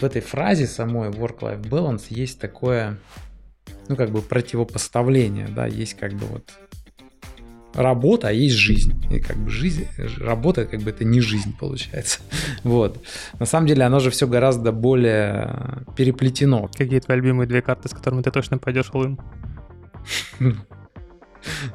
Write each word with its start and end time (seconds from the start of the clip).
в 0.00 0.04
этой 0.04 0.22
фразе 0.22 0.66
самой 0.66 1.10
work-life 1.10 1.62
balance 1.62 2.04
есть 2.08 2.40
такое, 2.40 2.98
ну, 3.88 3.96
как 3.96 4.10
бы 4.10 4.22
противопоставление, 4.22 5.48
да, 5.48 5.66
есть 5.66 5.94
как 5.94 6.14
бы 6.14 6.26
вот 6.26 6.52
работа, 7.74 8.28
а 8.28 8.32
есть 8.32 8.56
жизнь. 8.56 8.94
И 9.10 9.20
как 9.20 9.36
бы 9.36 9.50
жизнь, 9.50 9.86
работа, 10.18 10.66
как 10.66 10.80
бы 10.80 10.90
это 10.90 11.04
не 11.04 11.20
жизнь 11.20 11.56
получается. 11.58 12.20
Вот. 12.64 13.02
На 13.38 13.46
самом 13.46 13.66
деле 13.66 13.84
оно 13.84 14.00
же 14.00 14.10
все 14.10 14.26
гораздо 14.26 14.72
более 14.72 15.84
переплетено. 15.96 16.68
Какие 16.76 17.00
твои 17.00 17.16
любимые 17.16 17.46
две 17.46 17.62
карты, 17.62 17.88
с 17.88 17.92
которыми 17.92 18.22
ты 18.22 18.30
точно 18.30 18.58
пойдешь 18.58 18.90
all 18.92 19.18
У 20.40 20.44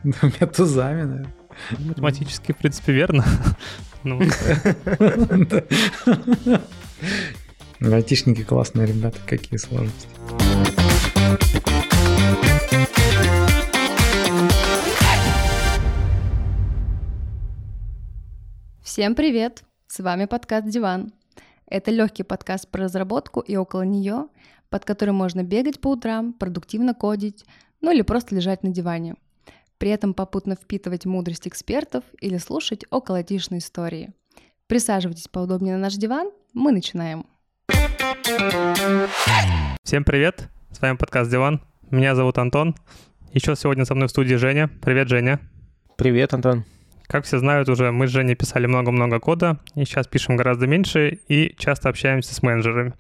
меня 0.04 0.48
тузами, 0.48 1.04
наверное. 1.04 1.36
Математически, 1.80 2.52
в 2.52 2.58
принципе, 2.58 2.92
верно. 2.92 3.24
Айтишники 7.82 8.44
классные 8.44 8.88
ребята, 8.88 9.20
какие 9.26 9.58
сложности. 9.58 10.08
Всем 18.82 19.14
привет! 19.14 19.64
С 19.88 20.00
вами 20.00 20.24
подкаст 20.24 20.70
«Диван». 20.70 21.12
Это 21.68 21.92
легкий 21.92 22.24
подкаст 22.24 22.70
про 22.70 22.84
разработку 22.84 23.42
и 23.42 23.58
около 23.58 23.82
нее, 23.82 24.30
под 24.70 24.86
которым 24.86 25.16
можно 25.16 25.44
бегать 25.44 25.82
по 25.82 25.90
утрам, 25.90 26.32
продуктивно 26.32 26.94
кодить, 26.94 27.44
ну 27.82 27.92
или 27.92 28.04
просто 28.04 28.36
лежать 28.36 28.64
на 28.64 28.70
диване. 28.70 29.16
При 29.78 29.90
этом 29.90 30.14
попутно 30.14 30.56
впитывать 30.56 31.06
мудрость 31.06 31.48
экспертов 31.48 32.06
или 32.22 32.38
слушать 32.38 32.86
околотишные 32.90 33.60
истории. 33.60 34.14
Присаживайтесь 34.68 35.28
поудобнее 35.28 35.76
на 35.76 35.82
наш 35.82 35.96
диван, 35.96 36.32
мы 36.54 36.72
начинаем. 36.72 37.26
Всем 39.84 40.04
привет! 40.04 40.50
С 40.72 40.82
вами 40.82 40.98
подкаст 40.98 41.30
«Диван». 41.30 41.62
Меня 41.92 42.16
зовут 42.16 42.38
Антон. 42.38 42.76
Еще 43.32 43.56
сегодня 43.56 43.86
со 43.86 43.96
мной 43.96 44.08
в 44.08 44.12
студии 44.12 44.36
Женя. 44.36 44.70
Привет, 44.82 45.10
Женя. 45.10 45.40
Привет, 45.96 46.34
Антон. 46.34 46.66
Как 47.08 47.26
все 47.26 47.38
знают 47.38 47.70
уже, 47.70 47.92
мы 47.92 48.08
с 48.08 48.12
Женей 48.12 48.36
писали 48.36 48.66
много-много 48.66 49.20
кода, 49.20 49.60
и 49.76 49.86
сейчас 49.86 50.08
пишем 50.08 50.38
гораздо 50.38 50.68
меньше, 50.68 51.20
и 51.28 51.56
часто 51.58 51.90
общаемся 51.90 52.34
с 52.34 52.42
менеджерами. 52.42 52.94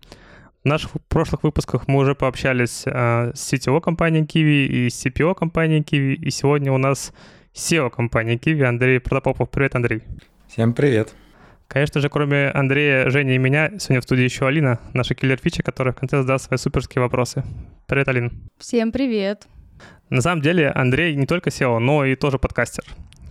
В 0.63 0.67
наших 0.67 0.91
прошлых 1.09 1.43
выпусках 1.43 1.87
мы 1.87 1.99
уже 1.99 2.15
пообщались 2.15 2.83
э, 2.85 3.31
с 3.33 3.53
CTO 3.53 3.81
компании 3.81 4.23
Kiwi 4.23 4.65
и 4.65 4.89
с 4.89 5.05
CPO 5.05 5.35
компании 5.35 5.81
Kiwi, 5.81 6.13
и 6.13 6.29
сегодня 6.29 6.71
у 6.71 6.77
нас 6.77 7.13
SEO 7.53 7.89
компании 7.89 8.37
Kiwi 8.37 8.63
Андрей 8.63 8.99
Протопопов. 8.99 9.49
Привет, 9.49 9.75
Андрей. 9.75 10.03
Всем 10.47 10.73
привет. 10.73 11.15
Конечно 11.67 12.01
же, 12.01 12.09
кроме 12.09 12.49
Андрея, 12.49 13.09
Жени 13.09 13.35
и 13.35 13.37
меня, 13.37 13.71
сегодня 13.79 14.01
в 14.01 14.03
студии 14.03 14.23
еще 14.23 14.47
Алина, 14.47 14.79
наша 14.93 15.15
киллер-фича, 15.15 15.63
которая 15.63 15.93
в 15.93 15.97
конце 15.97 16.17
задаст 16.17 16.45
свои 16.45 16.57
суперские 16.57 17.01
вопросы. 17.01 17.43
Привет, 17.87 18.07
Алин. 18.07 18.31
Всем 18.57 18.91
привет. 18.91 19.47
На 20.09 20.21
самом 20.21 20.41
деле 20.41 20.69
Андрей 20.69 21.15
не 21.15 21.25
только 21.25 21.49
SEO, 21.49 21.79
но 21.79 22.05
и 22.05 22.15
тоже 22.15 22.39
подкастер 22.39 22.83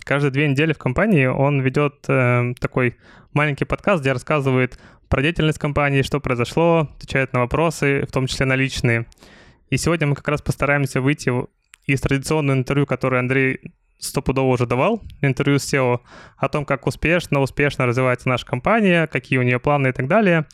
каждые 0.05 0.31
две 0.31 0.47
недели 0.47 0.71
в 0.71 0.77
компании 0.77 1.25
он 1.25 1.59
ведет 1.61 2.05
э, 2.07 2.53
такой 2.59 2.95
маленький 3.33 3.65
подкаст, 3.65 4.01
где 4.01 4.13
рассказывает 4.13 4.79
про 5.09 5.21
деятельность 5.21 5.59
компании, 5.59 6.03
что 6.03 6.19
произошло, 6.19 6.89
отвечает 6.95 7.33
на 7.33 7.41
вопросы, 7.41 8.05
в 8.07 8.11
том 8.11 8.27
числе 8.27 8.45
на 8.45 8.55
личные. 8.55 9.07
И 9.69 9.77
сегодня 9.77 10.07
мы 10.07 10.15
как 10.15 10.27
раз 10.27 10.41
постараемся 10.41 11.01
выйти 11.01 11.31
из 11.85 12.01
традиционного 12.01 12.57
интервью, 12.57 12.85
которое 12.85 13.19
Андрей 13.19 13.59
стопудово 13.99 14.53
уже 14.53 14.65
давал, 14.65 15.01
интервью 15.21 15.59
с 15.59 15.73
SEO, 15.73 15.99
о 16.37 16.49
том, 16.49 16.65
как 16.65 16.87
успешно, 16.87 17.39
успешно 17.41 17.85
развивается 17.85 18.29
наша 18.29 18.45
компания, 18.45 19.07
какие 19.07 19.39
у 19.39 19.43
нее 19.43 19.59
планы 19.59 19.89
и 19.89 19.91
так 19.91 20.07
далее. 20.07 20.45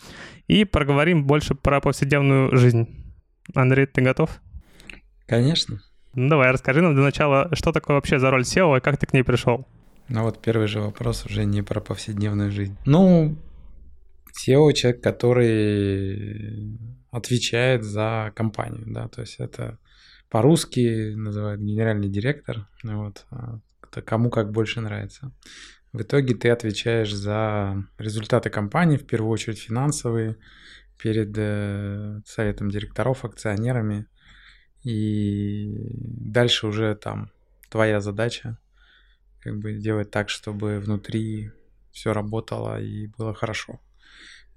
И 0.48 0.66
проговорим 0.66 1.26
больше 1.26 1.56
про 1.56 1.80
повседневную 1.82 2.56
жизнь. 2.56 2.88
Андрей, 3.54 3.86
ты 3.86 4.02
готов? 4.02 4.42
Конечно. 5.28 5.82
Ну 6.14 6.30
давай, 6.30 6.52
расскажи 6.52 6.82
нам 6.82 6.94
для 6.94 7.04
начала, 7.04 7.50
что 7.54 7.72
такое 7.72 7.96
вообще 7.96 8.20
за 8.20 8.32
роль 8.32 8.42
SEO 8.42 8.78
и 8.78 8.82
как 8.82 8.98
ты 8.98 9.06
к 9.06 9.14
ней 9.14 9.24
пришел? 9.24 9.66
Ну 10.10 10.24
вот 10.24 10.42
первый 10.42 10.68
же 10.68 10.82
вопрос 10.82 11.26
уже 11.26 11.46
не 11.46 11.62
про 11.62 11.80
повседневную 11.80 12.52
жизнь. 12.52 12.78
Ну, 12.86 13.38
SEO 14.38 14.74
человек, 14.74 15.02
который 15.02 16.78
отвечает 17.12 17.84
за 17.84 18.32
компанию, 18.36 18.84
да, 18.88 19.08
то 19.08 19.22
есть 19.22 19.36
это 19.40 19.78
по-русски 20.32 21.14
называют 21.14 21.62
генеральный 21.62 22.10
директор, 22.10 22.68
вот, 22.84 23.26
а 23.30 23.60
кому 24.06 24.30
как 24.30 24.52
больше 24.52 24.80
нравится. 24.80 25.34
В 25.92 26.02
итоге 26.02 26.34
ты 26.36 26.50
отвечаешь 26.50 27.14
за 27.14 27.84
результаты 27.98 28.50
компании, 28.50 28.96
в 28.96 29.06
первую 29.06 29.30
очередь 29.30 29.60
финансовые, 29.60 30.38
перед 30.98 31.34
э, 31.36 32.22
советом 32.26 32.70
директоров, 32.70 33.26
акционерами, 33.26 34.06
и 34.84 35.90
дальше 35.92 36.68
уже 36.68 36.96
там 36.96 37.30
твоя 37.70 38.00
задача 38.00 38.58
как 39.42 39.58
бы 39.60 39.74
делать 39.74 40.12
так, 40.12 40.30
чтобы 40.30 40.80
внутри 40.80 41.52
все 41.92 42.14
работало 42.14 42.82
и 42.82 43.08
было 43.08 43.34
хорошо. 43.34 43.82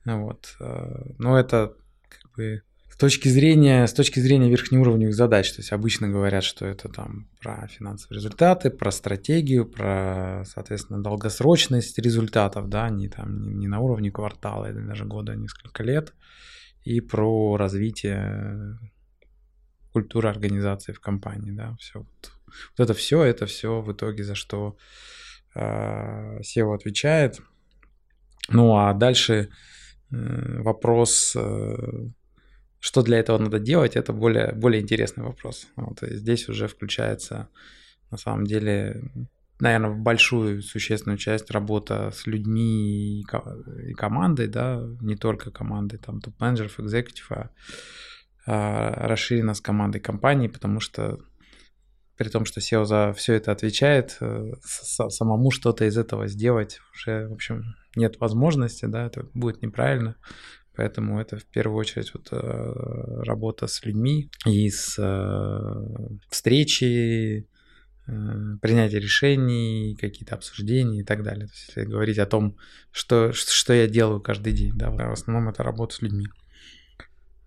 Вот. 0.04 0.54
Э, 0.60 1.14
но 1.18 1.36
это 1.36 1.74
как 2.08 2.30
бы 2.32 2.62
с 2.94 2.96
точки 2.96 3.26
зрения, 3.26 3.88
с 3.88 3.92
точки 3.92 4.20
зрения 4.20 4.48
верхнеуровневых 4.48 5.16
задач, 5.16 5.50
то 5.50 5.58
есть 5.58 5.72
обычно 5.72 6.08
говорят, 6.08 6.44
что 6.44 6.64
это 6.64 6.88
там 6.88 7.28
про 7.40 7.66
финансовые 7.66 8.18
результаты, 8.18 8.70
про 8.70 8.92
стратегию, 8.92 9.66
про, 9.66 10.44
соответственно, 10.46 11.02
долгосрочность 11.02 11.98
результатов, 11.98 12.68
да, 12.68 12.88
не 12.90 13.08
там 13.08 13.42
не, 13.42 13.52
не 13.52 13.66
на 13.66 13.80
уровне 13.80 14.12
квартала 14.12 14.70
или 14.70 14.78
даже 14.78 15.06
года, 15.06 15.32
а 15.32 15.34
несколько 15.34 15.82
лет, 15.82 16.14
и 16.84 17.00
про 17.00 17.56
развитие 17.56 18.78
культура 19.92 20.28
организации 20.28 20.92
в 20.92 21.00
компании, 21.00 21.50
да, 21.50 21.76
все. 21.80 21.98
Вот, 21.98 22.32
вот 22.78 22.84
это 22.84 22.94
все, 22.94 23.24
это 23.24 23.46
все 23.46 23.80
в 23.80 23.92
итоге 23.92 24.22
за 24.22 24.36
что 24.36 24.76
э, 25.56 26.38
SEO 26.42 26.72
отвечает. 26.72 27.40
Ну 28.50 28.76
а 28.76 28.94
дальше 28.94 29.50
э, 30.12 30.62
вопрос, 30.62 31.34
э, 31.34 31.74
что 32.84 33.00
для 33.00 33.18
этого 33.18 33.38
надо 33.38 33.58
делать, 33.58 33.96
это 33.96 34.12
более, 34.12 34.52
более 34.52 34.82
интересный 34.82 35.24
вопрос. 35.24 35.68
Вот, 35.74 36.02
и 36.02 36.16
здесь 36.16 36.50
уже 36.50 36.68
включается 36.68 37.48
на 38.10 38.18
самом 38.18 38.46
деле 38.46 39.10
наверное, 39.58 39.94
большую 39.94 40.60
существенную 40.60 41.16
часть 41.16 41.50
работа 41.50 42.12
с 42.14 42.26
людьми 42.26 43.22
и, 43.22 43.26
и 43.88 43.94
командой, 43.94 44.48
да, 44.48 44.82
не 45.00 45.16
только 45.16 45.50
командой, 45.50 45.96
там, 45.96 46.20
топ-менеджеров, 46.20 46.78
экзекутив, 46.78 47.32
а 47.32 47.50
а, 48.46 49.08
расширена 49.08 49.54
с 49.54 49.62
командой 49.62 50.00
компании, 50.00 50.48
потому 50.48 50.80
что 50.80 51.20
при 52.18 52.28
том, 52.28 52.44
что 52.44 52.60
SEO 52.60 52.84
за 52.84 53.14
все 53.14 53.32
это 53.32 53.50
отвечает, 53.50 54.18
э, 54.20 54.52
самому 54.62 55.50
что-то 55.50 55.86
из 55.86 55.96
этого 55.96 56.28
сделать 56.28 56.80
уже, 56.92 57.28
в 57.28 57.32
общем, 57.32 57.76
нет 57.96 58.20
возможности, 58.20 58.84
да, 58.84 59.06
это 59.06 59.26
будет 59.32 59.62
неправильно. 59.62 60.16
Поэтому 60.76 61.20
это 61.20 61.36
в 61.36 61.44
первую 61.44 61.78
очередь 61.78 62.12
вот 62.14 62.28
э, 62.32 63.22
работа 63.24 63.66
с 63.66 63.84
людьми 63.84 64.30
и 64.44 64.70
с 64.70 64.96
э, 64.98 66.18
встречи, 66.28 67.46
принятие 68.60 69.00
решений, 69.00 69.96
какие-то 69.98 70.34
обсуждения 70.34 71.00
и 71.00 71.04
так 71.04 71.22
далее. 71.22 71.46
То 71.46 71.52
есть, 71.54 71.68
если 71.68 71.84
говорить 71.90 72.18
о 72.18 72.26
том, 72.26 72.56
что, 72.90 73.32
что 73.32 73.72
я 73.72 73.86
делаю 73.86 74.20
каждый 74.20 74.52
день, 74.52 74.72
да, 74.74 74.90
в 74.90 75.12
основном 75.12 75.48
это 75.48 75.62
работа 75.62 75.94
с 75.94 76.02
людьми. 76.02 76.26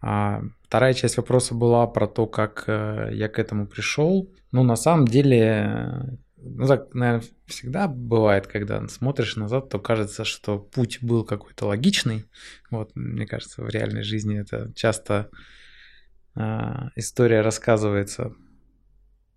А 0.02 0.42
вторая 0.64 0.94
часть 0.94 1.18
вопроса 1.18 1.56
была 1.56 1.86
про 1.88 2.08
то, 2.08 2.28
как 2.28 2.64
э, 2.68 3.10
я 3.14 3.30
к 3.30 3.40
этому 3.40 3.68
пришел. 3.68 4.32
Ну, 4.52 4.64
на 4.64 4.76
самом 4.76 5.08
деле, 5.08 6.20
ну 6.38 6.68
так, 6.68 6.94
наверное, 6.94 7.28
всегда 7.46 7.88
бывает, 7.88 8.48
когда 8.48 8.88
смотришь 8.88 9.36
назад, 9.36 9.70
то 9.70 9.80
кажется, 9.80 10.24
что 10.25 10.60
путь 10.60 11.00
был 11.01 11.24
какой-то 11.24 11.66
логичный. 11.66 12.25
Вот, 12.69 12.92
мне 12.95 13.25
кажется, 13.25 13.63
в 13.63 13.69
реальной 13.69 14.04
жизни 14.04 14.39
это 14.39 14.72
часто 14.75 15.30
э, 16.36 16.39
история 16.95 17.42
рассказывается, 17.42 18.34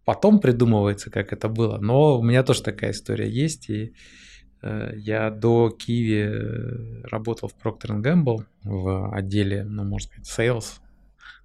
потом 0.05 0.41
придумывается, 0.41 1.11
как 1.11 1.33
это 1.33 1.49
было. 1.49 1.79
Но 1.79 2.19
у 2.19 2.23
меня 2.23 2.43
тоже 2.43 2.63
такая 2.63 2.93
история 2.93 3.29
есть, 3.29 3.71
и 3.71 3.95
Э, 4.63 4.93
я 4.97 5.31
до 5.31 5.71
Киви 5.71 6.29
э, 6.29 7.03
работал 7.05 7.49
в 7.49 7.55
Procter 7.57 8.01
Gamble 8.01 8.45
в 8.63 9.15
отделе, 9.15 9.65
ну, 9.65 9.85
можно 9.85 10.09
сказать, 10.09 10.39
sales. 10.39 10.81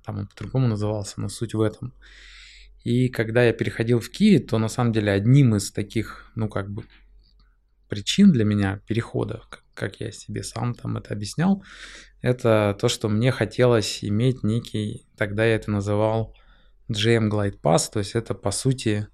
Там 0.04 0.20
он 0.20 0.28
по-другому 0.28 0.68
назывался, 0.68 1.22
но 1.22 1.30
суть 1.30 1.54
в 1.54 1.62
этом. 1.62 1.94
И 2.86 3.10
когда 3.10 3.44
я 3.44 3.52
переходил 3.52 4.00
в 4.00 4.10
Киви, 4.12 4.38
то 4.38 4.60
на 4.60 4.68
самом 4.68 4.94
деле 4.94 5.12
одним 5.12 5.56
из 5.56 5.72
таких, 5.72 6.32
ну, 6.36 6.48
как 6.48 6.70
бы, 6.70 6.84
причин 7.90 8.32
для 8.32 8.46
меня 8.46 8.80
перехода, 8.88 9.42
как 9.74 10.00
я 10.00 10.12
себе 10.12 10.44
сам 10.44 10.76
там 10.76 10.96
это 10.96 11.12
объяснял, 11.12 11.64
это 12.22 12.78
то, 12.80 12.88
что 12.88 13.10
мне 13.10 13.32
хотелось 13.32 14.04
иметь 14.04 14.44
некий, 14.44 15.08
тогда 15.18 15.44
я 15.46 15.56
это 15.56 15.72
называл 15.72 16.36
GM 16.88 17.32
Glide 17.32 17.60
Pass, 17.60 17.92
то 17.92 17.98
есть 17.98 18.14
это, 18.14 18.36
по 18.36 18.52
сути, 18.52 19.08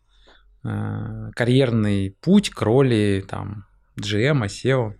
э, 0.65 1.31
карьерный 1.33 2.17
путь 2.19 2.49
к 2.49 2.61
роли 2.61 3.23
там 3.25 3.67
GM, 3.97 4.45
SEO. 4.47 4.95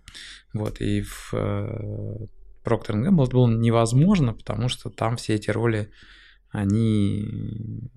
Вот, 0.54 0.80
и 0.80 1.02
в, 1.02 1.34
э, 1.34 2.26
Procter 2.64 2.94
Gamble 2.94 3.30
было 3.30 3.50
невозможно, 3.50 4.32
потому 4.32 4.70
что 4.70 4.88
там 4.88 5.18
все 5.18 5.34
эти 5.34 5.50
роли, 5.50 5.90
они 6.50 7.90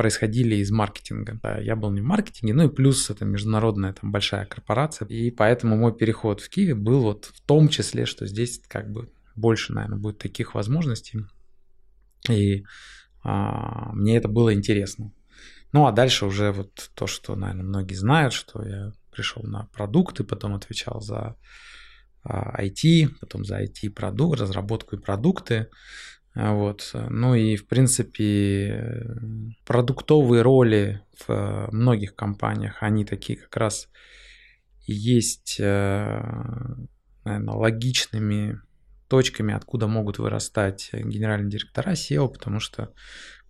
происходили 0.00 0.54
из 0.54 0.70
маркетинга. 0.70 1.38
Я 1.60 1.76
был 1.76 1.90
не 1.90 2.00
в 2.00 2.04
маркетинге, 2.04 2.54
ну 2.54 2.64
и 2.64 2.74
плюс 2.74 3.10
это 3.10 3.26
международная 3.26 3.92
там 3.92 4.10
большая 4.10 4.46
корпорация. 4.46 5.06
И 5.08 5.30
поэтому 5.30 5.76
мой 5.76 5.94
переход 5.94 6.40
в 6.40 6.48
Киеве 6.48 6.74
был 6.74 7.02
вот 7.02 7.26
в 7.26 7.42
том 7.42 7.68
числе, 7.68 8.06
что 8.06 8.26
здесь 8.26 8.62
как 8.66 8.90
бы 8.90 9.12
больше, 9.36 9.74
наверное, 9.74 9.98
будет 9.98 10.16
таких 10.16 10.54
возможностей. 10.54 11.26
И 12.30 12.64
а, 13.22 13.92
мне 13.92 14.16
это 14.16 14.28
было 14.28 14.54
интересно. 14.54 15.12
Ну 15.72 15.86
а 15.86 15.92
дальше 15.92 16.24
уже 16.24 16.50
вот 16.52 16.90
то, 16.94 17.06
что, 17.06 17.36
наверное, 17.36 17.64
многие 17.66 17.92
знают, 17.92 18.32
что 18.32 18.66
я 18.66 18.92
пришел 19.12 19.42
на 19.42 19.66
продукты, 19.66 20.24
потом 20.24 20.54
отвечал 20.54 21.02
за 21.02 21.36
IT, 22.24 23.04
а, 23.04 23.08
потом 23.20 23.44
за 23.44 23.62
IT-продукт, 23.62 24.40
разработку 24.40 24.96
и 24.96 24.98
продукты. 24.98 25.68
А, 26.42 26.54
вот. 26.54 26.90
Ну 26.94 27.34
и, 27.34 27.56
в 27.56 27.66
принципе, 27.66 29.04
продуктовые 29.66 30.40
роли 30.40 31.02
в 31.26 31.68
многих 31.70 32.14
компаниях, 32.14 32.78
они 32.80 33.04
такие 33.04 33.38
как 33.38 33.54
раз 33.58 33.90
есть, 34.86 35.58
э, 35.60 36.20
наверное, 37.24 37.54
логичными 37.54 38.58
точками, 39.08 39.52
откуда 39.52 39.86
могут 39.86 40.18
вырастать 40.18 40.88
генеральные 40.94 41.50
директора 41.50 41.92
SEO, 41.92 42.28
потому 42.32 42.58
что 42.58 42.94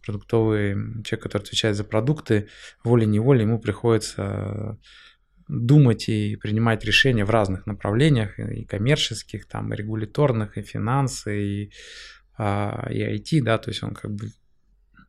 продуктовый 0.04 0.74
человек, 1.04 1.22
который 1.22 1.42
отвечает 1.42 1.76
за 1.76 1.84
продукты, 1.84 2.48
волей-неволей 2.82 3.42
ему 3.42 3.60
приходится 3.60 4.78
думать 5.46 6.08
и 6.08 6.34
принимать 6.36 6.84
решения 6.84 7.24
в 7.24 7.30
разных 7.30 7.66
направлениях, 7.66 8.38
и 8.40 8.64
коммерческих, 8.64 9.46
там, 9.46 9.72
и 9.72 9.76
регуляторных, 9.76 10.58
и 10.58 10.62
финансы, 10.62 11.42
и, 11.42 11.72
а, 12.42 12.88
и 12.90 13.02
IT, 13.02 13.42
да, 13.42 13.58
то 13.58 13.68
есть 13.68 13.82
он 13.82 13.94
как 13.94 14.12
бы 14.12 14.32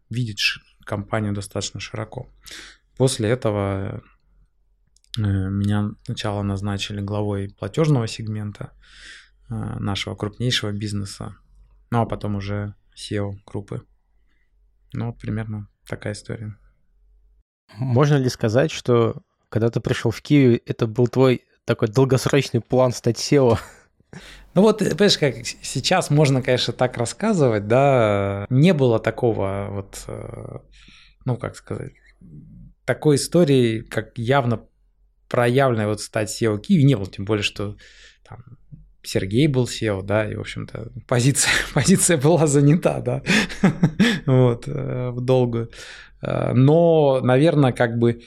видит 0.09 0.37
компанию 0.83 1.33
достаточно 1.33 1.79
широко. 1.79 2.27
После 2.97 3.29
этого 3.29 4.03
э, 5.17 5.21
меня 5.21 5.91
сначала 6.03 6.41
назначили 6.41 6.99
главой 6.99 7.47
платежного 7.57 8.05
сегмента 8.07 8.73
э, 9.49 9.53
нашего 9.79 10.15
крупнейшего 10.15 10.73
бизнеса, 10.73 11.37
ну 11.89 12.01
а 12.01 12.05
потом 12.05 12.35
уже 12.35 12.75
SEO 12.97 13.35
группы. 13.45 13.85
Ну 14.91 15.05
вот 15.05 15.17
примерно 15.17 15.69
такая 15.87 16.11
история. 16.11 16.57
Можно 17.77 18.15
ли 18.15 18.27
сказать, 18.27 18.71
что 18.71 19.23
когда 19.47 19.69
ты 19.69 19.79
пришел 19.79 20.11
в 20.11 20.21
Киев, 20.21 20.59
это 20.65 20.85
был 20.85 21.07
твой 21.07 21.45
такой 21.63 21.87
долгосрочный 21.87 22.59
план 22.59 22.91
стать 22.91 23.19
SEO? 23.19 23.57
Ну 24.53 24.63
вот, 24.63 24.80
понимаешь, 24.80 25.18
как 25.18 25.36
сейчас 25.45 26.09
можно, 26.09 26.42
конечно, 26.42 26.74
так 26.74 26.98
рассказывать, 26.98 27.68
да, 27.68 28.45
не 28.50 28.74
было 28.74 29.00
такого 29.00 29.68
вот, 29.71 30.03
э, 30.07 30.57
ну, 31.24 31.38
как 31.38 31.56
сказать, 31.56 31.94
такой 32.83 33.15
истории, 33.15 33.80
как 33.80 34.18
явно 34.18 34.65
проявленной 35.30 35.86
вот 35.86 36.01
стать 36.01 36.30
SEO 36.30 36.59
Киеве 36.59 36.83
не 36.83 36.95
было, 36.95 37.07
тем 37.07 37.24
более, 37.24 37.44
что 37.44 37.77
там 38.27 38.39
Сергей 39.03 39.48
был 39.48 39.65
SEO, 39.65 40.03
да, 40.03 40.30
и, 40.30 40.36
в 40.36 40.42
общем-то, 40.42 40.92
позиция, 41.07 41.53
позиция 41.74 42.18
была 42.18 42.45
занята, 42.45 43.00
да, 43.00 43.24
вот, 44.25 44.68
э, 44.68 45.12
в 45.12 45.21
долгую. 45.21 45.71
Э, 46.21 46.51
но, 46.53 47.21
наверное, 47.21 47.71
как 47.71 47.98
бы 47.98 48.24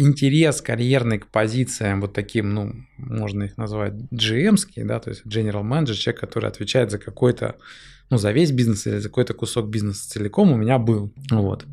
интерес 0.00 0.60
карьерный 0.62 1.18
к 1.18 1.26
позициям 1.26 2.00
вот 2.00 2.12
таким, 2.12 2.54
ну, 2.54 2.74
можно 2.96 3.44
их 3.44 3.56
назвать 3.56 3.94
gm 4.12 4.56
да, 4.84 5.00
то 5.00 5.10
есть 5.10 5.26
General 5.26 5.62
Manager, 5.62 5.94
человек, 5.94 6.20
который 6.20 6.48
отвечает 6.48 6.90
за 6.90 6.98
какой-то, 6.98 7.56
ну, 8.08 8.16
за 8.16 8.32
весь 8.32 8.50
бизнес 8.50 8.86
или 8.86 8.98
за 8.98 9.08
какой-то 9.08 9.34
кусок 9.34 9.68
бизнеса 9.68 10.08
целиком 10.08 10.52
у 10.52 10.56
меня 10.56 10.78
был, 10.78 11.12
вот. 11.30 11.66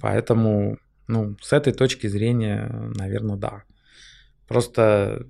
Поэтому, 0.00 0.78
ну, 1.08 1.36
с 1.40 1.52
этой 1.52 1.72
точки 1.72 2.06
зрения, 2.06 2.70
наверное, 2.94 3.36
да. 3.36 3.62
Просто 4.46 5.26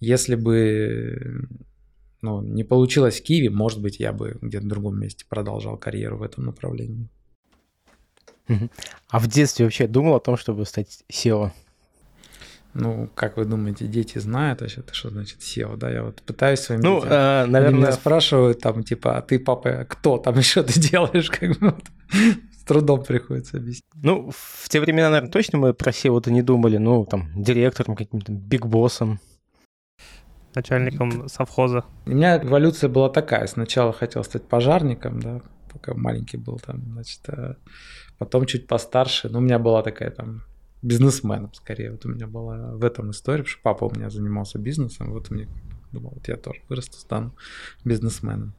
если 0.00 0.36
бы 0.36 1.48
ну, 2.20 2.42
не 2.42 2.64
получилось 2.64 3.20
в 3.20 3.22
Киеве, 3.22 3.50
может 3.50 3.80
быть, 3.80 4.00
я 4.00 4.12
бы 4.12 4.36
где-то 4.40 4.64
в 4.64 4.68
другом 4.68 5.00
месте 5.00 5.24
продолжал 5.28 5.76
карьеру 5.76 6.18
в 6.18 6.22
этом 6.22 6.44
направлении. 6.44 7.08
А 9.10 9.18
в 9.18 9.26
детстве 9.26 9.64
вообще 9.64 9.86
думал 9.86 10.16
о 10.16 10.20
том, 10.20 10.36
чтобы 10.36 10.64
стать 10.64 11.04
SEO? 11.12 11.50
Ну, 12.74 13.08
как 13.14 13.36
вы 13.36 13.44
думаете, 13.44 13.86
дети 13.86 14.18
знают 14.18 14.60
вообще, 14.60 14.82
что 14.92 15.10
значит 15.10 15.40
SEO, 15.40 15.76
да? 15.76 15.90
Я 15.90 16.04
вот 16.04 16.22
пытаюсь 16.22 16.60
своим 16.60 16.80
ну, 16.80 16.96
детям, 16.96 17.12
э, 17.12 17.46
наверное... 17.46 17.80
меня 17.80 17.92
спрашивают 17.92 18.60
там, 18.60 18.84
типа, 18.84 19.16
а 19.16 19.22
ты, 19.22 19.38
папа, 19.38 19.86
кто 19.88 20.18
там 20.18 20.36
еще 20.38 20.62
ты 20.62 20.78
делаешь? 20.78 21.30
Как 21.40 21.58
бы 21.58 21.70
вот, 21.70 21.84
с 22.52 22.64
трудом 22.64 23.02
приходится 23.02 23.56
объяснить. 23.56 23.84
Ну, 23.94 24.30
в 24.30 24.68
те 24.68 24.80
времена, 24.80 25.08
наверное, 25.08 25.32
точно 25.32 25.58
мы 25.58 25.74
про 25.74 25.90
SEO-то 25.90 26.30
не 26.30 26.42
думали, 26.42 26.76
ну, 26.76 27.04
там, 27.06 27.30
директором, 27.34 27.96
каким-то 27.96 28.32
бигбоссом. 28.32 29.18
Начальником 30.54 31.28
совхоза. 31.28 31.84
У 32.06 32.10
меня 32.10 32.38
эволюция 32.38 32.88
была 32.88 33.08
такая. 33.08 33.46
Сначала 33.46 33.92
хотел 33.92 34.24
стать 34.24 34.46
пожарником, 34.46 35.20
да, 35.20 35.40
пока 35.72 35.94
маленький 35.94 36.36
был 36.36 36.58
там, 36.58 36.82
значит, 36.92 37.20
а 37.28 37.56
Потом 38.18 38.46
чуть 38.46 38.66
постарше, 38.66 39.28
ну, 39.28 39.38
у 39.38 39.42
меня 39.42 39.58
была 39.58 39.82
такая 39.82 40.10
там 40.10 40.42
бизнесменом 40.82 41.52
скорее. 41.54 41.92
Вот 41.92 42.04
у 42.04 42.08
меня 42.08 42.26
была 42.26 42.72
в 42.72 42.84
этом 42.84 43.10
история, 43.10 43.42
потому 43.42 43.50
что 43.50 43.62
папа 43.62 43.84
у 43.84 43.94
меня 43.94 44.10
занимался 44.10 44.58
бизнесом, 44.58 45.12
вот 45.12 45.30
мне 45.30 45.48
думал, 45.92 46.12
вот 46.14 46.28
я 46.28 46.36
тоже 46.36 46.60
вырасту, 46.68 46.98
стану 46.98 47.34
бизнесменом. 47.84 48.54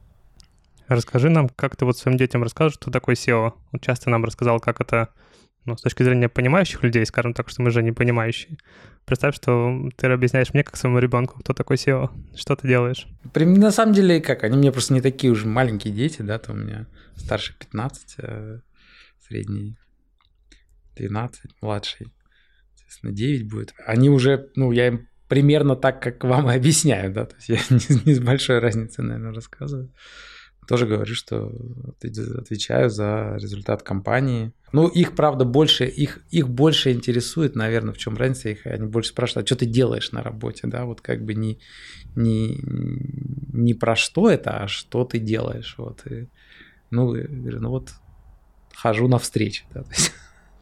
Расскажи 0.88 1.30
нам, 1.30 1.48
как 1.48 1.76
ты 1.76 1.84
вот 1.84 1.96
своим 1.96 2.18
детям 2.18 2.42
расскажешь, 2.42 2.74
что 2.74 2.90
такое 2.90 3.14
SEO? 3.14 3.52
Вот 3.70 3.80
часто 3.80 4.10
нам 4.10 4.24
рассказал, 4.24 4.58
как 4.58 4.80
это 4.80 5.10
ну, 5.64 5.76
с 5.76 5.82
точки 5.82 6.02
зрения 6.02 6.28
понимающих 6.28 6.82
людей, 6.82 7.04
скажем 7.06 7.34
так, 7.34 7.48
что 7.48 7.62
мы 7.62 7.70
же 7.70 7.82
не 7.82 7.92
понимающие. 7.92 8.56
Представь, 9.04 9.36
что 9.36 9.88
ты 9.96 10.08
объясняешь 10.08 10.52
мне, 10.52 10.64
как 10.64 10.76
своему 10.76 10.98
ребенку, 10.98 11.38
кто 11.40 11.52
такой 11.52 11.76
SEO, 11.76 12.10
что 12.34 12.56
ты 12.56 12.66
делаешь. 12.66 13.06
На 13.34 13.70
самом 13.70 13.94
деле, 13.94 14.20
как, 14.20 14.42
они 14.42 14.56
мне 14.56 14.72
просто 14.72 14.94
не 14.94 15.00
такие 15.00 15.32
уже 15.32 15.46
маленькие 15.46 15.94
дети, 15.94 16.22
да, 16.22 16.38
то 16.38 16.52
у 16.52 16.56
меня 16.56 16.86
старше 17.14 17.54
15, 17.58 18.62
средний 19.30 19.76
12, 20.96 21.52
младший, 21.62 22.08
соответственно, 22.74 23.12
9 23.12 23.48
будет. 23.48 23.74
Они 23.86 24.10
уже, 24.10 24.50
ну, 24.56 24.72
я 24.72 24.88
им 24.88 25.08
примерно 25.28 25.76
так, 25.76 26.02
как 26.02 26.24
вам 26.24 26.50
и 26.50 26.56
объясняю, 26.56 27.12
да, 27.12 27.24
то 27.24 27.36
есть 27.36 27.48
я 27.48 27.56
не, 27.70 28.02
не 28.04 28.14
с 28.14 28.20
большой 28.20 28.58
разницей, 28.58 29.04
наверное, 29.04 29.32
рассказываю. 29.32 29.92
Тоже 30.68 30.86
говорю, 30.86 31.14
что 31.14 31.52
отвечаю 32.00 32.90
за 32.90 33.36
результат 33.40 33.82
компании. 33.82 34.52
Ну, 34.72 34.86
их, 34.86 35.16
правда, 35.16 35.44
больше, 35.44 35.86
их, 35.86 36.20
их 36.30 36.48
больше 36.48 36.92
интересует, 36.92 37.56
наверное, 37.56 37.92
в 37.92 37.98
чем 37.98 38.16
разница 38.16 38.50
их, 38.50 38.66
они 38.66 38.86
больше 38.86 39.10
спрашивают, 39.10 39.44
а 39.44 39.46
что 39.46 39.56
ты 39.56 39.66
делаешь 39.66 40.12
на 40.12 40.22
работе, 40.22 40.68
да, 40.68 40.84
вот 40.84 41.00
как 41.00 41.24
бы 41.24 41.34
не, 41.34 41.58
не, 42.14 42.60
не 43.52 43.74
про 43.74 43.96
что 43.96 44.30
это, 44.30 44.62
а 44.62 44.68
что 44.68 45.04
ты 45.04 45.18
делаешь, 45.18 45.74
вот. 45.76 46.06
И, 46.06 46.28
ну, 46.90 47.06
говорю, 47.06 47.60
ну 47.60 47.70
вот 47.70 47.90
хожу 48.80 49.08
на 49.08 49.18
встречи. 49.18 49.64
Да, 49.74 49.82
то 49.82 49.90
есть, 49.90 50.12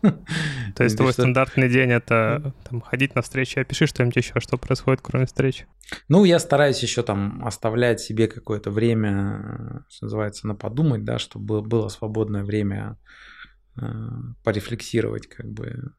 то 0.75 0.85
есть 0.85 0.97
твой 0.97 1.13
стандартный 1.13 1.69
день 1.69 1.91
это 1.93 2.53
там, 2.69 2.81
ходить 2.81 3.15
на 3.15 3.23
встречи, 3.23 3.59
опиши 3.61 3.87
что-нибудь 3.87 4.17
еще, 4.17 4.41
что 4.41 4.59
происходит, 4.59 5.01
кроме 5.03 5.27
встречи. 5.27 5.67
Ну, 6.09 6.25
я 6.25 6.39
стараюсь 6.39 6.83
еще 6.83 7.03
там 7.03 7.45
оставлять 7.45 8.01
себе 8.01 8.27
какое-то 8.27 8.71
время, 8.71 9.85
что 9.89 10.07
называется, 10.07 10.49
на 10.49 10.57
подумать, 10.57 11.05
да, 11.05 11.19
чтобы 11.19 11.63
было 11.63 11.89
свободное 11.89 12.43
время 12.43 12.99
э, 13.81 13.87
порефлексировать, 14.43 15.29
как 15.29 15.47
бы. 15.49 15.93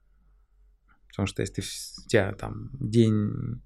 Потому 1.07 1.25
что 1.25 1.41
если 1.41 1.61
у 1.61 2.07
тебя 2.07 2.33
там 2.33 2.69
день 2.73 3.61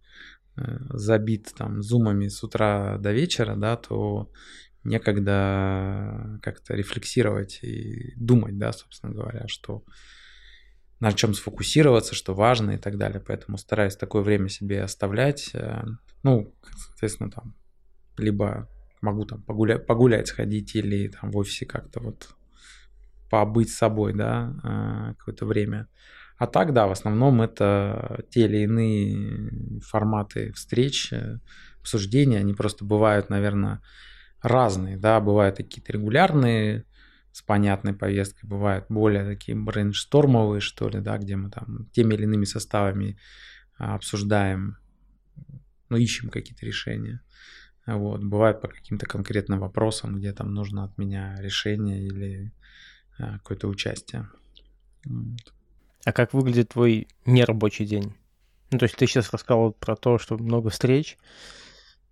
э, 0.57 0.77
забит 0.91 1.53
там 1.57 1.81
зумами 1.81 2.27
с 2.27 2.43
утра 2.43 2.97
до 2.99 3.11
вечера, 3.11 3.55
да, 3.55 3.77
то 3.77 4.29
некогда 4.83 6.39
как-то 6.41 6.75
рефлексировать 6.75 7.59
и 7.63 8.13
думать, 8.15 8.57
да, 8.57 8.73
собственно 8.73 9.13
говоря, 9.13 9.47
что 9.47 9.83
на 10.99 11.11
чем 11.11 11.33
сфокусироваться, 11.33 12.15
что 12.15 12.33
важно 12.33 12.71
и 12.71 12.77
так 12.77 12.97
далее. 12.97 13.21
Поэтому 13.25 13.57
стараюсь 13.57 13.97
такое 13.97 14.21
время 14.21 14.47
себе 14.47 14.81
оставлять. 14.83 15.51
Э, 15.53 15.83
ну, 16.23 16.55
соответственно, 16.77 17.29
там, 17.29 17.55
либо 18.17 18.69
могу 19.01 19.25
там 19.25 19.41
погулять, 19.41 19.85
погулять 19.85 20.27
сходить 20.27 20.75
или 20.75 21.09
там 21.09 21.31
в 21.31 21.37
офисе 21.37 21.65
как-то 21.65 21.99
вот 21.99 22.29
побыть 23.29 23.71
собой, 23.71 24.13
да, 24.13 24.53
э, 24.63 25.15
какое-то 25.17 25.45
время. 25.45 25.87
А 26.37 26.47
так, 26.47 26.73
да, 26.73 26.87
в 26.87 26.91
основном 26.91 27.41
это 27.41 28.23
те 28.29 28.45
или 28.45 28.59
иные 28.59 29.79
форматы 29.81 30.53
встреч, 30.53 31.11
э, 31.11 31.39
обсуждения, 31.81 32.39
они 32.39 32.53
просто 32.53 32.85
бывают, 32.85 33.29
наверное, 33.29 33.81
разные, 34.43 34.97
да, 34.97 35.19
бывают 35.19 35.57
какие-то 35.57 35.93
регулярные 35.93 36.85
с 37.31 37.41
понятной 37.41 37.93
повесткой, 37.93 38.45
бывают 38.45 38.85
более 38.89 39.25
такие 39.25 39.57
брейнштормовые, 39.57 40.61
что 40.61 40.87
ли, 40.89 40.99
да, 40.99 41.17
где 41.17 41.35
мы 41.35 41.49
там 41.49 41.87
теми 41.93 42.13
или 42.13 42.23
иными 42.23 42.45
составами 42.45 43.17
а, 43.79 43.95
обсуждаем, 43.95 44.77
ну, 45.89 45.97
ищем 45.97 46.29
какие-то 46.29 46.65
решения. 46.65 47.21
Вот, 47.85 48.23
бывает 48.23 48.61
по 48.61 48.67
каким-то 48.67 49.05
конкретным 49.07 49.59
вопросам, 49.59 50.15
где 50.15 50.31
там 50.31 50.53
нужно 50.53 50.83
от 50.83 50.97
меня 50.97 51.35
решение 51.39 52.05
или 52.05 52.53
а, 53.17 53.39
какое-то 53.39 53.67
участие. 53.67 54.29
А 56.05 56.11
как 56.11 56.33
выглядит 56.33 56.69
твой 56.69 57.07
нерабочий 57.25 57.85
день? 57.85 58.13
Ну, 58.71 58.77
то 58.77 58.83
есть 58.83 58.95
ты 58.95 59.07
сейчас 59.07 59.31
рассказал 59.31 59.71
про 59.73 59.95
то, 59.95 60.17
что 60.17 60.37
много 60.37 60.69
встреч, 60.69 61.17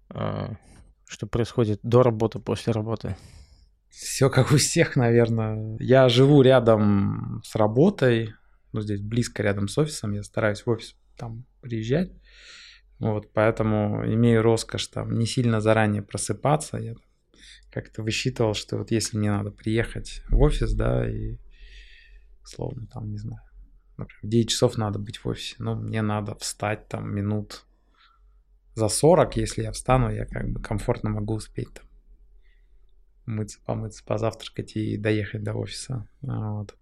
а, 0.10 0.56
что 1.12 1.28
происходит 1.28 1.80
до 1.84 2.04
работы, 2.04 2.40
после 2.40 2.72
работы. 2.72 3.18
Все 3.90 4.30
как 4.30 4.54
у 4.54 4.58
всех, 4.58 4.96
наверное. 4.96 5.76
Я 5.80 6.08
живу 6.08 6.42
рядом 6.42 7.42
с 7.44 7.56
работой, 7.56 8.34
ну, 8.72 8.80
здесь 8.82 9.02
близко 9.02 9.44
рядом 9.44 9.68
с 9.68 9.78
офисом, 9.78 10.14
я 10.14 10.24
стараюсь 10.24 10.66
в 10.66 10.70
офис 10.70 10.96
там 11.18 11.46
приезжать. 11.60 12.14
Вот, 13.00 13.34
поэтому 13.34 14.06
имею 14.06 14.42
роскошь 14.42 14.88
там 14.88 15.18
не 15.18 15.26
сильно 15.26 15.60
заранее 15.60 16.02
просыпаться. 16.02 16.78
Я 16.78 16.96
как-то 17.70 18.04
высчитывал, 18.04 18.54
что 18.54 18.78
вот 18.78 18.92
если 18.92 19.18
мне 19.18 19.32
надо 19.32 19.52
приехать 19.52 20.24
в 20.30 20.40
офис, 20.40 20.74
да, 20.74 21.10
и 21.10 21.38
словно 22.44 22.88
там, 22.88 23.12
не 23.12 23.18
знаю, 23.18 23.42
например, 23.98 24.20
в 24.24 24.28
9 24.28 24.50
часов 24.50 24.78
надо 24.78 24.98
быть 24.98 25.18
в 25.18 25.28
офисе, 25.28 25.56
но 25.60 25.76
мне 25.76 26.02
надо 26.02 26.36
встать 26.36 26.88
там 26.88 27.14
минут 27.14 27.66
за 28.76 28.88
40, 28.88 29.38
если 29.38 29.64
я 29.64 29.72
встану, 29.72 30.12
я 30.12 30.26
как 30.26 30.50
бы 30.50 30.62
комфортно 30.62 31.10
могу 31.10 31.36
успеть 31.36 31.74
там 31.74 31.86
мыться, 33.26 33.60
помыться, 33.66 34.04
позавтракать 34.04 34.76
и 34.76 34.98
доехать 34.98 35.44
до 35.44 35.54
офиса. 35.54 36.08
Вот. 36.22 36.76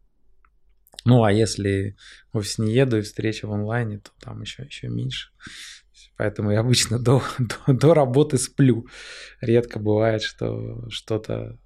Ну, 1.06 1.24
а 1.24 1.32
если 1.32 1.96
в 2.34 2.38
офис 2.38 2.58
не 2.58 2.74
еду 2.74 2.98
и 2.98 3.02
встреча 3.02 3.48
в 3.48 3.54
онлайне, 3.54 4.00
то 4.00 4.12
там 4.20 4.42
еще, 4.42 4.64
еще 4.64 4.90
меньше. 4.90 5.32
Поэтому 6.18 6.52
я 6.52 6.60
обычно 6.60 7.00
до, 7.00 7.24
до, 7.40 7.74
до 7.74 7.94
работы 7.94 8.38
сплю. 8.38 8.88
Редко 9.42 9.80
бывает, 9.80 10.22
что 10.22 10.90
что-то 10.90 11.58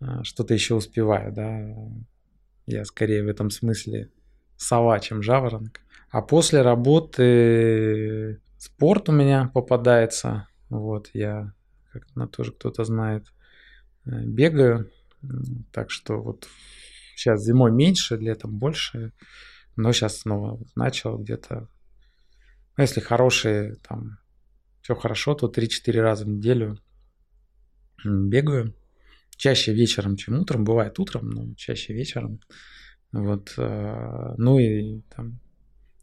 а, 0.00 0.22
что-то 0.22 0.54
еще 0.54 0.74
успеваю, 0.74 1.32
да. 1.32 1.74
Я 2.66 2.84
скорее 2.84 3.24
в 3.24 3.28
этом 3.28 3.50
смысле 3.50 4.10
сова, 4.56 4.98
чем 5.00 5.22
жаворонок. 5.22 5.80
А 6.10 6.22
после 6.22 6.62
работы 6.62 8.40
спорт 8.58 9.08
у 9.08 9.12
меня 9.12 9.50
попадается. 9.52 10.48
Вот, 10.68 11.10
я, 11.12 11.52
как 11.92 12.14
на 12.14 12.26
тоже 12.26 12.52
кто-то 12.52 12.84
знает, 12.84 13.32
э, 14.06 14.24
бегаю. 14.24 14.90
Так 15.72 15.90
что 15.90 16.20
вот 16.20 16.46
Сейчас 17.14 17.44
зимой 17.44 17.70
меньше, 17.70 18.16
летом 18.16 18.58
больше. 18.58 19.12
Но 19.76 19.92
сейчас 19.92 20.18
снова 20.18 20.60
начал 20.74 21.18
где-то... 21.18 21.68
Ну, 22.76 22.82
если 22.82 23.00
хорошие, 23.00 23.76
там, 23.76 24.18
все 24.82 24.94
хорошо, 24.94 25.34
то 25.34 25.48
3-4 25.48 26.00
раза 26.00 26.24
в 26.24 26.28
неделю 26.28 26.78
бегаю. 28.04 28.74
Чаще 29.36 29.72
вечером, 29.72 30.16
чем 30.16 30.38
утром. 30.38 30.64
Бывает 30.64 30.98
утром, 30.98 31.30
но 31.30 31.54
чаще 31.54 31.92
вечером. 31.92 32.40
Вот. 33.12 33.54
Э, 33.56 34.34
ну 34.36 34.58
и 34.58 35.00
там 35.14 35.40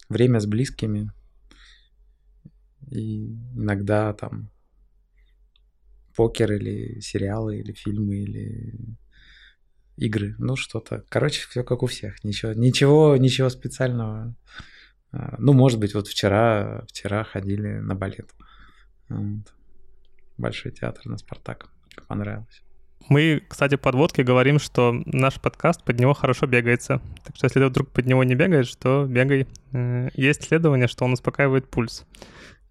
время 0.10 0.40
с 0.40 0.46
близкими. 0.46 1.12
И 2.90 3.36
иногда 3.56 4.14
там 4.14 4.50
покер 6.16 6.52
или 6.54 7.00
сериалы, 7.00 7.60
или 7.60 7.74
фильмы, 7.74 8.16
или 8.18 8.98
игры, 9.98 10.36
ну 10.40 10.56
что-то. 10.56 11.04
Короче, 11.10 11.48
все 11.48 11.64
как 11.64 11.84
у 11.84 11.88
всех. 11.88 12.24
Ничего, 12.24 12.54
ничего, 12.54 13.18
ничего 13.18 13.50
специального. 13.50 14.36
А, 15.12 15.36
ну, 15.38 15.54
может 15.54 15.80
быть, 15.80 15.94
вот 15.94 16.08
вчера, 16.08 16.84
вчера 16.88 17.24
ходили 17.24 17.80
на 17.80 17.96
балет. 17.96 18.34
Вот. 19.10 19.54
Большой 20.38 20.72
театр 20.72 21.06
на 21.06 21.18
Спартак. 21.18 21.70
Понравилось. 22.08 22.62
Мы, 23.10 23.44
кстати, 23.48 23.76
подводки 23.76 24.22
говорим, 24.22 24.60
что 24.60 24.94
наш 25.06 25.40
подкаст 25.40 25.84
под 25.84 26.00
него 26.00 26.14
хорошо 26.14 26.46
бегается. 26.46 27.02
Так 27.26 27.36
что 27.36 27.46
если 27.46 27.60
ты 27.60 27.68
вдруг 27.68 27.90
под 27.90 28.06
него 28.06 28.24
не 28.24 28.36
бегаешь, 28.36 28.74
то 28.76 29.06
бегай. 29.06 29.48
Э, 29.74 30.10
есть 30.14 30.44
исследование, 30.44 30.88
что 30.88 31.06
он 31.06 31.14
успокаивает 31.14 31.68
пульс. 31.70 32.06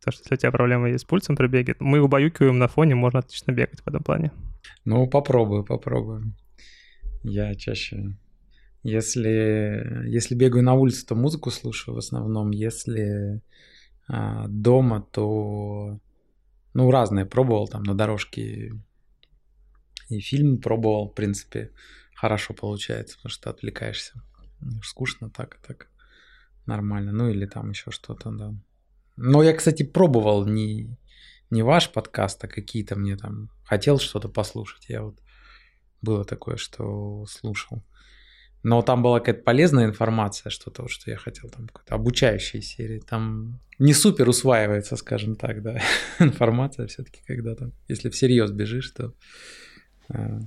Так 0.02 0.14
что 0.14 0.22
если 0.22 0.34
у 0.34 0.38
тебя 0.38 0.50
проблемы 0.50 0.90
есть 0.90 1.04
с 1.04 1.06
пульсом 1.06 1.36
при 1.36 1.46
беге, 1.46 1.76
мы 1.78 2.00
убаюкиваем 2.00 2.58
на 2.58 2.68
фоне, 2.68 2.94
можно 2.94 3.18
отлично 3.18 3.52
бегать 3.52 3.80
в 3.80 3.88
этом 3.88 4.02
плане. 4.02 4.32
Ну, 4.84 5.06
попробую, 5.06 5.64
попробую. 5.64 6.34
Я 7.22 7.54
чаще... 7.54 8.16
Если, 8.82 10.06
если 10.06 10.34
бегаю 10.34 10.64
на 10.64 10.72
улице, 10.72 11.04
то 11.04 11.14
музыку 11.14 11.50
слушаю 11.50 11.94
в 11.94 11.98
основном. 11.98 12.50
Если 12.50 13.42
а, 14.08 14.46
дома, 14.48 15.06
то... 15.12 16.00
Ну, 16.72 16.90
разные 16.90 17.26
пробовал 17.26 17.68
там 17.68 17.82
на 17.82 17.94
дорожке. 17.94 18.72
И 20.08 20.20
фильм 20.20 20.62
пробовал, 20.62 21.10
в 21.10 21.14
принципе, 21.14 21.72
хорошо 22.14 22.54
получается, 22.54 23.16
потому 23.16 23.30
что 23.30 23.50
отвлекаешься. 23.50 24.22
Скучно 24.82 25.28
так, 25.28 25.58
так 25.66 25.88
нормально. 26.64 27.12
Ну, 27.12 27.28
или 27.28 27.44
там 27.44 27.70
еще 27.70 27.90
что-то, 27.90 28.30
да. 28.30 28.54
Но 29.22 29.42
я, 29.42 29.52
кстати, 29.52 29.82
пробовал 29.82 30.46
не, 30.46 30.96
не 31.50 31.62
ваш 31.62 31.90
подкаст, 31.92 32.42
а 32.44 32.48
какие-то 32.48 32.96
мне 32.96 33.16
там... 33.16 33.50
Хотел 33.64 33.98
что-то 33.98 34.28
послушать. 34.30 34.86
Я 34.88 35.02
вот 35.02 35.18
было 36.00 36.24
такое, 36.24 36.56
что 36.56 37.26
слушал. 37.26 37.84
Но 38.62 38.80
там 38.80 39.02
была 39.02 39.20
какая-то 39.20 39.42
полезная 39.42 39.84
информация, 39.84 40.48
что-то, 40.48 40.82
вот, 40.82 40.90
что 40.90 41.10
я 41.10 41.18
хотел, 41.18 41.50
там 41.50 41.68
какой-то 41.68 41.94
обучающей 41.94 42.62
серии. 42.62 43.00
Там 43.00 43.60
не 43.78 43.92
супер 43.92 44.26
усваивается, 44.26 44.96
скажем 44.96 45.36
так, 45.36 45.62
да, 45.62 45.80
информация 46.18 46.86
все-таки, 46.86 47.20
когда 47.26 47.54
там, 47.54 47.72
если 47.88 48.08
всерьез 48.08 48.50
бежишь, 48.50 48.90
то 48.90 49.12
э, 50.08 50.40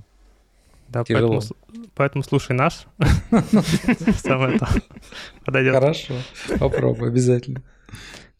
да, 0.88 1.04
тяжело. 1.04 1.40
Поэтому, 1.40 1.86
поэтому 1.94 2.24
слушай 2.24 2.52
наш. 2.52 2.86
Самое 4.18 4.58
то. 4.58 4.68
Подойдет. 5.44 5.74
Хорошо, 5.74 6.14
попробуй 6.58 7.08
обязательно. 7.08 7.62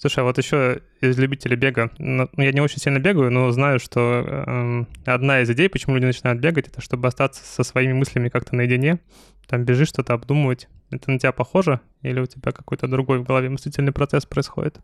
Слушай, 0.04 0.20
а 0.20 0.24
вот 0.24 0.36
еще 0.36 0.82
из 1.00 1.16
любителей 1.16 1.56
бега, 1.56 1.90
ну, 1.96 2.28
я 2.36 2.52
не 2.52 2.60
очень 2.60 2.78
сильно 2.78 2.98
бегаю, 2.98 3.30
но 3.30 3.50
знаю, 3.52 3.80
что 3.80 4.22
э, 4.26 4.84
одна 5.06 5.40
из 5.40 5.48
идей, 5.48 5.70
почему 5.70 5.94
люди 5.94 6.04
начинают 6.04 6.42
бегать, 6.42 6.68
это 6.68 6.82
чтобы 6.82 7.08
остаться 7.08 7.42
со 7.42 7.64
своими 7.64 7.94
мыслями 7.94 8.28
как-то 8.28 8.54
наедине, 8.54 8.98
там 9.48 9.64
бежишь, 9.64 9.88
что-то 9.88 10.12
обдумывать. 10.12 10.68
Это 10.90 11.10
на 11.10 11.18
тебя 11.18 11.32
похоже? 11.32 11.80
Или 12.02 12.20
у 12.20 12.26
тебя 12.26 12.52
какой-то 12.52 12.86
другой 12.86 13.20
в 13.20 13.24
голове 13.24 13.48
мыслительный 13.48 13.92
процесс 13.92 14.26
происходит 14.26 14.78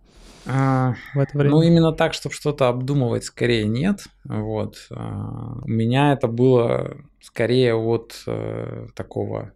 а, 0.47 0.95
в 1.13 1.19
это 1.19 1.37
время? 1.37 1.51
Ну, 1.55 1.61
именно 1.61 1.93
так, 1.93 2.15
чтобы 2.15 2.35
что-то 2.35 2.69
обдумывать, 2.69 3.25
скорее 3.25 3.67
нет. 3.67 4.07
Вот. 4.25 4.87
А, 4.91 5.59
у 5.61 5.69
меня 5.69 6.15
это 6.15 6.29
было 6.29 6.97
скорее 7.21 7.75
вот 7.75 8.23
э, 8.27 8.87
такого, 8.97 9.53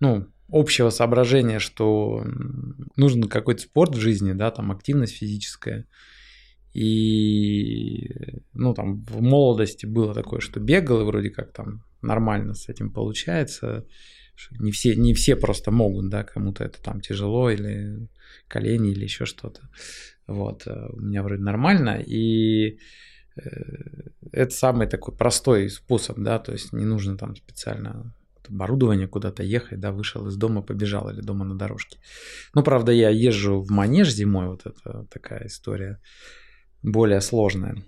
ну, 0.00 0.26
общего 0.50 0.90
соображения, 0.90 1.58
что 1.58 2.24
нужен 2.96 3.22
какой-то 3.24 3.62
спорт 3.62 3.94
в 3.94 4.00
жизни, 4.00 4.32
да, 4.32 4.50
там 4.50 4.72
активность 4.72 5.16
физическая. 5.16 5.86
И, 6.72 8.10
ну, 8.52 8.74
там 8.74 9.04
в 9.04 9.20
молодости 9.20 9.86
было 9.86 10.14
такое, 10.14 10.40
что 10.40 10.60
бегал, 10.60 11.00
и 11.00 11.04
вроде 11.04 11.30
как 11.30 11.52
там 11.52 11.84
нормально 12.02 12.54
с 12.54 12.68
этим 12.68 12.92
получается. 12.92 13.86
Не 14.52 14.70
все, 14.70 14.94
не 14.94 15.14
все 15.14 15.34
просто 15.34 15.72
могут, 15.72 16.08
да, 16.10 16.22
кому-то 16.22 16.62
это 16.62 16.80
там 16.80 17.00
тяжело, 17.00 17.50
или 17.50 18.08
колени, 18.46 18.92
или 18.92 19.02
еще 19.04 19.24
что-то. 19.24 19.68
Вот, 20.28 20.66
э, 20.66 20.88
у 20.92 21.00
меня 21.00 21.24
вроде 21.24 21.42
нормально, 21.42 22.00
и 22.00 22.78
э, 23.34 23.40
это 24.30 24.54
самый 24.54 24.86
такой 24.86 25.16
простой 25.16 25.68
способ, 25.68 26.18
да, 26.18 26.38
то 26.38 26.52
есть 26.52 26.72
не 26.72 26.84
нужно 26.84 27.18
там 27.18 27.34
специально 27.34 28.14
оборудование, 28.48 29.08
куда-то 29.08 29.42
ехать, 29.42 29.80
да, 29.80 29.92
вышел 29.92 30.26
из 30.26 30.36
дома, 30.36 30.62
побежал 30.62 31.10
или 31.10 31.20
дома 31.20 31.44
на 31.44 31.56
дорожке. 31.56 31.98
Ну, 32.54 32.62
правда, 32.62 32.92
я 32.92 33.10
езжу 33.10 33.60
в 33.60 33.70
манеж 33.70 34.10
зимой, 34.10 34.48
вот 34.48 34.66
это 34.66 35.06
такая 35.10 35.46
история 35.46 36.00
более 36.82 37.20
сложная 37.20 37.84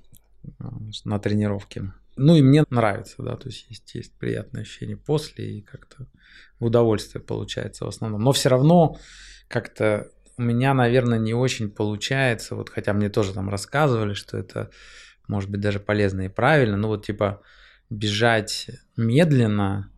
а, 0.59 0.73
на 1.05 1.19
тренировке. 1.19 1.93
Ну 2.17 2.35
и 2.35 2.43
мне 2.43 2.65
нравится, 2.71 3.23
да, 3.23 3.37
то 3.37 3.49
есть 3.49 3.67
есть, 3.71 3.95
есть 3.95 4.19
приятное 4.19 4.63
ощущение 4.63 4.97
после 4.97 5.59
и 5.59 5.63
как-то 5.63 6.07
удовольствие 6.59 7.23
получается 7.23 7.85
в 7.85 7.89
основном. 7.89 8.23
Но 8.23 8.33
все 8.33 8.49
равно 8.49 8.99
как-то 9.49 10.11
у 10.37 10.43
меня, 10.43 10.75
наверное, 10.75 11.19
не 11.19 11.35
очень 11.35 11.71
получается, 11.71 12.57
вот 12.57 12.69
хотя 12.69 12.93
мне 12.93 13.09
тоже 13.09 13.33
там 13.33 13.49
рассказывали, 13.49 14.15
что 14.15 14.37
это 14.37 14.71
может 15.29 15.51
быть 15.51 15.61
даже 15.61 15.81
полезно 15.81 16.23
и 16.23 16.29
правильно, 16.29 16.77
ну 16.77 16.89
вот 16.89 17.07
типа 17.07 17.43
бежать 17.91 18.71
медленно, 18.97 19.91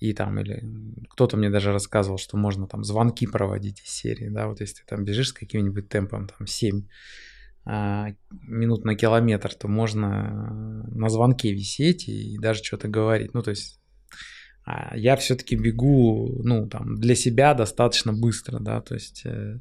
и 0.00 0.12
там, 0.12 0.38
или 0.38 0.62
кто-то 1.10 1.36
мне 1.36 1.50
даже 1.50 1.72
рассказывал, 1.72 2.18
что 2.18 2.36
можно 2.36 2.66
там 2.66 2.84
звонки 2.84 3.26
проводить 3.26 3.80
из 3.80 3.90
серии, 3.90 4.28
да, 4.28 4.48
вот 4.48 4.60
если 4.60 4.76
ты 4.76 4.82
там 4.86 5.04
бежишь 5.04 5.28
с 5.28 5.32
каким-нибудь 5.32 5.88
темпом, 5.88 6.28
там 6.28 6.46
7 6.46 6.82
а, 7.66 8.08
минут 8.30 8.84
на 8.84 8.94
километр, 8.94 9.54
то 9.54 9.68
можно 9.68 10.84
на 10.90 11.08
звонке 11.08 11.52
висеть 11.52 12.08
и 12.08 12.36
даже 12.38 12.62
что-то 12.62 12.88
говорить. 12.88 13.32
Ну, 13.32 13.42
то 13.42 13.50
есть 13.50 13.80
а, 14.66 14.96
я 14.96 15.16
все-таки 15.16 15.56
бегу, 15.56 16.42
ну, 16.42 16.68
там, 16.68 16.96
для 16.96 17.14
себя 17.14 17.54
достаточно 17.54 18.12
быстро, 18.12 18.58
да, 18.58 18.80
то 18.80 18.94
есть 18.94 19.22
э, 19.24 19.60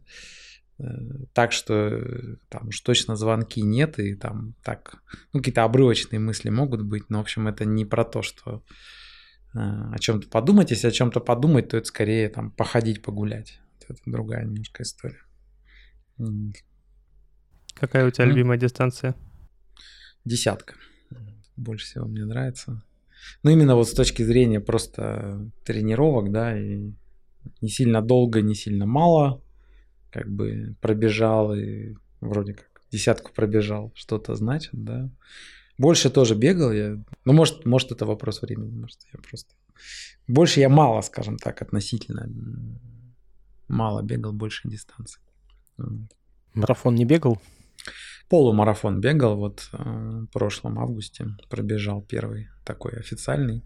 так 1.33 1.51
что 1.51 1.73
э, 1.73 2.35
там 2.49 2.69
уж 2.69 2.79
точно 2.81 3.15
звонки 3.15 3.61
нет, 3.61 3.99
и 3.99 4.15
там 4.15 4.55
так, 4.63 5.03
ну, 5.31 5.39
какие-то 5.39 5.63
обрывочные 5.63 6.19
мысли 6.19 6.49
могут 6.49 6.81
быть, 6.81 7.09
но, 7.09 7.19
в 7.19 7.21
общем, 7.21 7.47
это 7.47 7.65
не 7.65 7.85
про 7.85 8.03
то, 8.03 8.21
что 8.21 8.63
э, 9.53 9.59
о 9.59 9.97
чем-то 9.99 10.29
подумать. 10.29 10.71
Если 10.71 10.87
о 10.87 10.91
чем-то 10.91 11.19
подумать, 11.19 11.69
то 11.69 11.77
это 11.77 11.85
скорее 11.85 12.29
там 12.29 12.51
походить, 12.51 13.03
погулять. 13.03 13.59
Это 13.87 13.99
другая 14.05 14.45
немножко 14.45 14.83
история. 14.83 15.21
Какая 17.75 18.07
у 18.07 18.11
тебя 18.11 18.25
любимая 18.25 18.57
дистанция? 18.57 19.15
Десятка. 20.25 20.75
Больше 21.55 21.85
всего 21.85 22.05
мне 22.05 22.25
нравится. 22.25 22.83
Ну, 23.43 23.51
именно 23.51 23.75
вот 23.75 23.87
с 23.87 23.93
точки 23.93 24.23
зрения 24.23 24.59
просто 24.59 25.49
тренировок, 25.65 26.31
да, 26.31 26.57
и 26.59 26.93
не 27.61 27.69
сильно 27.69 28.01
долго, 28.01 28.41
не 28.41 28.55
сильно 28.55 28.85
мало, 28.85 29.42
как 30.13 30.29
бы 30.29 30.75
пробежал 30.79 31.55
и 31.55 31.95
вроде 32.21 32.53
как 32.53 32.67
десятку 32.91 33.33
пробежал, 33.33 33.91
что-то 33.95 34.35
значит, 34.35 34.71
да. 34.73 35.09
Больше 35.79 36.11
тоже 36.11 36.35
бегал 36.35 36.71
я. 36.71 37.03
Ну, 37.25 37.33
может, 37.33 37.65
может 37.65 37.91
это 37.91 38.05
вопрос 38.05 38.41
времени, 38.41 38.71
может, 38.79 38.99
я 39.11 39.19
просто... 39.19 39.55
Больше 40.27 40.59
я 40.59 40.69
мало, 40.69 41.01
скажем 41.01 41.37
так, 41.37 41.61
относительно. 41.61 42.29
Мало 43.67 44.03
бегал, 44.03 44.31
больше 44.33 44.69
дистанции. 44.69 45.19
Марафон 46.53 46.95
не 46.95 47.05
бегал? 47.05 47.41
Полумарафон 48.29 49.01
бегал 49.01 49.35
вот 49.35 49.69
э, 49.73 49.77
в 49.77 50.27
прошлом 50.27 50.79
августе, 50.79 51.27
пробежал 51.49 52.01
первый 52.01 52.49
такой 52.63 52.93
официальный. 52.93 53.63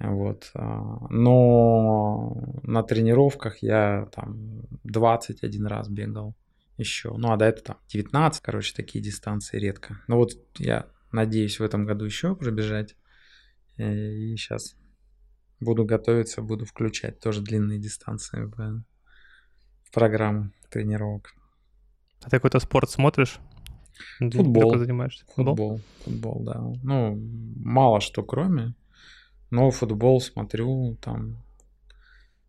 Вот. 0.00 0.50
А, 0.54 1.06
но 1.10 2.34
на 2.62 2.82
тренировках 2.82 3.62
я 3.62 4.08
там 4.14 4.62
21 4.84 5.66
раз 5.66 5.88
бегал 5.88 6.34
еще. 6.78 7.12
Ну, 7.16 7.32
а 7.32 7.36
до 7.36 7.44
этого 7.44 7.66
там 7.66 7.76
19, 7.88 8.40
короче, 8.42 8.74
такие 8.74 9.04
дистанции 9.04 9.58
редко. 9.58 10.00
Ну 10.08 10.16
вот 10.16 10.32
я 10.56 10.86
надеюсь 11.12 11.60
в 11.60 11.62
этом 11.62 11.84
году 11.84 12.06
еще 12.06 12.34
пробежать. 12.34 12.96
И 13.76 14.36
сейчас 14.36 14.74
буду 15.60 15.84
готовиться, 15.84 16.40
буду 16.40 16.64
включать 16.64 17.20
тоже 17.20 17.42
длинные 17.42 17.78
дистанции 17.78 18.44
в, 18.44 18.82
в 19.84 19.90
программу 19.92 20.50
тренировок. 20.70 21.34
А 22.22 22.24
ты 22.24 22.30
какой-то 22.30 22.58
спорт 22.60 22.90
смотришь? 22.90 23.38
Футбол. 24.18 24.78
занимаешься? 24.78 25.26
Футбол? 25.34 25.56
Футбол, 25.56 25.80
футбол, 26.04 26.42
да. 26.42 26.58
Ну, 26.82 27.20
мало 27.56 28.00
что 28.00 28.22
кроме 28.22 28.74
но 29.50 29.70
футбол 29.70 30.20
смотрю, 30.20 30.96
там, 31.00 31.42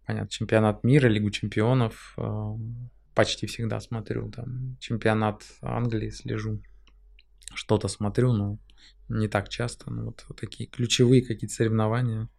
понятно, 0.05 0.29
чемпионат 0.29 0.83
мира, 0.83 1.07
Лигу 1.07 1.31
чемпионов 1.31 2.13
э, 2.17 2.55
почти 3.15 3.47
всегда 3.47 3.79
смотрю, 3.79 4.29
там, 4.29 4.77
чемпионат 4.79 5.43
Англии 5.61 6.09
слежу, 6.09 6.61
что-то 7.53 7.87
смотрю, 7.87 8.33
но 8.33 8.57
не 9.09 9.27
так 9.27 9.49
часто, 9.49 9.91
но 9.91 10.05
вот, 10.05 10.25
вот 10.27 10.39
такие 10.39 10.69
ключевые 10.69 11.21
какие-то 11.21 11.53
соревнования 11.53 12.29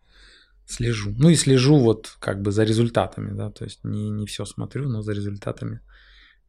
слежу. 0.67 1.15
Ну 1.17 1.29
и 1.29 1.35
слежу 1.35 1.79
вот 1.79 2.17
как 2.19 2.41
бы 2.41 2.51
за 2.51 2.65
результатами, 2.65 3.33
да, 3.33 3.51
то 3.51 3.65
есть 3.65 3.85
не, 3.85 4.11
не 4.11 4.27
все 4.27 4.45
смотрю, 4.45 4.89
но 4.89 5.03
за 5.03 5.13
результатами 5.13 5.81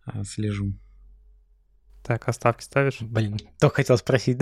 а, 0.05 0.24
слежу. 0.24 0.74
Так, 2.03 2.27
оставки 2.27 2.63
ставишь? 2.63 3.01
Блин, 3.01 3.39
только 3.60 3.77
хотел 3.77 3.98
спросить. 3.98 4.41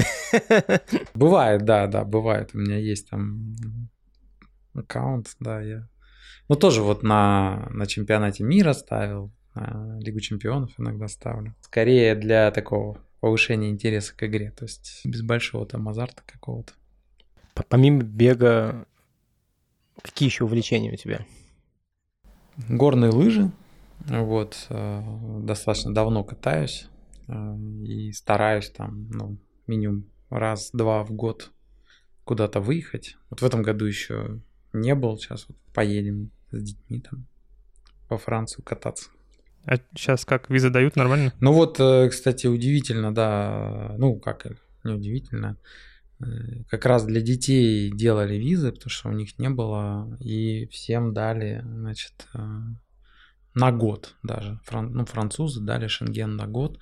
Бывает, 1.13 1.63
да, 1.63 1.85
да, 1.85 2.03
бывает. 2.03 2.49
У 2.53 2.57
меня 2.57 2.77
есть 2.77 3.09
там 3.09 3.53
аккаунт, 4.73 5.35
да, 5.39 5.61
я... 5.61 5.87
Ну, 6.49 6.55
тоже 6.55 6.81
вот 6.81 7.03
на, 7.03 7.67
на 7.69 7.85
чемпионате 7.85 8.43
мира 8.43 8.73
ставил, 8.73 9.31
на 9.53 9.99
Лигу 9.99 10.19
чемпионов 10.19 10.71
иногда 10.77 11.07
ставлю. 11.07 11.55
Скорее 11.61 12.15
для 12.15 12.49
такого 12.49 12.97
повышения 13.19 13.69
интереса 13.69 14.15
к 14.15 14.25
игре, 14.25 14.51
то 14.51 14.65
есть 14.65 15.01
без 15.05 15.21
большого 15.21 15.67
там 15.67 15.87
азарта 15.87 16.23
какого-то. 16.25 16.73
Помимо 17.69 18.01
бега, 18.01 18.87
какие 20.01 20.27
еще 20.27 20.45
увлечения 20.45 20.91
у 20.91 20.95
тебя? 20.95 21.25
Горные 22.67 23.11
лыжи. 23.11 23.51
Вот, 24.07 24.65
э, 24.69 25.03
достаточно 25.43 25.93
давно 25.93 26.23
катаюсь. 26.23 26.87
Э, 27.31 27.57
и 27.85 28.11
стараюсь 28.11 28.69
там, 28.69 29.07
ну, 29.09 29.37
минимум 29.67 30.05
раз-два 30.29 31.03
в 31.03 31.11
год 31.11 31.51
куда-то 32.23 32.59
выехать. 32.59 33.17
Вот 33.29 33.41
в 33.41 33.45
этом 33.45 33.63
году 33.63 33.85
еще 33.85 34.39
не 34.73 34.95
был, 34.95 35.17
сейчас 35.17 35.45
вот 35.47 35.57
поедем 35.73 36.31
с 36.51 36.61
детьми 36.61 36.99
там 36.99 37.25
по 38.07 38.17
Францию 38.17 38.63
кататься. 38.63 39.09
А 39.65 39.77
сейчас 39.95 40.25
как, 40.25 40.49
визы 40.49 40.69
дают 40.69 40.95
нормально? 40.95 41.33
Ну 41.39 41.53
вот, 41.53 41.79
э, 41.79 42.09
кстати, 42.09 42.47
удивительно, 42.47 43.13
да, 43.13 43.95
ну 43.97 44.19
как, 44.19 44.47
не 44.83 44.93
удивительно, 44.93 45.57
э, 46.19 46.25
как 46.69 46.85
раз 46.85 47.05
для 47.05 47.21
детей 47.21 47.91
делали 47.91 48.35
визы, 48.35 48.71
потому 48.71 48.89
что 48.89 49.09
у 49.09 49.13
них 49.13 49.37
не 49.39 49.49
было, 49.49 50.17
и 50.19 50.65
всем 50.67 51.13
дали, 51.13 51.61
значит, 51.63 52.27
на 53.53 53.71
год 53.71 54.15
даже. 54.23 54.59
Фран, 54.63 54.93
ну, 54.93 55.05
французы 55.05 55.61
дали 55.61 55.87
шенген 55.87 56.35
на 56.35 56.47
год. 56.47 56.79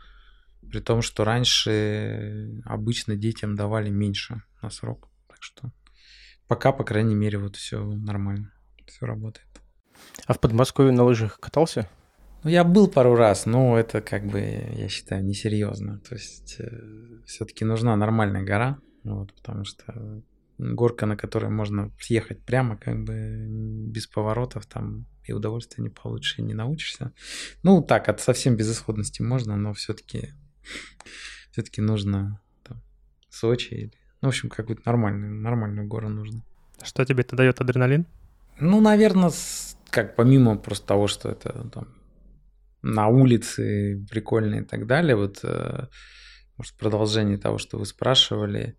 При 0.69 0.79
том, 0.79 1.01
что 1.01 1.23
раньше 1.23 2.61
обычно 2.65 3.15
детям 3.15 3.55
давали 3.55 3.89
меньше 3.89 4.43
на 4.61 4.69
срок. 4.69 5.09
Так 5.27 5.41
что 5.41 5.71
пока, 6.47 6.71
по 6.71 6.83
крайней 6.83 7.15
мере, 7.15 7.37
вот 7.37 7.55
все 7.55 7.83
нормально, 7.83 8.51
все 8.85 9.05
работает. 9.05 9.47
А 10.25 10.33
в 10.33 10.39
Подмосковье 10.39 10.91
на 10.91 11.03
лыжах 11.03 11.39
катался? 11.39 11.89
Ну, 12.43 12.49
я 12.49 12.63
был 12.63 12.87
пару 12.87 13.15
раз, 13.15 13.45
но 13.45 13.77
это 13.77 14.01
как 14.01 14.25
бы, 14.25 14.39
я 14.39 14.87
считаю, 14.87 15.25
несерьезно. 15.25 15.99
То 15.99 16.15
есть 16.15 16.55
э, 16.59 16.69
все-таки 17.25 17.65
нужна 17.65 17.95
нормальная 17.95 18.43
гора, 18.43 18.79
вот, 19.03 19.33
потому 19.33 19.65
что 19.65 20.23
горка, 20.57 21.05
на 21.05 21.17
которой 21.17 21.49
можно 21.49 21.91
съехать 21.99 22.43
прямо, 22.43 22.77
как 22.77 23.03
бы 23.03 23.45
без 23.49 24.07
поворотов, 24.07 24.65
там 24.67 25.05
и 25.25 25.33
удовольствия 25.33 25.83
не 25.83 25.89
получишь, 25.89 26.39
и 26.39 26.41
не 26.41 26.53
научишься. 26.53 27.13
Ну, 27.63 27.81
так, 27.81 28.09
от 28.09 28.21
совсем 28.21 28.55
безысходности 28.55 29.21
можно, 29.21 29.55
но 29.57 29.73
все-таки 29.73 30.33
все-таки 31.51 31.81
нужно 31.81 32.41
там, 32.63 32.81
Сочи 33.29 33.73
или... 33.73 33.91
Ну, 34.21 34.27
в 34.27 34.29
общем, 34.29 34.49
какую-то 34.49 34.81
нормальную, 34.85 35.33
нормальную 35.33 35.87
гору 35.87 36.09
нужно. 36.09 36.43
Что 36.83 37.05
тебе 37.05 37.21
это 37.21 37.35
дает 37.35 37.61
адреналин? 37.61 38.05
Ну, 38.59 38.81
наверное, 38.81 39.31
как 39.89 40.15
помимо 40.15 40.57
просто 40.57 40.87
того, 40.87 41.07
что 41.07 41.29
это 41.29 41.69
там 41.69 41.87
на 42.81 43.07
улице 43.07 44.05
прикольно 44.09 44.55
и 44.55 44.63
так 44.63 44.87
далее, 44.87 45.15
вот, 45.15 45.39
э, 45.43 45.87
может, 46.57 46.75
продолжение 46.75 47.37
того, 47.37 47.57
что 47.57 47.77
вы 47.77 47.85
спрашивали, 47.85 48.77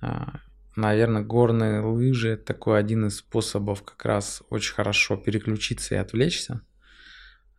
а, 0.00 0.40
наверное, 0.76 1.22
горные 1.22 1.80
лыжи– 1.80 2.30
это 2.30 2.44
такой 2.44 2.78
один 2.78 3.06
из 3.06 3.18
способов 3.18 3.82
как 3.82 4.04
раз 4.04 4.42
очень 4.50 4.74
хорошо 4.74 5.16
переключиться 5.16 5.94
и 5.94 5.98
отвлечься. 5.98 6.62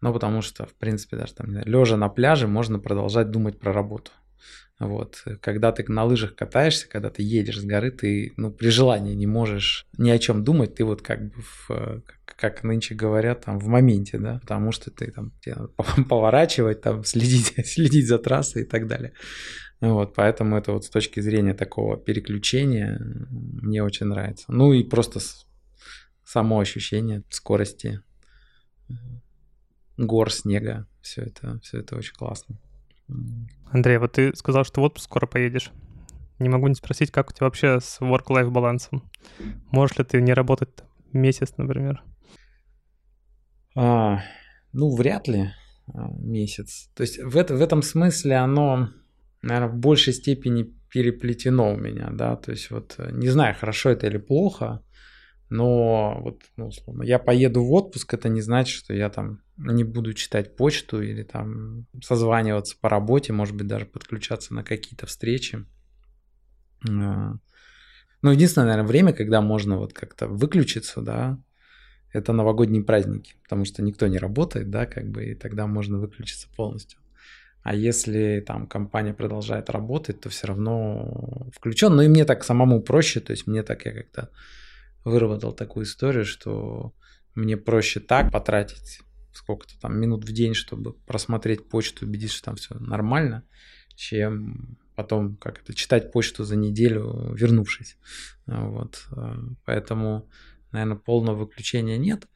Ну, 0.03 0.11
потому 0.11 0.41
что, 0.41 0.65
в 0.65 0.73
принципе, 0.73 1.15
даже 1.15 1.33
там, 1.33 1.49
лежа 1.49 1.95
на 1.95 2.09
пляже, 2.09 2.45
можно 2.45 2.77
продолжать 2.77 3.31
думать 3.31 3.57
про 3.57 3.71
работу. 3.71 4.11
Вот. 4.77 5.23
Когда 5.39 5.71
ты 5.71 5.85
на 5.87 6.03
лыжах 6.03 6.35
катаешься, 6.35 6.89
когда 6.89 7.09
ты 7.09 7.23
едешь 7.23 7.61
с 7.61 7.63
горы, 7.63 7.89
ты 7.89 8.33
ну, 8.35 8.51
при 8.51 8.67
желании 8.67 9.13
не 9.13 9.27
можешь 9.27 9.87
ни 9.97 10.09
о 10.09 10.19
чем 10.19 10.43
думать, 10.43 10.75
ты 10.75 10.83
вот 10.83 11.01
как 11.01 11.29
бы, 11.29 11.41
в, 11.41 12.01
как 12.25 12.63
нынче 12.65 12.95
говорят, 12.95 13.45
там 13.45 13.59
в 13.59 13.67
моменте, 13.67 14.17
да, 14.17 14.39
потому 14.41 14.73
что 14.73 14.91
ты 14.91 15.09
там 15.09 15.31
тебе 15.39 15.55
надо 15.55 15.71
поворачивать, 16.09 16.81
там 16.81 17.05
следить, 17.05 17.53
следить 17.65 18.09
за 18.09 18.19
трассой 18.19 18.63
и 18.63 18.65
так 18.65 18.87
далее. 18.87 19.13
Вот, 19.79 20.13
поэтому 20.15 20.57
это 20.57 20.73
вот 20.73 20.83
с 20.83 20.89
точки 20.89 21.21
зрения 21.21 21.53
такого 21.53 21.95
переключения 21.95 22.99
мне 23.29 23.81
очень 23.81 24.07
нравится. 24.07 24.47
Ну 24.49 24.73
и 24.73 24.83
просто 24.83 25.21
само 26.25 26.59
ощущение 26.59 27.23
скорости 27.29 28.01
гор, 29.97 30.31
снега. 30.31 30.87
Все 31.01 31.23
это, 31.23 31.59
все 31.61 31.79
это 31.79 31.95
очень 31.95 32.13
классно. 32.13 32.57
Андрей, 33.71 33.97
вот 33.97 34.13
ты 34.13 34.35
сказал, 34.35 34.63
что 34.63 34.81
в 34.81 34.83
отпуск 34.83 35.05
скоро 35.05 35.25
поедешь. 35.25 35.71
Не 36.39 36.49
могу 36.49 36.67
не 36.67 36.75
спросить, 36.75 37.11
как 37.11 37.29
у 37.29 37.33
тебя 37.33 37.45
вообще 37.45 37.79
с 37.79 37.99
work-life 38.01 38.49
балансом? 38.49 39.09
Можешь 39.71 39.97
ли 39.97 40.03
ты 40.03 40.21
не 40.21 40.33
работать 40.33 40.69
месяц, 41.11 41.53
например? 41.57 42.03
А, 43.75 44.21
ну, 44.71 44.95
вряд 44.95 45.27
ли 45.27 45.51
а, 45.93 46.09
месяц. 46.17 46.89
То 46.95 47.01
есть 47.01 47.21
в, 47.21 47.37
это, 47.37 47.55
в 47.55 47.61
этом 47.61 47.81
смысле 47.81 48.37
оно, 48.37 48.89
наверное, 49.41 49.69
в 49.69 49.77
большей 49.77 50.13
степени 50.13 50.73
переплетено 50.89 51.73
у 51.73 51.77
меня, 51.77 52.09
да, 52.11 52.35
то 52.35 52.51
есть 52.51 52.69
вот 52.69 52.95
э, 52.99 53.09
не 53.11 53.29
знаю, 53.29 53.55
хорошо 53.59 53.89
это 53.89 54.05
или 54.05 54.17
плохо, 54.17 54.83
но 55.49 56.19
вот, 56.21 56.43
ну, 56.55 56.67
условно, 56.67 57.03
я 57.03 57.17
поеду 57.17 57.63
в 57.63 57.73
отпуск, 57.73 58.13
это 58.13 58.29
не 58.29 58.41
значит, 58.41 58.75
что 58.75 58.93
я 58.93 59.09
там 59.09 59.42
не 59.57 59.83
буду 59.83 60.13
читать 60.13 60.55
почту 60.55 61.01
или 61.01 61.23
там 61.23 61.85
созваниваться 62.01 62.75
по 62.79 62.89
работе, 62.89 63.33
может 63.33 63.55
быть, 63.55 63.67
даже 63.67 63.85
подключаться 63.85 64.53
на 64.53 64.63
какие-то 64.63 65.05
встречи. 65.05 65.65
А, 66.87 67.35
ну, 68.21 68.31
единственное, 68.31 68.67
наверное, 68.67 68.87
время, 68.87 69.13
когда 69.13 69.41
можно 69.41 69.77
вот 69.77 69.93
как-то 69.93 70.27
выключиться, 70.27 71.01
да, 71.01 71.37
это 72.11 72.33
новогодние 72.33 72.83
праздники, 72.83 73.35
потому 73.43 73.65
что 73.65 73.81
никто 73.81 74.07
не 74.07 74.17
работает, 74.17 74.69
да, 74.69 74.85
как 74.85 75.09
бы, 75.09 75.25
и 75.25 75.35
тогда 75.35 75.67
можно 75.67 75.97
выключиться 75.97 76.47
полностью. 76.55 76.99
А 77.63 77.73
если 77.73 78.43
там 78.45 78.67
компания 78.67 79.13
продолжает 79.13 79.69
работать, 79.69 80.19
то 80.19 80.29
все 80.29 80.47
равно 80.47 81.47
включен. 81.55 81.95
Ну 81.95 82.01
и 82.01 82.09
мне 82.09 82.25
так 82.25 82.43
самому 82.43 82.81
проще, 82.81 83.21
то 83.21 83.31
есть 83.31 83.47
мне 83.47 83.63
так 83.63 83.85
я 83.85 83.93
как-то 83.93 84.29
выработал 85.05 85.53
такую 85.53 85.85
историю, 85.85 86.25
что 86.25 86.93
мне 87.35 87.55
проще 87.55 88.01
так 88.01 88.31
потратить 88.31 88.99
сколько-то 89.33 89.79
там 89.79 89.97
минут 89.97 90.23
в 90.25 90.31
день, 90.31 90.53
чтобы 90.53 90.93
просмотреть 90.93 91.67
почту, 91.67 92.05
убедиться, 92.05 92.37
что 92.37 92.45
там 92.45 92.55
все 92.55 92.75
нормально, 92.75 93.43
чем 93.95 94.77
потом 94.95 95.35
как 95.37 95.61
это 95.61 95.73
читать 95.73 96.11
почту 96.11 96.43
за 96.43 96.55
неделю, 96.55 97.33
вернувшись. 97.33 97.97
Вот. 98.45 99.07
Поэтому, 99.65 100.29
наверное, 100.71 100.97
полного 100.97 101.39
выключения 101.45 101.97
нет. 101.97 102.27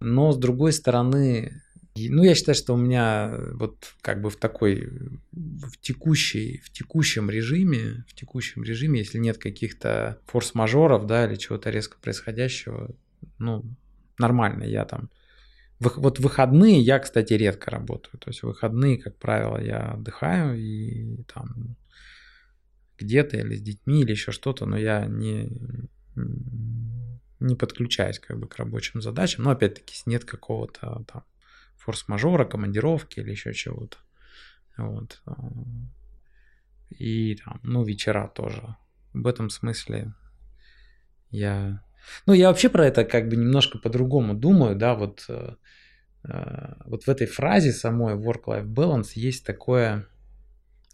Но 0.00 0.32
с 0.32 0.36
другой 0.36 0.72
стороны, 0.72 1.62
ну, 1.96 2.22
я 2.22 2.34
считаю, 2.34 2.54
что 2.54 2.74
у 2.74 2.76
меня 2.76 3.36
вот 3.54 3.94
как 4.00 4.20
бы 4.20 4.30
в 4.30 4.36
такой, 4.36 4.88
в 5.32 5.76
текущей, 5.80 6.60
в 6.64 6.70
текущем 6.70 7.30
режиме, 7.30 8.04
в 8.06 8.14
текущем 8.14 8.62
режиме, 8.62 9.00
если 9.00 9.18
нет 9.18 9.38
каких-то 9.38 10.20
форс-мажоров, 10.26 11.06
да, 11.06 11.26
или 11.26 11.36
чего-то 11.36 11.70
резко 11.70 11.96
происходящего, 12.00 12.94
ну, 13.38 13.64
нормально, 14.18 14.64
я 14.64 14.84
там 14.84 15.10
вот 15.80 16.18
выходные 16.18 16.80
я, 16.80 16.98
кстати, 16.98 17.34
редко 17.34 17.70
работаю. 17.70 18.18
То 18.18 18.30
есть 18.30 18.42
выходные, 18.42 18.98
как 18.98 19.16
правило, 19.16 19.58
я 19.62 19.92
отдыхаю 19.92 20.58
и 20.58 21.22
там 21.32 21.76
где-то 22.98 23.36
или 23.36 23.54
с 23.54 23.62
детьми 23.62 24.02
или 24.02 24.10
еще 24.10 24.32
что-то, 24.32 24.66
но 24.66 24.76
я 24.76 25.06
не, 25.06 25.50
не 27.38 27.54
подключаюсь 27.54 28.18
как 28.18 28.38
бы 28.38 28.48
к 28.48 28.56
рабочим 28.56 29.00
задачам. 29.00 29.44
Но 29.44 29.50
опять-таки, 29.50 29.94
нет 30.06 30.24
какого-то 30.24 31.04
там 31.06 31.24
форс-мажора, 31.76 32.44
командировки 32.44 33.20
или 33.20 33.30
еще 33.30 33.54
чего-то. 33.54 33.98
Вот. 34.76 35.22
И 36.90 37.36
там, 37.36 37.60
ну, 37.62 37.84
вечера 37.84 38.28
тоже. 38.28 38.76
В 39.12 39.26
этом 39.26 39.48
смысле 39.48 40.12
я 41.30 41.82
ну, 42.26 42.32
я 42.32 42.48
вообще 42.48 42.68
про 42.68 42.86
это 42.86 43.04
как 43.04 43.28
бы 43.28 43.36
немножко 43.36 43.78
по-другому 43.78 44.34
думаю, 44.34 44.76
да, 44.76 44.94
вот, 44.94 45.24
э, 45.28 45.54
вот 46.84 47.04
в 47.04 47.08
этой 47.08 47.26
фразе 47.26 47.72
самой 47.72 48.14
work-life 48.14 48.66
balance 48.66 49.10
есть 49.14 49.44
такое, 49.44 50.06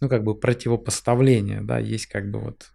ну, 0.01 0.09
как 0.09 0.23
бы 0.23 0.35
противопоставление, 0.35 1.61
да, 1.61 1.79
есть 1.79 2.05
как 2.07 2.29
бы 2.29 2.39
вот 2.39 2.71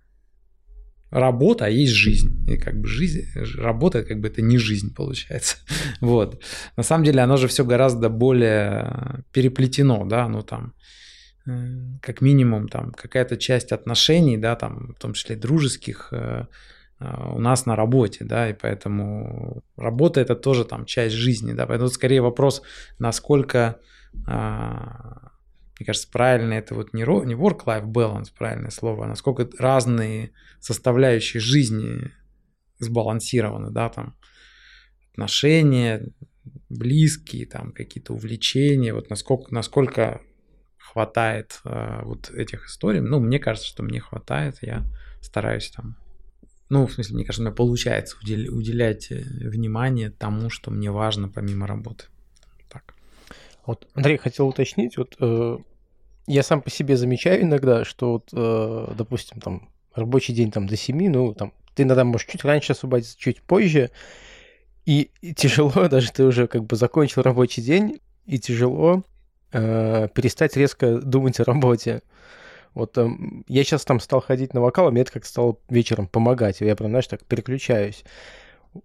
работа, 1.11 1.67
а 1.67 1.69
есть 1.69 1.93
жизнь. 1.93 2.45
И 2.49 2.57
как 2.57 2.81
бы 2.81 2.87
жизнь, 2.87 3.27
работа, 3.59 4.05
как 4.05 4.21
бы 4.21 4.29
это 4.29 4.43
не 4.43 4.59
жизнь 4.59 4.95
получается. 4.95 5.57
вот. 6.01 6.43
На 6.77 6.83
самом 6.83 7.05
деле 7.05 7.21
оно 7.21 7.37
же 7.37 7.49
все 7.49 7.65
гораздо 7.65 8.09
более 8.09 9.25
переплетено, 9.33 10.05
да, 10.07 10.29
ну 10.29 10.43
там, 10.43 10.75
э, 11.47 11.99
как 12.01 12.21
минимум 12.21 12.69
там 12.69 12.93
какая-то 12.93 13.37
часть 13.37 13.73
отношений, 13.73 14.37
да, 14.37 14.57
там, 14.57 14.95
в 14.97 15.01
том 15.01 15.15
числе 15.15 15.37
дружеских, 15.37 16.13
а, 16.13 16.47
у 17.01 17.39
нас 17.39 17.67
на 17.67 17.77
работе, 17.77 18.25
да, 18.25 18.51
и 18.51 18.53
поэтому 18.53 19.63
работа 19.77 20.21
это 20.21 20.35
тоже 20.37 20.65
там 20.65 20.85
часть 20.85 21.15
жизни, 21.15 21.53
да, 21.53 21.67
поэтому 21.67 21.89
скорее 21.89 22.21
вопрос, 22.21 22.63
насколько, 22.99 23.81
а, 24.27 25.33
мне 25.79 25.87
кажется, 25.87 26.09
правильно 26.11 26.53
это 26.53 26.75
вот 26.75 26.93
не 26.93 27.05
work-life 27.05 27.87
balance, 27.87 28.27
правильное 28.37 28.71
слово, 28.71 29.07
а 29.07 29.09
насколько 29.09 29.49
разные 29.59 30.33
составляющие 30.61 31.41
жизни 31.41 32.11
сбалансированы, 32.79 33.71
да, 33.71 33.89
там 33.89 34.17
отношения, 35.13 36.07
близкие, 36.69 37.47
там 37.47 37.73
какие-то 37.73 38.13
увлечения, 38.13 38.93
вот 38.93 39.09
насколько, 39.09 39.55
насколько 39.55 40.21
хватает 40.77 41.61
э, 41.65 42.01
вот 42.03 42.31
этих 42.31 42.67
историй. 42.67 43.01
Ну, 43.01 43.21
мне 43.21 43.39
кажется, 43.39 43.69
что 43.69 43.83
мне 43.83 44.01
хватает, 44.01 44.59
я 44.63 44.85
стараюсь 45.21 45.71
там 45.71 45.97
ну, 46.71 46.87
в 46.87 46.93
смысле, 46.93 47.17
мне 47.17 47.25
кажется, 47.25 47.43
у 47.43 47.45
меня 47.45 47.55
получается 47.55 48.17
уделять 48.23 49.11
э, 49.11 49.17
внимание 49.21 50.11
тому, 50.11 50.51
что 50.51 50.71
мне 50.71 50.91
важно 50.91 51.29
помимо 51.29 51.67
работы. 51.67 52.05
Так. 52.69 52.95
Вот, 53.67 53.89
Андрей, 53.95 54.17
хотел 54.17 54.47
уточнить, 54.49 54.97
вот 54.97 55.17
э, 55.21 55.59
я 56.29 56.43
сам 56.45 56.63
по 56.63 56.71
себе 56.71 56.97
замечаю 56.97 57.43
иногда, 57.43 57.85
что 57.85 58.13
вот, 58.13 58.31
э, 58.33 58.95
допустим, 58.97 59.41
там 59.41 59.69
рабочий 59.95 60.33
день 60.33 60.53
там 60.53 60.69
до 60.69 60.77
7, 60.77 61.11
ну, 61.11 61.35
там, 61.35 61.53
ты 61.75 61.83
иногда 61.83 62.05
можешь 62.05 62.29
чуть 62.29 62.45
раньше 62.45 62.73
освободиться, 62.73 63.19
чуть 63.19 63.43
позже, 63.43 63.91
и, 64.87 65.11
и 65.21 65.35
тяжело, 65.35 65.89
даже 65.89 66.13
ты 66.13 66.25
уже 66.25 66.47
как 66.47 66.65
бы 66.65 66.77
закончил 66.77 67.23
рабочий 67.23 67.63
день, 67.63 68.01
и 68.27 68.39
тяжело 68.39 69.03
э, 69.53 70.09
перестать 70.15 70.57
резко 70.57 71.01
думать 71.01 71.41
о 71.41 71.45
работе. 71.45 72.03
Вот 72.75 72.97
эм, 72.99 73.45
я 73.49 73.65
сейчас 73.65 73.85
там 73.85 74.01
стал 74.01 74.21
ходить 74.21 74.55
на 74.55 74.61
вокал, 74.61 74.89
а 74.89 74.91
мне 74.91 75.03
это 75.03 75.13
как 75.13 75.25
стало 75.25 75.57
вечером 75.69 76.07
помогать. 76.07 76.61
Я 76.61 76.77
прям, 76.77 76.91
знаешь, 76.91 77.07
так 77.07 77.25
переключаюсь. 77.25 78.05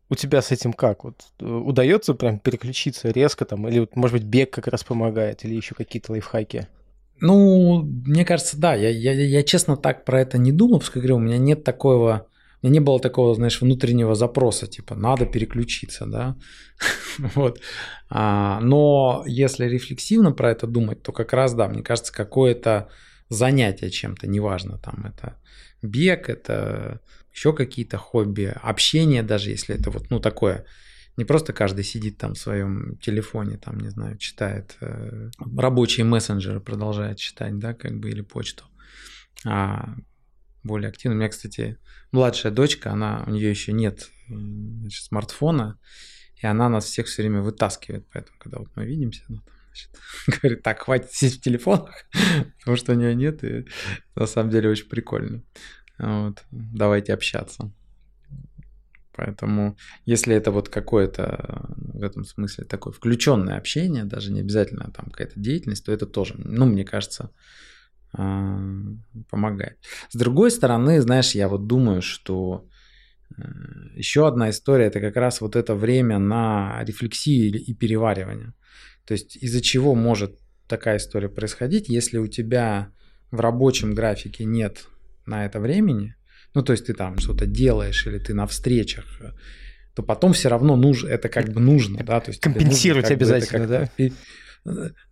У 0.10 0.16
тебя 0.16 0.42
с 0.42 0.52
этим 0.52 0.74
как? 0.74 1.04
Вот 1.04 1.22
э, 1.40 1.46
удается 1.46 2.16
прям 2.16 2.40
переключиться 2.40 3.10
резко 3.10 3.46
там? 3.46 3.68
Или, 3.68 3.88
может 3.94 4.18
быть, 4.18 4.24
бег 4.24 4.52
как 4.52 4.68
раз 4.68 4.84
помогает? 4.84 5.46
Или 5.46 5.56
еще 5.56 5.76
какие-то 5.76 6.12
лайфхаки? 6.12 6.68
Ну, 7.22 7.84
мне 7.84 8.26
кажется, 8.26 8.58
да. 8.58 8.74
Я, 8.74 8.90
я, 8.90 9.14
я 9.14 9.44
честно 9.44 9.78
так 9.78 10.04
про 10.04 10.22
это 10.22 10.38
не 10.38 10.52
думал, 10.52 10.80
потому 10.80 10.92
что, 10.92 11.00
говорю, 11.00 11.16
у 11.18 11.20
меня 11.20 11.38
нет 11.38 11.64
такого... 11.64 12.28
У 12.62 12.68
меня 12.68 12.80
не 12.80 12.80
было 12.80 13.00
такого, 13.00 13.36
знаешь, 13.36 13.62
внутреннего 13.62 14.16
запроса, 14.16 14.66
типа, 14.66 14.96
надо 14.96 15.28
переключиться, 15.28 16.08
да. 16.08 16.36
вот. 17.36 17.62
А, 18.10 18.60
но 18.62 19.24
если 19.28 19.66
рефлексивно 19.66 20.32
про 20.32 20.50
это 20.50 20.66
думать, 20.66 21.04
то 21.04 21.12
как 21.12 21.32
раз, 21.34 21.54
да, 21.54 21.68
мне 21.68 21.84
кажется, 21.84 22.12
какое-то 22.12 22.90
занятие 23.30 23.90
чем-то, 23.90 24.28
неважно, 24.28 24.78
там 24.78 25.06
это 25.06 25.40
бег, 25.82 26.30
это 26.30 27.02
еще 27.34 27.54
какие-то 27.54 27.98
хобби, 27.98 28.54
общение 28.62 29.24
даже, 29.24 29.50
если 29.50 29.76
это 29.76 29.92
вот, 29.92 30.10
ну, 30.10 30.20
такое, 30.20 30.66
не 31.18 31.26
просто 31.26 31.54
каждый 31.54 31.84
сидит 31.84 32.18
там 32.18 32.34
в 32.34 32.40
своем 32.40 32.98
телефоне, 32.98 33.58
там, 33.58 33.80
не 33.80 33.90
знаю, 33.90 34.18
читает 34.18 34.76
э, 34.82 35.30
рабочие 35.58 36.06
мессенджеры, 36.06 36.60
продолжает 36.60 37.18
читать, 37.18 37.58
да, 37.58 37.74
как 37.74 38.00
бы, 38.00 38.10
или 38.10 38.22
почту, 38.22 38.66
а 39.46 39.96
более 40.64 40.90
активно. 40.90 41.16
У 41.16 41.20
меня, 41.20 41.30
кстати, 41.30 41.78
младшая 42.12 42.52
дочка, 42.52 42.92
она, 42.92 43.24
у 43.28 43.32
нее 43.32 43.50
еще 43.50 43.72
нет 43.72 44.10
значит, 44.28 45.04
смартфона, 45.06 45.80
и 46.42 46.48
она 46.48 46.70
нас 46.70 46.86
всех 46.86 47.08
все 47.08 47.22
время 47.22 47.42
вытаскивает, 47.42 48.08
поэтому, 48.12 48.38
когда 48.40 48.60
вот 48.60 48.70
мы 48.76 48.86
видимся, 48.86 49.24
ну, 49.30 49.42
Значит, 49.42 49.55
говорит, 50.28 50.64
так, 50.64 50.82
хватит 50.82 51.12
сидеть 51.12 51.40
в 51.40 51.42
телефонах, 51.42 52.06
потому 52.60 52.78
что 52.78 52.94
у 52.94 52.96
нее 52.96 53.16
нет, 53.16 53.44
и 53.44 53.66
на 54.16 54.26
самом 54.26 54.50
деле 54.50 54.70
очень 54.70 54.90
прикольно. 54.90 55.44
Вот, 55.98 56.44
давайте 56.52 57.14
общаться. 57.14 57.72
Поэтому, 59.16 59.78
если 60.06 60.36
это 60.36 60.52
вот 60.52 60.68
какое-то 60.68 61.66
в 61.78 62.04
этом 62.04 62.26
смысле 62.26 62.66
такое 62.66 62.92
включенное 62.92 63.58
общение, 63.58 64.04
даже 64.04 64.32
не 64.32 64.42
обязательно 64.42 64.92
там 64.92 65.10
какая-то 65.10 65.40
деятельность, 65.40 65.86
то 65.86 65.94
это 65.94 66.06
тоже, 66.06 66.36
ну, 66.38 66.66
мне 66.66 66.84
кажется, 66.84 67.32
а, 68.12 68.60
помогает. 69.30 69.78
С 70.10 70.18
другой 70.18 70.52
стороны, 70.52 71.02
знаешь, 71.02 71.32
я 71.32 71.48
вот 71.48 71.66
думаю, 71.68 72.02
что 72.02 72.68
э, 73.38 73.42
еще 73.96 74.28
одна 74.28 74.50
история 74.50 74.86
это 74.86 75.00
как 75.00 75.16
раз 75.16 75.42
вот 75.42 75.56
это 75.56 75.76
время 75.76 76.20
на 76.20 76.84
рефлексию 76.84 77.54
и 77.62 77.74
переваривание. 77.74 78.54
То 79.06 79.14
есть 79.14 79.38
из-за 79.38 79.62
чего 79.62 79.96
может 79.96 80.40
такая 80.68 80.98
история 80.98 81.30
происходить, 81.30 81.90
если 81.90 82.18
у 82.18 82.28
тебя 82.28 82.92
в 83.32 83.40
рабочем 83.40 83.94
графике 83.94 84.46
нет 84.46 84.88
на 85.26 85.46
это 85.46 85.60
времени, 85.60 86.16
ну 86.54 86.64
то 86.64 86.74
есть 86.74 86.88
ты 86.88 86.94
там 86.94 87.20
что-то 87.20 87.46
делаешь 87.46 88.06
или 88.08 88.18
ты 88.18 88.34
на 88.34 88.48
встречах, 88.48 89.06
то 89.94 90.04
потом 90.04 90.34
все 90.34 90.50
равно 90.50 90.76
нужно, 90.76 91.10
это 91.10 91.30
как 91.30 91.50
бы 91.50 91.62
нужно, 91.62 92.04
да, 92.04 92.20
то 92.20 92.32
есть 92.32 92.42
компенсировать 92.42 93.10
нужно, 93.10 93.16
обязательно, 93.16 93.68
да? 93.68 93.90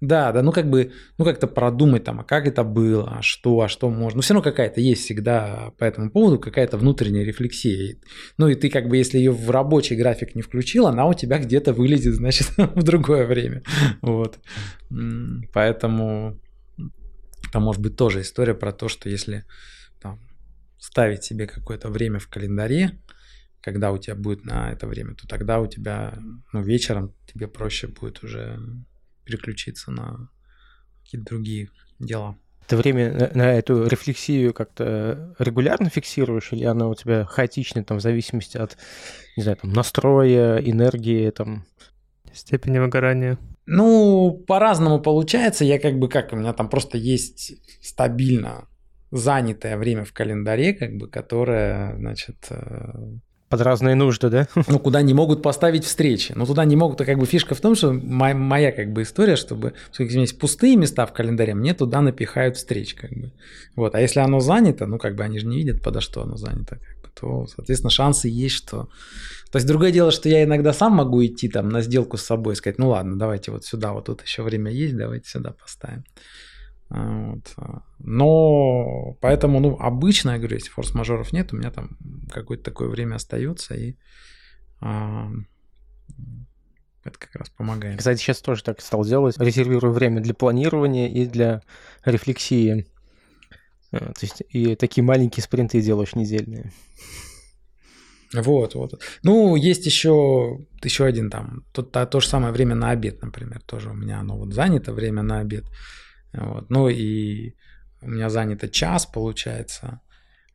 Да, 0.02 0.32
да, 0.32 0.42
ну 0.42 0.52
как 0.52 0.68
бы, 0.68 0.94
ну 1.20 1.26
как-то 1.26 1.46
продумать 1.46 2.04
там, 2.04 2.20
а 2.20 2.24
как 2.24 2.48
это 2.48 2.64
было, 2.64 3.18
а 3.18 3.22
что, 3.22 3.62
а 3.62 3.68
что 3.68 3.90
можно. 3.92 4.18
Но 4.18 4.22
все 4.24 4.34
равно 4.34 4.50
какая-то 4.50 4.82
есть 4.82 5.04
всегда 5.04 5.72
по 5.78 5.84
этому 5.84 6.10
поводу 6.10 6.40
какая-то 6.40 6.78
внутренняя 6.78 7.24
рефлексия. 7.24 7.98
Ну 8.40 8.48
и 8.48 8.56
ты 8.56 8.72
как 8.72 8.88
бы, 8.88 8.98
если 8.98 9.20
ее 9.20 9.32
в 9.32 9.52
рабочий 9.52 9.96
график 9.96 10.34
не 10.34 10.42
включил, 10.42 10.88
она 10.88 11.06
у 11.06 11.14
тебя 11.14 11.38
где-то 11.38 11.72
вылезет, 11.72 12.16
значит, 12.16 12.48
в 12.58 12.82
другое 12.82 13.28
время. 13.28 13.62
Вот. 14.02 14.40
Поэтому 15.54 16.40
это 17.48 17.60
может 17.60 17.82
быть 17.82 17.96
тоже 17.96 18.22
история 18.22 18.56
про 18.56 18.72
то, 18.72 18.88
что 18.88 19.08
если 19.08 19.46
там, 20.02 20.20
ставить 20.80 21.24
себе 21.24 21.46
какое-то 21.46 21.90
время 21.90 22.18
в 22.18 22.28
календаре, 22.28 23.00
когда 23.62 23.92
у 23.92 24.00
тебя 24.00 24.16
будет 24.16 24.46
на 24.46 24.72
это 24.72 24.88
время, 24.88 25.14
то 25.14 25.28
тогда 25.28 25.60
у 25.60 25.68
тебя 25.68 26.18
ну, 26.52 26.64
вечером 26.64 27.14
тебе 27.28 27.48
проще 27.48 27.88
будет 27.88 28.24
уже 28.24 28.60
переключиться 29.26 29.92
на 29.92 30.30
какие-то 31.04 31.26
другие 31.26 31.70
дела. 32.00 32.38
Ты 32.68 32.78
время 32.78 33.32
на, 33.34 33.54
эту 33.54 33.86
рефлексию 33.88 34.54
как-то 34.54 35.36
регулярно 35.38 35.90
фиксируешь, 35.90 36.54
или 36.54 36.64
она 36.64 36.88
у 36.88 36.96
тебя 36.96 37.26
хаотична, 37.26 37.84
там, 37.84 37.98
в 37.98 38.02
зависимости 38.02 38.58
от, 38.58 38.78
не 39.36 39.44
знаю, 39.44 39.58
там, 39.58 39.74
настроя, 39.74 40.58
энергии, 40.58 41.30
там? 41.32 41.66
Степени 42.34 42.80
выгорания. 42.80 43.38
Ну, 43.66 44.44
по-разному 44.48 45.00
получается. 45.00 45.66
Я 45.66 45.80
как 45.80 46.00
бы 46.00 46.10
как, 46.10 46.34
у 46.34 46.36
меня 46.36 46.54
там 46.54 46.68
просто 46.68 46.98
есть 46.98 47.54
стабильно 47.86 48.68
занятое 49.12 49.78
время 49.78 50.04
в 50.04 50.14
календаре, 50.14 50.74
как 50.74 50.96
бы, 50.96 51.08
которое, 51.08 51.96
значит, 51.98 52.48
э, 52.50 53.18
под 53.54 53.62
разные 53.62 53.94
нужды, 53.94 54.30
да? 54.30 54.48
Ну, 54.68 54.80
куда 54.80 55.04
не 55.04 55.14
могут 55.14 55.44
поставить 55.44 55.86
встречи. 55.86 56.34
Но 56.36 56.48
туда 56.48 56.66
не 56.66 56.76
могут, 56.76 56.98
как 56.98 57.20
бы 57.20 57.28
фишка 57.28 57.54
в 57.54 57.62
том, 57.62 57.76
что 57.76 57.94
моя, 57.94 58.34
моя 58.34 58.72
как 58.72 58.92
бы 58.92 59.04
история, 59.04 59.36
чтобы, 59.36 59.74
если 60.00 60.22
есть 60.22 60.40
пустые 60.40 60.76
места 60.76 61.06
в 61.06 61.14
календаре, 61.14 61.54
мне 61.54 61.76
туда 61.76 62.02
напихают 62.02 62.58
встреч, 62.58 62.96
как 62.96 63.12
бы. 63.12 63.32
Вот, 63.76 63.94
а 63.94 64.02
если 64.02 64.22
оно 64.22 64.40
занято, 64.40 64.88
ну, 64.88 64.98
как 64.98 65.16
бы 65.16 65.24
они 65.24 65.38
же 65.38 65.46
не 65.46 65.58
видят, 65.58 65.84
подо 65.84 66.02
что 66.02 66.24
оно 66.24 66.36
занято, 66.36 66.80
как 66.80 67.02
бы, 67.04 67.10
то, 67.14 67.46
соответственно, 67.56 67.92
шансы 67.92 68.28
есть, 68.28 68.56
что... 68.56 68.90
То 69.52 69.58
есть, 69.58 69.68
другое 69.68 69.92
дело, 69.92 70.10
что 70.10 70.30
я 70.30 70.44
иногда 70.44 70.74
сам 70.74 70.94
могу 70.94 71.24
идти 71.24 71.48
там 71.48 71.70
на 71.70 71.82
сделку 71.82 72.18
с 72.18 72.24
собой 72.24 72.54
и 72.54 72.56
сказать, 72.56 72.80
ну, 72.80 72.90
ладно, 72.90 73.20
давайте 73.20 73.52
вот 73.52 73.66
сюда, 73.66 73.94
вот 73.94 74.06
тут 74.06 74.24
еще 74.24 74.42
время 74.42 74.72
есть, 74.72 74.98
давайте 74.98 75.30
сюда 75.30 75.52
поставим. 75.52 76.06
Вот. 76.90 77.56
Но 78.00 79.18
поэтому, 79.22 79.60
ну, 79.60 79.78
обычно, 79.80 80.32
я 80.32 80.38
говорю, 80.38 80.56
если 80.56 80.70
форс-мажоров 80.70 81.34
нет, 81.34 81.54
у 81.54 81.58
меня 81.58 81.72
там 81.72 81.98
какое-то 82.32 82.64
такое 82.64 82.90
время 82.90 83.16
остается, 83.16 83.76
и 83.76 83.96
а, 84.80 85.32
это 87.04 87.18
как 87.18 87.36
раз 87.36 87.50
помогает. 87.50 88.00
Кстати, 88.00 88.20
сейчас 88.20 88.42
тоже 88.42 88.64
так 88.64 88.82
стал 88.82 89.04
делать. 89.06 89.38
Резервирую 89.38 89.94
время 89.94 90.22
для 90.22 90.34
планирования 90.34 91.10
и 91.10 91.26
для 91.26 91.62
рефлексии. 92.06 92.88
А, 93.92 94.00
то 94.00 94.20
есть 94.22 94.44
и 94.50 94.76
такие 94.76 95.04
маленькие 95.04 95.44
спринты 95.44 95.82
делаешь 95.82 96.16
недельные. 96.16 96.72
Вот, 98.34 98.74
вот. 98.74 99.02
Ну, 99.22 99.56
есть 99.56 99.86
еще, 99.86 100.60
еще 100.82 101.06
один 101.06 101.30
там. 101.30 101.66
Тут 101.72 101.92
то, 101.92 102.06
то 102.06 102.20
же 102.20 102.28
самое 102.28 102.52
время 102.52 102.74
на 102.76 102.90
обед, 102.90 103.22
например, 103.22 103.62
тоже 103.62 103.92
у 103.92 103.94
меня 103.94 104.20
оно 104.20 104.38
вот 104.38 104.54
занято, 104.54 104.92
время 104.92 105.22
на 105.22 105.40
обед. 105.40 105.66
Вот. 106.34 106.70
Ну 106.70 106.90
и 106.90 107.54
у 108.02 108.10
меня 108.10 108.30
занято 108.30 108.68
час, 108.68 109.06
получается. 109.06 110.02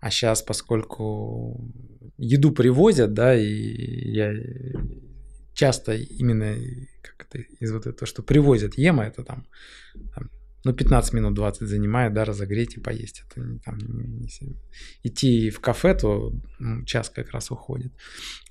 А 0.01 0.11
сейчас, 0.11 0.43
поскольку 0.43 1.73
еду 2.17 2.53
привозят, 2.53 3.15
да, 3.15 3.35
и 3.35 4.11
я 4.11 4.33
часто 5.55 5.95
именно 5.95 6.55
как 7.03 7.27
это, 7.27 7.39
из 7.39 7.73
вот 7.73 7.87
этого, 7.87 8.07
что 8.07 8.23
привозят 8.23 8.79
ем, 8.79 9.01
это 9.01 9.25
там, 9.25 9.47
там 10.15 10.31
ну, 10.65 10.73
15 10.73 11.13
минут 11.15 11.35
20 11.35 11.69
занимает, 11.69 12.13
да, 12.15 12.25
разогреть 12.25 12.77
и 12.77 12.81
поесть. 12.81 13.23
Это 13.27 13.41
не, 13.41 13.59
там, 13.59 13.79
не, 13.79 14.07
не, 14.07 14.29
идти 15.03 15.51
в 15.51 15.61
кафе, 15.61 15.95
то 15.95 16.33
час 16.85 17.11
как 17.11 17.31
раз 17.31 17.51
уходит. 17.51 17.93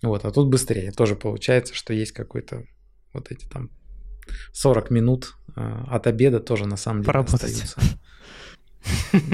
Вот, 0.02 0.26
а 0.26 0.32
тут 0.32 0.50
быстрее. 0.50 0.92
Тоже 0.92 1.16
получается, 1.16 1.74
что 1.76 1.94
есть 1.94 2.13
какой-то 2.13 2.66
вот 3.13 3.32
эти 3.32 3.46
там 3.48 3.70
40 4.54 4.90
минут 4.90 5.36
от 5.88 6.08
обеда 6.08 6.39
тоже 6.39 6.65
на 6.65 6.78
самом 6.78 7.02
деле 7.02 7.08
Поработать. 7.08 7.43
остаются. 7.43 7.82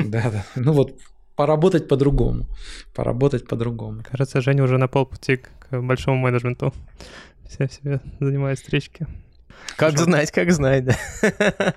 Да, 0.05 0.31
да. 0.31 0.45
Ну 0.55 0.73
вот 0.73 0.97
поработать 1.35 1.87
по-другому. 1.87 2.47
Поработать 2.93 3.47
по-другому. 3.47 4.03
Кажется, 4.09 4.41
Женя 4.41 4.63
уже 4.63 4.77
на 4.77 4.87
полпути 4.87 5.37
к 5.37 5.81
большому 5.81 6.17
менеджменту. 6.17 6.73
Все 7.47 7.67
себе 7.67 8.01
занимает 8.19 8.59
встречки. 8.59 9.07
Как 9.77 9.97
знать, 9.97 10.31
как 10.31 10.51
знать, 10.51 10.85
да. 10.85 11.73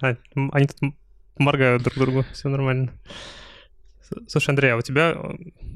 А, 0.00 0.16
они 0.52 0.66
тут 0.66 0.94
моргают 1.38 1.82
друг 1.82 1.96
другу, 1.96 2.24
все 2.32 2.48
нормально. 2.48 2.92
Слушай, 4.28 4.50
Андрей, 4.50 4.72
а 4.72 4.76
у 4.76 4.82
тебя, 4.82 5.16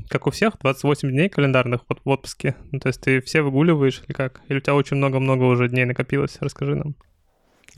как 0.09 0.27
у 0.27 0.31
всех, 0.31 0.59
28 0.61 1.11
дней 1.11 1.29
календарных 1.29 1.83
вот 1.89 2.01
в 2.05 2.09
отпуске? 2.09 2.57
Ну, 2.71 2.79
то 2.79 2.89
есть 2.89 3.01
ты 3.01 3.21
все 3.23 3.41
выгуливаешь 3.43 4.03
или 4.07 4.13
как? 4.13 4.43
Или 4.49 4.59
у 4.59 4.61
тебя 4.61 4.75
очень 4.75 4.97
много-много 4.99 5.45
уже 5.45 5.69
дней 5.69 5.87
накопилось? 5.87 6.37
Расскажи 6.41 6.75
нам. 6.75 6.95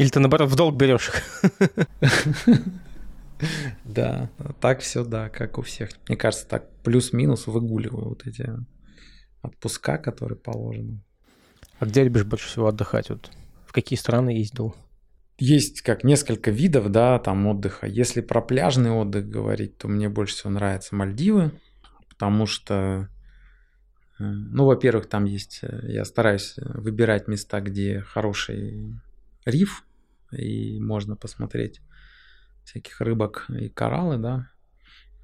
Или 0.00 0.08
ты, 0.08 0.18
наоборот, 0.18 0.48
в 0.48 0.56
долг 0.56 0.76
берешь 0.76 1.10
Да, 3.84 4.30
так 4.58 4.80
все, 4.80 5.04
да, 5.04 5.28
как 5.28 5.58
у 5.58 5.62
всех. 5.62 5.90
Мне 6.08 6.16
кажется, 6.16 6.48
так 6.48 6.70
плюс-минус 6.82 7.46
выгуливаю 7.46 8.08
вот 8.08 8.26
эти 8.26 8.50
отпуска, 9.42 9.98
которые 9.98 10.38
положены. 10.38 11.02
А 11.78 11.84
где 11.84 12.02
любишь 12.02 12.24
больше 12.24 12.48
всего 12.48 12.68
отдыхать? 12.68 13.10
Вот 13.10 13.30
в 13.66 13.72
какие 13.72 13.98
страны 13.98 14.30
ездил? 14.30 14.74
есть 15.36 15.82
как 15.82 16.02
несколько 16.02 16.50
видов, 16.50 16.90
да, 16.90 17.18
там 17.18 17.46
отдыха. 17.46 17.86
Если 17.86 18.22
про 18.22 18.40
пляжный 18.40 18.90
отдых 18.90 19.28
говорить, 19.28 19.76
то 19.76 19.86
мне 19.86 20.08
больше 20.08 20.34
всего 20.34 20.50
нравятся 20.50 20.94
Мальдивы, 20.94 21.52
потому 22.08 22.46
что, 22.46 23.08
э, 24.18 24.22
ну, 24.24 24.64
во-первых, 24.64 25.08
там 25.08 25.24
есть, 25.26 25.60
э, 25.62 25.92
я 25.92 26.06
стараюсь 26.06 26.54
выбирать 26.56 27.28
места, 27.28 27.60
где 27.60 28.00
хороший 28.00 29.00
риф, 29.44 29.84
и 30.32 30.80
можно 30.80 31.16
посмотреть 31.16 31.80
всяких 32.64 33.00
рыбок 33.00 33.46
и 33.48 33.68
кораллы, 33.68 34.18
да. 34.18 34.50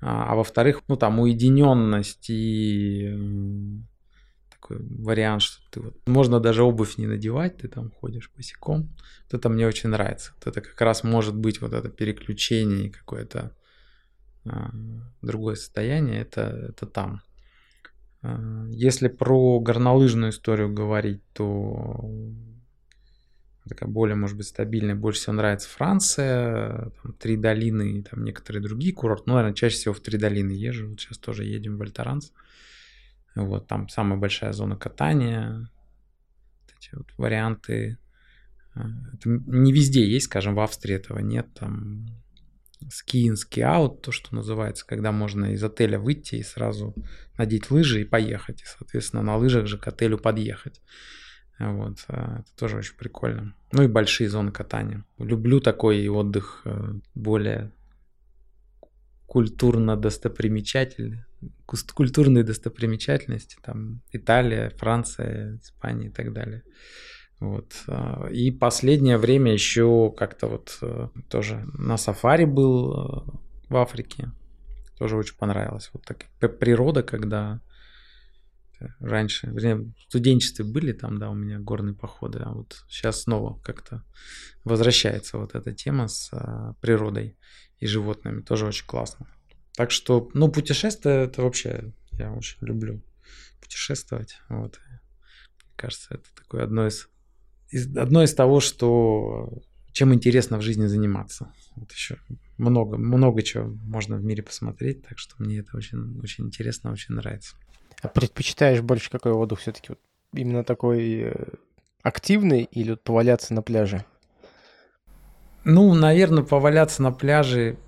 А, 0.01 0.33
а 0.33 0.35
во-вторых, 0.35 0.83
ну, 0.89 0.97
там 0.97 1.19
уединенность 1.21 2.29
и 2.29 3.83
такой 4.51 4.79
вариант, 4.81 5.43
что 5.43 5.63
ты 5.71 5.81
вот, 5.81 5.97
можно 6.07 6.41
даже 6.41 6.63
обувь 6.63 6.99
не 6.99 7.07
надевать, 7.07 7.59
ты 7.59 7.69
там 7.69 7.91
ходишь 7.91 8.31
босиком. 8.37 8.95
Вот 9.25 9.39
это 9.39 9.49
мне 9.49 9.67
очень 9.67 9.91
нравится. 9.91 10.33
Вот 10.37 10.49
это 10.49 10.61
как 10.61 10.81
раз 10.81 11.05
может 11.05 11.37
быть 11.37 11.61
вот 11.61 11.73
это 11.73 11.89
переключение 11.89 12.91
какое-то 12.91 13.53
а, 14.45 14.71
другое 15.23 15.55
состояние, 15.55 16.21
это, 16.21 16.43
это 16.71 16.87
там. 16.87 17.23
А, 18.23 18.67
если 18.71 19.09
про 19.09 19.61
горнолыжную 19.61 20.31
историю 20.31 20.73
говорить, 20.73 21.23
то 21.33 22.11
такая 23.69 23.89
более, 23.89 24.17
может 24.17 24.37
быть, 24.37 24.47
стабильная. 24.47 24.95
Больше 24.95 25.21
всего 25.21 25.35
нравится 25.35 25.69
Франция, 25.69 26.91
там, 27.03 27.13
Три 27.15 27.37
долины 27.37 27.99
и 27.99 28.03
там 28.03 28.25
некоторые 28.25 28.63
другие 28.63 28.95
курорты. 28.95 29.25
Ну, 29.27 29.35
наверное, 29.35 29.55
чаще 29.55 29.77
всего 29.77 29.95
в 29.95 30.01
Три 30.01 30.19
долины 30.19 30.53
езжу. 30.53 30.89
Вот 30.89 31.01
сейчас 31.01 31.19
тоже 31.19 31.45
едем 31.45 31.77
в 31.77 31.83
Альтаранс. 31.83 32.33
Вот 33.35 33.67
там 33.67 33.89
самая 33.89 34.19
большая 34.19 34.53
зона 34.53 34.77
катания. 34.77 35.69
Эти 36.79 36.95
вот 36.95 37.09
варианты. 37.19 37.99
Э, 38.75 38.81
это 39.15 39.29
не 39.29 39.73
везде 39.73 40.09
есть, 40.09 40.27
скажем, 40.27 40.55
в 40.55 40.61
Австрии 40.61 40.95
этого 40.95 41.19
нет. 41.19 41.47
Там 41.55 42.07
ski 42.85 43.31
out, 43.57 44.01
то, 44.01 44.13
что 44.13 44.35
называется, 44.35 44.87
когда 44.87 45.11
можно 45.11 45.53
из 45.53 45.65
отеля 45.65 45.99
выйти 45.99 46.37
и 46.37 46.43
сразу 46.43 46.95
надеть 47.37 47.71
лыжи 47.71 48.03
и 48.03 48.05
поехать. 48.05 48.63
И, 48.63 48.67
соответственно, 48.67 49.23
на 49.23 49.37
лыжах 49.37 49.67
же 49.67 49.79
к 49.79 49.89
отелю 49.89 50.19
подъехать. 50.19 50.81
Вот, 51.59 52.05
э, 52.09 52.41
это 52.41 52.57
тоже 52.57 52.77
очень 52.77 52.97
прикольно. 52.97 53.56
Ну 53.77 53.83
и 53.83 53.89
большие 53.89 54.31
зоны 54.31 54.53
катания. 54.53 55.05
Люблю 55.19 55.61
такой 55.61 56.09
отдых 56.09 56.63
э, 56.65 56.95
более 57.15 57.73
культурно 59.27 59.97
достопримечательный, 59.97 61.25
культурные 61.67 62.43
достопримечательности, 62.43 63.59
там 63.63 64.01
Италия, 64.13 64.71
Франция, 64.71 65.57
Испания 65.57 66.07
и 66.07 66.11
так 66.11 66.33
далее. 66.33 66.63
Вот. 67.39 67.75
А, 67.87 68.29
и 68.29 68.51
последнее 68.51 69.19
время 69.19 69.53
еще 69.53 70.11
как-то 70.17 70.47
вот 70.47 70.79
э, 70.81 71.09
тоже 71.29 71.69
на 71.75 71.99
сафари 71.99 72.47
был 72.47 72.93
э, 72.95 73.31
в 73.69 73.77
Африке. 73.77 74.31
Тоже 74.97 75.19
очень 75.19 75.37
понравилось. 75.37 75.91
Вот 75.93 76.03
так 76.07 76.25
природа, 76.59 77.03
когда 77.03 77.61
раньше, 79.01 79.49
вернее, 79.49 79.77
в 79.77 80.03
студенчестве 80.09 80.65
были 80.65 80.93
там, 80.93 81.19
да, 81.19 81.31
у 81.31 81.35
меня 81.35 81.59
горные 81.59 81.95
походы, 81.95 82.41
а 82.41 82.53
вот 82.53 82.85
сейчас 82.89 83.23
снова 83.23 83.59
как-то 83.61 84.05
возвращается 84.65 85.39
вот 85.39 85.55
эта 85.55 85.73
тема 85.73 86.09
с 86.09 86.31
а, 86.33 86.75
природой 86.81 87.37
и 87.79 87.87
животными. 87.87 88.43
Тоже 88.43 88.67
очень 88.67 88.87
классно. 88.87 89.27
Так 89.75 89.91
что, 89.91 90.31
ну, 90.35 90.49
путешествия 90.51 91.25
это 91.25 91.43
вообще 91.43 91.93
я 92.13 92.33
очень 92.33 92.59
люблю 92.61 93.03
путешествовать. 93.61 94.41
Вот. 94.49 94.79
Мне 94.89 95.01
кажется, 95.77 96.15
это 96.15 96.25
такое 96.35 96.65
одно 96.65 96.87
из, 96.87 97.09
из 97.71 97.95
одно 97.97 98.23
из 98.23 98.35
того, 98.35 98.61
что 98.61 99.63
чем 99.93 100.13
интересно 100.13 100.59
в 100.59 100.63
жизни 100.63 100.87
заниматься. 100.87 101.53
Вот 101.75 101.91
еще 101.93 102.19
много, 102.59 102.99
много 102.99 103.43
чего 103.43 103.67
можно 103.67 104.17
в 104.17 104.25
мире 104.25 104.43
посмотреть, 104.43 105.03
так 105.03 105.19
что 105.19 105.35
мне 105.39 105.59
это 105.59 105.77
очень, 105.77 106.19
очень 106.21 106.47
интересно, 106.47 106.93
очень 106.93 107.15
нравится. 107.15 107.57
А 108.03 108.09
предпочитаешь 108.09 108.81
больше 108.81 109.11
какой 109.11 109.33
отдых 109.33 109.61
все-таки? 109.61 109.87
Вот 109.91 109.99
именно 110.35 110.65
такой 110.65 111.21
э, 111.23 111.35
активный 112.03 112.63
или 112.65 112.95
поваляться 112.95 113.55
на 113.55 113.63
пляже? 113.63 114.05
Ну, 115.65 115.95
наверное, 115.95 116.45
поваляться 116.45 117.03
на 117.03 117.11
пляже 117.11 117.79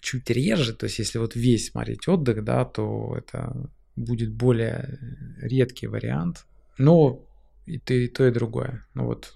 чуть 0.00 0.30
реже. 0.30 0.74
То 0.74 0.84
есть, 0.84 0.98
если 0.98 1.18
вот 1.18 1.36
весь 1.36 1.70
смотреть 1.70 2.08
отдых, 2.08 2.42
да, 2.42 2.64
то 2.64 3.14
это 3.16 3.70
будет 3.94 4.32
более 4.32 4.98
редкий 5.40 5.86
вариант. 5.86 6.46
Но 6.78 7.24
и 7.66 7.78
то, 7.78 7.94
и 7.94 8.08
то, 8.08 8.26
и 8.26 8.30
другое. 8.30 8.86
Ну 8.94 9.06
вот, 9.06 9.34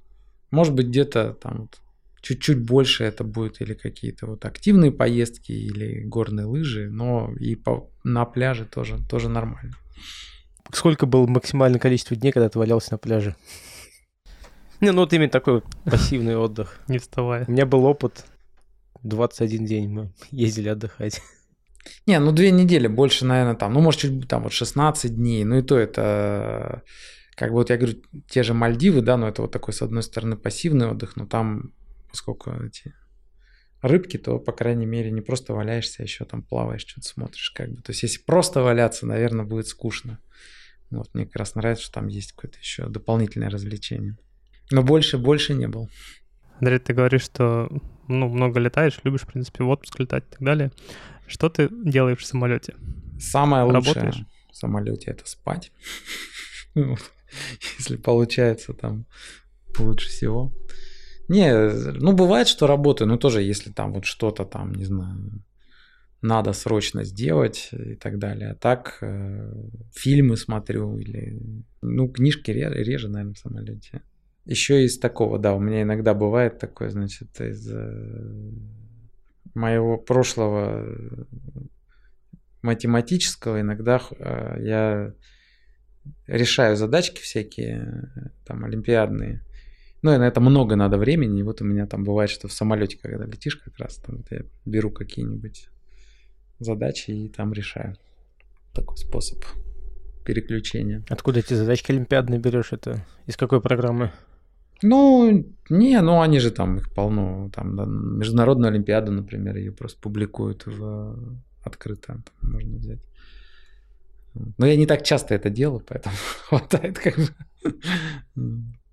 может 0.51 0.75
быть, 0.75 0.87
где-то 0.87 1.35
там 1.35 1.63
вот 1.63 1.79
чуть-чуть 2.21 2.65
больше 2.65 3.05
это 3.05 3.25
будет 3.25 3.61
или 3.61 3.75
какие-то 3.75 4.27
вот 4.27 4.45
активные 4.45 4.93
поездки, 4.93 5.53
или 5.53 6.03
горные 6.05 6.47
лыжи, 6.47 6.89
но 6.91 7.33
и 7.39 7.55
по, 7.55 7.91
на 8.05 8.25
пляже 8.25 8.65
тоже, 8.67 8.99
тоже 9.09 9.29
нормально. 9.29 9.75
Сколько 10.73 11.07
было 11.07 11.27
максимальное 11.27 11.81
количество 11.81 12.17
дней, 12.17 12.33
когда 12.33 12.49
ты 12.49 12.59
валялся 12.59 12.93
на 12.93 12.99
пляже? 12.99 13.37
Не, 14.81 14.93
ну 14.93 15.01
вот 15.01 15.13
именно 15.13 15.31
такой 15.31 15.55
вот 15.55 15.65
пассивный 15.85 16.37
отдых. 16.37 16.81
Не 16.89 16.99
вставая. 16.99 17.45
У 17.47 17.53
меня 17.53 17.67
был 17.67 17.85
опыт 17.85 18.25
21 19.03 19.65
день 19.65 19.89
мы 19.89 20.13
ездили 20.31 20.69
отдыхать. 20.69 21.21
Не, 22.07 22.19
ну 22.19 22.33
две 22.33 22.51
недели, 22.51 22.87
больше, 22.87 23.25
наверное, 23.25 23.55
там, 23.55 23.73
ну, 23.73 23.81
может, 23.81 24.01
чуть 24.01 24.29
там 24.29 24.43
вот 24.43 24.53
16 24.53 25.15
дней, 25.15 25.45
ну 25.45 25.59
и 25.59 25.63
то 25.63 25.79
это, 25.79 26.83
как 27.35 27.51
бы 27.51 27.57
вот 27.57 27.71
я 27.71 27.79
говорю, 27.79 27.97
те 28.29 28.43
же 28.43 28.53
Мальдивы, 28.53 29.01
да, 29.01 29.17
но 29.17 29.29
это 29.29 29.43
вот 29.43 29.51
такой, 29.51 29.73
с 29.73 29.81
одной 29.81 30.03
стороны, 30.03 30.37
пассивный 30.37 30.91
отдых, 30.91 31.17
но 31.17 31.27
там, 31.27 31.73
поскольку 32.11 32.51
эти 32.51 32.95
рыбки, 33.83 34.17
то, 34.19 34.39
по 34.39 34.53
крайней 34.53 34.87
мере, 34.87 35.11
не 35.11 35.21
просто 35.21 35.55
валяешься, 35.55 36.03
а 36.03 36.03
еще 36.03 36.25
там 36.25 36.43
плаваешь, 36.43 36.87
что-то 36.87 37.09
смотришь, 37.09 37.51
как 37.51 37.71
бы. 37.71 37.83
То 37.83 37.93
есть, 37.93 38.03
если 38.03 38.23
просто 38.23 38.63
валяться, 38.63 39.07
наверное, 39.07 39.45
будет 39.45 39.67
скучно. 39.67 40.19
Вот, 40.91 41.09
мне 41.15 41.25
как 41.25 41.37
раз 41.37 41.55
нравится, 41.55 41.85
что 41.85 41.95
там 41.95 42.09
есть 42.09 42.33
какое-то 42.33 42.59
еще 42.59 42.89
дополнительное 42.89 43.51
развлечение. 43.51 44.19
Но 44.71 44.83
больше, 44.83 45.19
больше 45.19 45.55
не 45.55 45.69
был. 45.69 45.89
Андрей, 46.59 46.79
ты 46.79 46.93
говоришь, 46.93 47.23
что 47.23 47.69
ну, 48.07 48.29
много 48.29 48.61
летаешь, 48.61 49.01
любишь, 49.05 49.23
в 49.23 49.27
принципе, 49.27 49.65
в 49.65 49.69
отпуск 49.69 49.99
летать 49.99 50.25
и 50.27 50.31
так 50.33 50.43
далее. 50.43 50.73
Что 51.27 51.49
ты 51.49 51.69
делаешь 51.71 52.19
в 52.19 52.27
самолете? 52.27 52.75
Самое 53.19 53.65
лучшее 53.65 53.95
Работаешь? 53.95 54.27
в 54.51 54.57
самолете 54.57 55.11
это 55.13 55.29
спать. 55.29 55.73
Если 57.79 57.97
получается 57.97 58.75
там 58.75 59.07
лучше 59.79 60.09
всего. 60.09 60.53
Не, 61.31 61.53
ну 62.01 62.13
бывает, 62.13 62.49
что 62.49 62.67
работаю, 62.67 63.07
но 63.07 63.17
тоже 63.17 63.41
если 63.43 63.71
там 63.71 63.93
вот 63.93 64.05
что-то 64.05 64.45
там, 64.45 64.75
не 64.75 64.85
знаю, 64.85 65.45
надо 66.23 66.53
срочно 66.53 67.05
сделать 67.05 67.69
и 67.71 67.95
так 67.95 68.19
далее. 68.19 68.51
А 68.51 68.55
так 68.57 68.99
э, 69.01 69.53
фильмы 69.95 70.37
смотрю 70.37 70.99
или, 70.99 71.41
ну, 71.83 72.09
книжки 72.09 72.51
реже, 72.51 72.83
реже, 72.83 73.09
наверное, 73.09 73.35
в 73.35 73.39
самолете. 73.39 74.03
Еще 74.45 74.85
из 74.85 74.99
такого, 74.99 75.39
да, 75.39 75.55
у 75.55 75.61
меня 75.61 75.83
иногда 75.83 76.15
бывает 76.15 76.59
такое, 76.59 76.91
значит, 76.91 77.41
из 77.41 77.65
э, 77.71 78.51
моего 79.55 79.99
прошлого 79.99 80.85
э, 80.85 81.25
математического 82.63 83.61
иногда 83.61 84.03
э, 84.19 84.57
я 84.65 85.15
решаю 86.27 86.77
задачки 86.77 87.21
всякие, 87.21 88.11
там, 88.45 88.65
олимпиадные. 88.65 89.45
Ну, 90.03 90.15
и 90.15 90.17
на 90.17 90.27
это 90.27 90.41
много 90.41 90.77
надо 90.77 90.97
времени. 90.97 91.41
И 91.41 91.43
вот 91.43 91.61
у 91.61 91.65
меня 91.65 91.87
там 91.87 92.05
бывает, 92.05 92.31
что 92.31 92.49
в 92.49 92.53
самолете, 92.53 92.99
когда 93.01 93.25
летишь 93.25 93.57
как 93.57 93.79
раз, 93.79 93.97
там 93.97 94.19
вот 94.19 94.27
я 94.31 94.43
беру 94.65 94.91
какие-нибудь 94.91 95.69
задачи 96.59 97.11
и 97.11 97.29
там 97.29 97.53
решаю. 97.53 97.97
Такой 98.73 98.97
способ 98.97 99.45
переключения. 100.25 101.03
Откуда 101.09 101.41
эти 101.41 101.55
задачки 101.55 101.93
олимпиадные 101.93 102.39
берешь? 102.39 102.73
Это 102.73 103.05
из 103.27 103.37
какой 103.37 103.61
программы? 103.61 104.13
Ну, 104.83 105.45
не, 105.69 106.01
ну 106.01 106.21
они 106.21 106.39
же 106.39 106.51
там 106.51 106.79
их 106.79 106.93
полно. 106.95 107.51
Там 107.55 107.77
да, 107.77 107.85
Международную 107.85 108.71
Олимпиаду, 108.71 109.13
например, 109.13 109.57
ее 109.57 109.73
просто 109.73 110.01
публикуют 110.01 110.65
в 110.67 111.17
открыто, 111.63 112.07
там 112.07 112.25
можно 112.41 112.79
взять. 112.79 113.01
Но 114.59 114.67
я 114.67 114.77
не 114.77 114.87
так 114.87 115.03
часто 115.03 115.35
это 115.35 115.51
делаю, 115.51 115.85
поэтому 115.87 116.15
хватает 116.49 116.99
как 116.99 117.17
бы. 117.17 117.29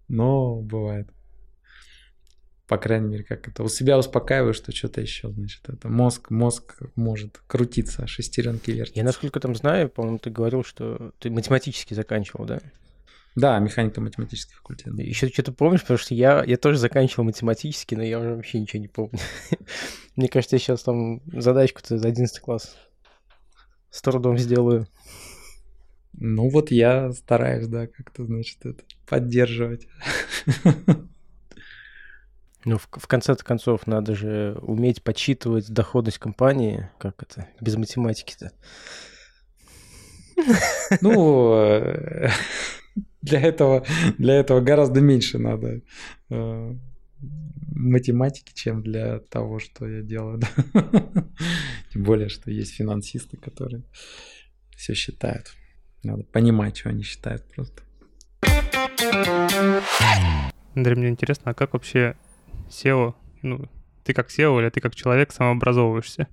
Но 0.08 0.62
бывает. 0.62 1.10
По 2.68 2.78
крайней 2.78 3.08
мере, 3.08 3.24
как 3.24 3.48
это. 3.48 3.64
У 3.64 3.70
себя 3.70 3.98
успокаиваю, 3.98 4.54
что 4.54 4.76
что-то 4.76 5.00
еще, 5.00 5.32
значит, 5.32 5.62
это 5.70 5.88
мозг, 5.88 6.30
мозг 6.30 6.80
может 6.96 7.38
крутиться, 7.48 8.08
шестеренки 8.08 8.72
вертятся. 8.72 9.00
Я 9.00 9.06
насколько 9.06 9.40
там 9.40 9.56
знаю, 9.56 9.90
по-моему, 9.90 10.20
ты 10.20 10.30
говорил, 10.30 10.64
что 10.64 11.14
ты 11.20 11.30
математически 11.30 11.94
заканчивал, 11.94 12.46
да? 12.46 12.60
Да, 13.38 13.60
механико-математический 13.60 14.56
факультет. 14.56 14.98
Еще 14.98 15.30
что-то 15.30 15.52
помнишь, 15.52 15.82
потому 15.82 16.00
что 16.00 16.16
я, 16.16 16.44
я 16.44 16.58
тоже 16.58 16.80
заканчивал 16.80 17.24
математический, 17.24 17.96
но 17.96 18.04
я 18.04 18.20
уже 18.20 18.36
вообще 18.36 18.60
ничего 18.60 18.82
не 18.82 18.88
помню. 18.88 19.20
Мне 20.16 20.28
кажется, 20.28 20.56
я 20.56 20.60
сейчас 20.60 20.82
там 20.82 21.22
задачку-то 21.28 22.00
за 22.00 22.08
11 22.08 22.40
класс 22.40 22.76
с 23.92 24.02
трудом 24.02 24.38
сделаю. 24.40 24.88
Ну 26.14 26.50
вот 26.50 26.72
я 26.72 27.12
стараюсь, 27.12 27.68
да, 27.68 27.86
как-то, 27.86 28.26
значит, 28.26 28.66
это 28.66 28.84
поддерживать. 29.08 29.88
Ну, 32.66 32.78
в, 32.78 32.90
в 32.92 33.08
конце 33.08 33.34
концов, 33.36 33.88
надо 33.88 34.14
же 34.14 34.58
уметь 34.62 35.02
подсчитывать 35.02 35.70
доходность 35.70 36.18
компании. 36.18 36.90
Как 37.00 37.24
это? 37.24 37.48
Без 37.62 37.78
математики-то. 37.78 38.52
Ну, 41.00 41.54
э, 41.56 42.30
для 43.22 43.40
этого, 43.40 43.86
для 44.18 44.34
этого 44.36 44.60
гораздо 44.60 45.00
меньше 45.00 45.38
надо 45.38 45.82
э, 46.30 46.76
математики, 47.72 48.52
чем 48.54 48.84
для 48.84 49.20
того, 49.20 49.60
что 49.60 49.88
я 49.88 50.02
делаю. 50.02 50.42
Тем 51.94 52.04
более, 52.04 52.30
что 52.30 52.52
есть 52.52 52.74
финансисты, 52.74 53.38
которые 53.38 53.84
все 54.76 54.94
считают. 54.94 55.54
Надо 56.04 56.24
понимать, 56.24 56.78
что 56.78 56.90
они 56.90 57.04
считают 57.04 57.44
просто. 57.54 57.87
Андрей, 60.76 60.96
мне 60.96 61.10
интересно, 61.10 61.52
а 61.52 61.54
как 61.54 61.74
вообще 61.74 62.16
SEO, 62.70 63.14
ну, 63.42 63.70
ты 64.04 64.14
как 64.14 64.30
SEO 64.30 64.60
или 64.62 64.70
ты 64.70 64.80
как 64.80 64.96
человек 64.96 65.32
самообразовываешься? 65.32 66.28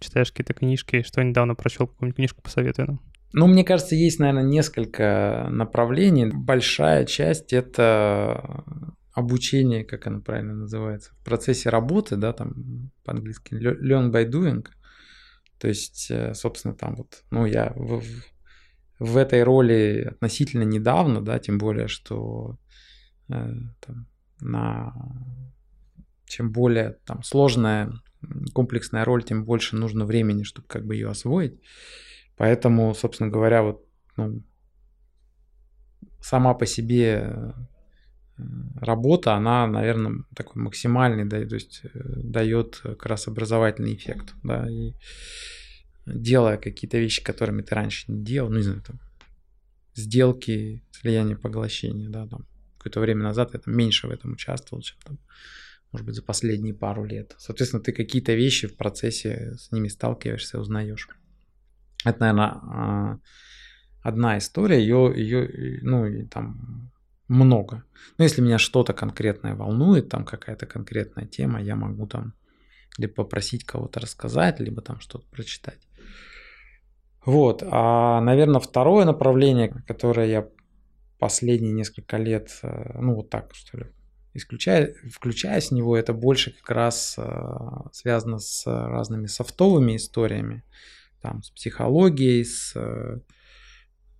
Читаешь 0.00 0.30
какие-то 0.30 0.54
книжки, 0.54 1.02
что 1.02 1.22
недавно 1.22 1.54
прочел, 1.54 1.86
какую-нибудь 1.86 2.16
книжку 2.16 2.42
посоветуй 2.42 2.86
нам? 2.86 3.00
Ну, 3.32 3.46
мне 3.46 3.64
кажется, 3.64 3.96
есть, 3.96 4.20
наверное, 4.20 4.44
несколько 4.44 5.48
направлений. 5.50 6.26
Большая 6.26 7.04
часть 7.04 7.52
это 7.52 8.64
обучение, 9.12 9.84
как 9.84 10.06
оно 10.06 10.20
правильно 10.20 10.54
называется, 10.54 11.12
в 11.20 11.24
процессе 11.24 11.68
работы, 11.68 12.16
да, 12.16 12.32
там 12.32 12.90
по-английски 13.04 13.54
learn 13.54 14.10
by 14.10 14.28
doing. 14.30 14.66
То 15.58 15.68
есть, 15.68 16.10
э, 16.10 16.34
собственно, 16.34 16.74
там 16.74 16.96
вот, 16.96 17.22
ну, 17.30 17.46
я 17.46 17.72
в, 17.76 18.02
этой 19.16 19.42
роли 19.42 20.08
относительно 20.10 20.62
недавно, 20.62 21.20
да, 21.20 21.38
тем 21.38 21.58
более, 21.58 21.88
что 21.88 22.58
э, 23.28 23.52
там, 23.80 24.06
на 24.40 24.94
чем 26.26 26.52
более 26.52 26.98
там 27.04 27.22
сложная 27.22 27.92
комплексная 28.52 29.04
роль, 29.04 29.22
тем 29.22 29.44
больше 29.44 29.76
нужно 29.76 30.04
времени, 30.04 30.42
чтобы 30.42 30.66
как 30.68 30.86
бы 30.86 30.94
ее 30.94 31.10
освоить. 31.10 31.60
Поэтому, 32.36 32.94
собственно 32.94 33.30
говоря, 33.30 33.62
вот 33.62 33.84
ну, 34.16 34.42
сама 36.20 36.54
по 36.54 36.66
себе 36.66 37.30
э, 37.30 37.52
работа, 38.80 39.34
она, 39.34 39.66
наверное, 39.66 40.24
такой 40.34 40.62
максимальный, 40.62 41.24
да, 41.24 41.44
то 41.46 41.54
есть 41.54 41.82
э, 41.84 41.88
дает 41.94 42.80
как 42.82 43.06
раз 43.06 43.28
образовательный 43.28 43.94
эффект, 43.94 44.34
да, 44.42 44.68
и 44.68 44.94
делая 46.06 46.56
какие-то 46.56 46.98
вещи, 46.98 47.22
которыми 47.22 47.62
ты 47.62 47.74
раньше 47.74 48.10
не 48.10 48.22
делал, 48.22 48.50
ну, 48.50 48.56
не 48.56 48.62
знаю, 48.62 48.82
там, 48.82 49.00
сделки, 49.94 50.82
слияние, 50.92 51.36
поглощение, 51.36 52.08
да, 52.08 52.26
там, 52.26 52.46
какое-то 52.78 53.00
время 53.00 53.22
назад 53.22 53.54
я 53.54 53.60
там 53.60 53.74
меньше 53.74 54.06
в 54.06 54.10
этом 54.10 54.32
участвовал, 54.32 54.82
чем 54.82 54.98
там, 55.04 55.18
может 55.92 56.06
быть, 56.06 56.16
за 56.16 56.22
последние 56.22 56.74
пару 56.74 57.04
лет. 57.04 57.34
Соответственно, 57.38 57.82
ты 57.82 57.92
какие-то 57.92 58.34
вещи 58.34 58.66
в 58.66 58.76
процессе 58.76 59.54
с 59.56 59.72
ними 59.72 59.88
сталкиваешься, 59.88 60.58
узнаешь. 60.58 61.08
Это, 62.04 62.20
наверное, 62.20 62.48
а, 62.48 63.18
одна 64.02 64.36
история, 64.36 64.80
ее, 64.80 65.12
ее 65.16 65.78
ну, 65.82 66.04
и 66.04 66.26
там 66.26 66.92
много. 67.28 67.84
Но 68.18 68.24
если 68.24 68.42
меня 68.42 68.58
что-то 68.58 68.92
конкретное 68.92 69.54
волнует, 69.54 70.08
там 70.08 70.24
какая-то 70.24 70.66
конкретная 70.66 71.26
тема, 71.26 71.62
я 71.62 71.76
могу 71.76 72.06
там 72.06 72.34
либо 72.98 73.14
попросить 73.14 73.64
кого-то 73.64 74.00
рассказать, 74.00 74.60
либо 74.60 74.82
там 74.82 75.00
что-то 75.00 75.26
прочитать. 75.30 75.80
Вот, 77.24 77.62
а, 77.66 78.20
наверное, 78.20 78.60
второе 78.60 79.04
направление, 79.04 79.68
которое 79.86 80.28
я 80.28 80.48
последние 81.18 81.72
несколько 81.72 82.18
лет, 82.18 82.50
э, 82.62 82.98
ну 83.00 83.14
вот 83.14 83.30
так, 83.30 83.54
что 83.54 83.78
ли, 83.78 83.86
исключая, 84.34 84.94
включая 85.10 85.60
с 85.60 85.70
него, 85.70 85.96
это 85.96 86.12
больше 86.12 86.52
как 86.52 86.68
раз 86.70 87.14
э, 87.16 87.56
связано 87.92 88.38
с 88.38 88.66
разными 88.66 89.26
софтовыми 89.26 89.96
историями 89.96 90.64
там, 91.22 91.42
с 91.42 91.50
психологией, 91.50 92.44
с 92.44 92.72
э, 92.74 93.20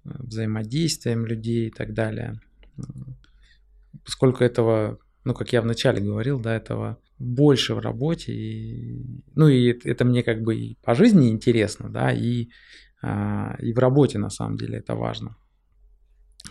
взаимодействием 0.05 1.27
людей 1.27 1.67
и 1.67 1.71
так 1.71 1.93
далее. 1.93 2.41
Поскольку 4.05 4.45
этого, 4.45 4.99
ну, 5.25 5.35
как 5.35 5.53
я 5.53 5.61
вначале 5.61 6.01
говорил, 6.01 6.41
да, 6.41 6.57
этого 6.57 6.99
больше 7.19 7.75
в 7.75 7.81
работе, 7.81 8.33
и, 8.33 9.23
ну, 9.35 9.49
и 9.49 9.79
это 9.85 10.05
мне 10.05 10.23
как 10.23 10.43
бы 10.43 10.57
и 10.57 10.77
по 10.83 10.95
жизни 10.95 11.29
интересно, 11.31 11.91
да, 11.91 12.13
и, 12.13 12.49
и 13.61 13.73
в 13.73 13.79
работе 13.79 14.19
на 14.19 14.31
самом 14.31 14.57
деле 14.57 14.79
это 14.79 14.95
важно. 14.95 15.37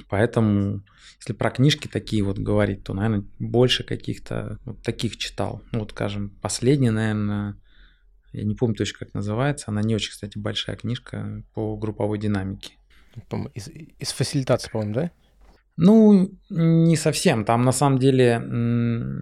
Поэтому, 0.09 0.83
если 1.19 1.33
про 1.33 1.51
книжки 1.51 1.87
такие 1.87 2.23
вот 2.23 2.39
говорить, 2.39 2.83
то, 2.83 2.93
наверное, 2.93 3.25
больше 3.39 3.83
каких-то 3.83 4.57
вот 4.65 4.81
таких 4.81 5.17
читал. 5.17 5.61
Ну, 5.71 5.79
вот, 5.79 5.91
скажем, 5.91 6.31
последняя, 6.41 6.91
наверное, 6.91 7.57
я 8.31 8.43
не 8.43 8.55
помню 8.55 8.75
точно, 8.75 8.99
как 8.99 9.13
называется. 9.13 9.65
Она 9.67 9.81
не 9.83 9.93
очень, 9.93 10.11
кстати, 10.11 10.37
большая 10.37 10.75
книжка 10.75 11.43
по 11.53 11.77
групповой 11.77 12.17
динамике. 12.17 12.73
Из, 13.53 13.67
из 13.99 14.11
фасилитации, 14.11 14.71
по-моему, 14.71 14.95
да? 14.95 15.11
Ну, 15.75 16.29
не 16.49 16.95
совсем. 16.95 17.45
Там 17.45 17.63
на 17.63 17.71
самом 17.71 17.97
деле, 17.97 18.39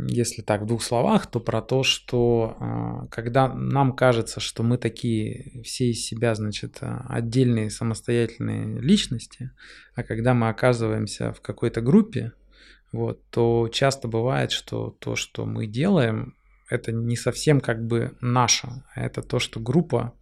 если 0.09 0.41
так 0.41 0.63
в 0.63 0.65
двух 0.65 0.83
словах, 0.83 1.27
то 1.27 1.39
про 1.39 1.61
то, 1.61 1.83
что 1.83 2.57
а, 2.59 3.07
когда 3.07 3.47
нам 3.47 3.95
кажется, 3.95 4.41
что 4.41 4.61
мы 4.61 4.77
такие 4.77 5.61
все 5.63 5.91
из 5.91 6.05
себя, 6.05 6.35
значит, 6.35 6.79
а, 6.81 7.05
отдельные 7.07 7.69
самостоятельные 7.69 8.81
личности, 8.81 9.51
а 9.95 10.03
когда 10.03 10.33
мы 10.33 10.49
оказываемся 10.49 11.31
в 11.31 11.39
какой-то 11.39 11.79
группе, 11.79 12.33
вот, 12.91 13.25
то 13.29 13.69
часто 13.71 14.09
бывает, 14.09 14.51
что 14.51 14.95
то, 14.99 15.15
что 15.15 15.45
мы 15.45 15.67
делаем, 15.67 16.35
это 16.69 16.91
не 16.91 17.15
совсем 17.15 17.61
как 17.61 17.85
бы 17.85 18.17
наше, 18.19 18.67
а 18.93 19.01
это 19.01 19.21
то, 19.21 19.39
что 19.39 19.61
группа 19.61 20.13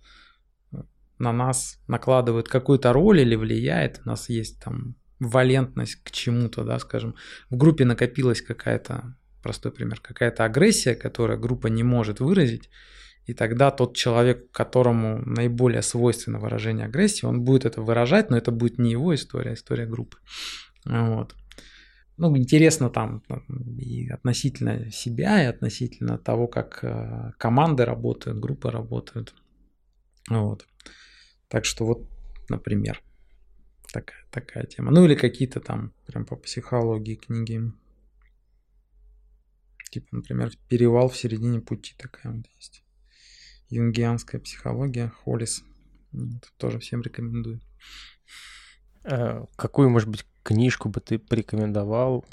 на 1.17 1.33
нас 1.33 1.79
накладывает 1.87 2.47
какую-то 2.47 2.93
роль 2.93 3.21
или 3.21 3.35
влияет. 3.35 4.01
У 4.05 4.09
нас 4.09 4.29
есть 4.29 4.61
там 4.63 4.95
валентность 5.19 5.95
к 6.03 6.11
чему-то, 6.11 6.63
да, 6.63 6.79
скажем, 6.79 7.15
в 7.49 7.57
группе 7.57 7.85
накопилась 7.85 8.41
какая-то, 8.41 9.15
простой 9.41 9.71
пример, 9.71 9.99
какая-то 9.99 10.45
агрессия, 10.45 10.95
которую 10.95 11.39
группа 11.39 11.67
не 11.67 11.83
может 11.83 12.19
выразить, 12.19 12.69
и 13.25 13.33
тогда 13.33 13.69
тот 13.69 13.95
человек, 13.95 14.51
которому 14.51 15.19
наиболее 15.19 15.81
свойственно 15.81 16.39
выражение 16.39 16.85
агрессии, 16.85 17.25
он 17.25 17.43
будет 17.43 17.65
это 17.65 17.81
выражать, 17.81 18.29
но 18.29 18.37
это 18.37 18.51
будет 18.51 18.79
не 18.79 18.91
его 18.91 19.13
история, 19.13 19.51
а 19.51 19.53
история 19.53 19.85
группы. 19.85 20.17
Вот. 20.85 21.35
Ну, 22.17 22.35
интересно 22.35 22.89
там 22.89 23.23
и 23.77 24.09
относительно 24.09 24.91
себя, 24.91 25.43
и 25.43 25.45
относительно 25.45 26.17
того, 26.17 26.47
как 26.47 26.79
э, 26.81 27.31
команды 27.37 27.85
работают, 27.85 28.39
группы 28.39 28.71
работают. 28.71 29.33
Вот. 30.29 30.65
Так 31.47 31.65
что 31.65 31.85
вот, 31.85 32.09
например 32.49 33.01
такая, 33.91 34.25
такая 34.31 34.65
тема. 34.65 34.91
Ну 34.91 35.05
или 35.05 35.15
какие-то 35.15 35.59
там 35.59 35.93
прям 36.05 36.25
по 36.25 36.35
психологии 36.35 37.15
книги. 37.15 37.61
Типа, 39.91 40.07
например, 40.11 40.51
«Перевал 40.67 41.09
в 41.09 41.17
середине 41.17 41.61
пути» 41.61 41.95
такая 41.97 42.31
вот 42.31 42.45
есть. 42.57 42.83
Юнгианская 43.69 44.39
психология, 44.39 45.09
Холлис. 45.09 45.63
Вот, 46.11 46.51
тоже 46.57 46.79
всем 46.79 47.01
рекомендую. 47.01 47.59
А 49.03 49.45
какую, 49.55 49.89
может 49.89 50.09
быть, 50.09 50.25
книжку 50.43 50.89
бы 50.89 50.99
ты 50.99 51.17
порекомендовал 51.17 52.25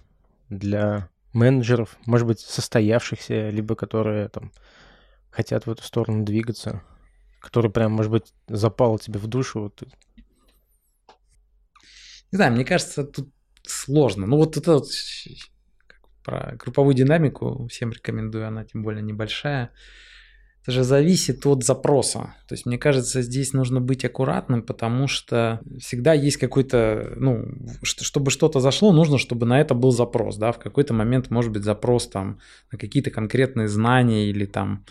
для 0.48 1.08
менеджеров, 1.32 1.96
может 2.06 2.26
быть, 2.26 2.40
состоявшихся, 2.40 3.50
либо 3.50 3.74
которые 3.74 4.28
там 4.28 4.52
хотят 5.30 5.66
в 5.66 5.70
эту 5.70 5.82
сторону 5.82 6.24
двигаться, 6.24 6.82
который 7.40 7.70
прям, 7.70 7.92
может 7.92 8.10
быть, 8.10 8.32
запал 8.48 8.98
тебе 8.98 9.18
в 9.18 9.26
душу, 9.26 9.60
вот 9.60 9.82
не 12.32 12.36
знаю, 12.36 12.52
мне 12.52 12.64
кажется, 12.64 13.04
тут 13.04 13.30
сложно. 13.62 14.26
Ну 14.26 14.36
вот 14.36 14.56
это 14.56 14.74
вот 14.74 14.88
про 16.24 16.56
групповую 16.58 16.94
динамику 16.94 17.68
всем 17.68 17.90
рекомендую, 17.90 18.46
она 18.46 18.64
тем 18.64 18.82
более 18.82 19.02
небольшая. 19.02 19.70
Это 20.62 20.72
же 20.72 20.82
зависит 20.82 21.46
от 21.46 21.62
запроса. 21.62 22.34
То 22.48 22.54
есть, 22.54 22.66
мне 22.66 22.76
кажется, 22.76 23.22
здесь 23.22 23.52
нужно 23.52 23.80
быть 23.80 24.04
аккуратным, 24.04 24.64
потому 24.64 25.06
что 25.06 25.60
всегда 25.78 26.12
есть 26.12 26.38
какой-то, 26.38 27.12
ну, 27.14 27.46
чтобы 27.82 28.32
что-то 28.32 28.58
зашло, 28.58 28.92
нужно, 28.92 29.18
чтобы 29.18 29.46
на 29.46 29.60
это 29.60 29.74
был 29.74 29.92
запрос, 29.92 30.36
да, 30.36 30.50
в 30.50 30.58
какой-то 30.58 30.92
момент 30.92 31.30
может 31.30 31.52
быть 31.52 31.62
запрос 31.62 32.08
там 32.08 32.40
на 32.72 32.78
какие-то 32.78 33.12
конкретные 33.12 33.68
знания 33.68 34.28
или 34.28 34.44
там 34.44 34.84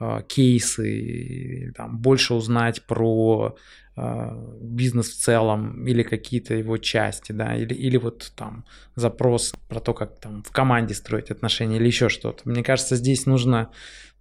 э, 0.00 0.22
кейсы, 0.26 1.72
там, 1.76 2.00
больше 2.00 2.34
узнать 2.34 2.84
про 2.88 3.54
а, 3.54 3.54
бизнес 3.94 5.10
в 5.10 5.20
целом 5.20 5.86
или 5.86 6.02
какие-то 6.02 6.54
его 6.54 6.78
части, 6.78 7.32
да, 7.32 7.54
или, 7.54 7.74
или 7.74 7.98
вот 7.98 8.32
там 8.34 8.64
запрос 8.96 9.52
про 9.68 9.80
то, 9.80 9.92
как 9.92 10.18
там 10.18 10.42
в 10.42 10.50
команде 10.50 10.94
строить 10.94 11.30
отношения 11.30 11.76
или 11.76 11.86
еще 11.86 12.08
что-то. 12.08 12.48
Мне 12.48 12.62
кажется, 12.62 12.96
здесь 12.96 13.26
нужно 13.26 13.70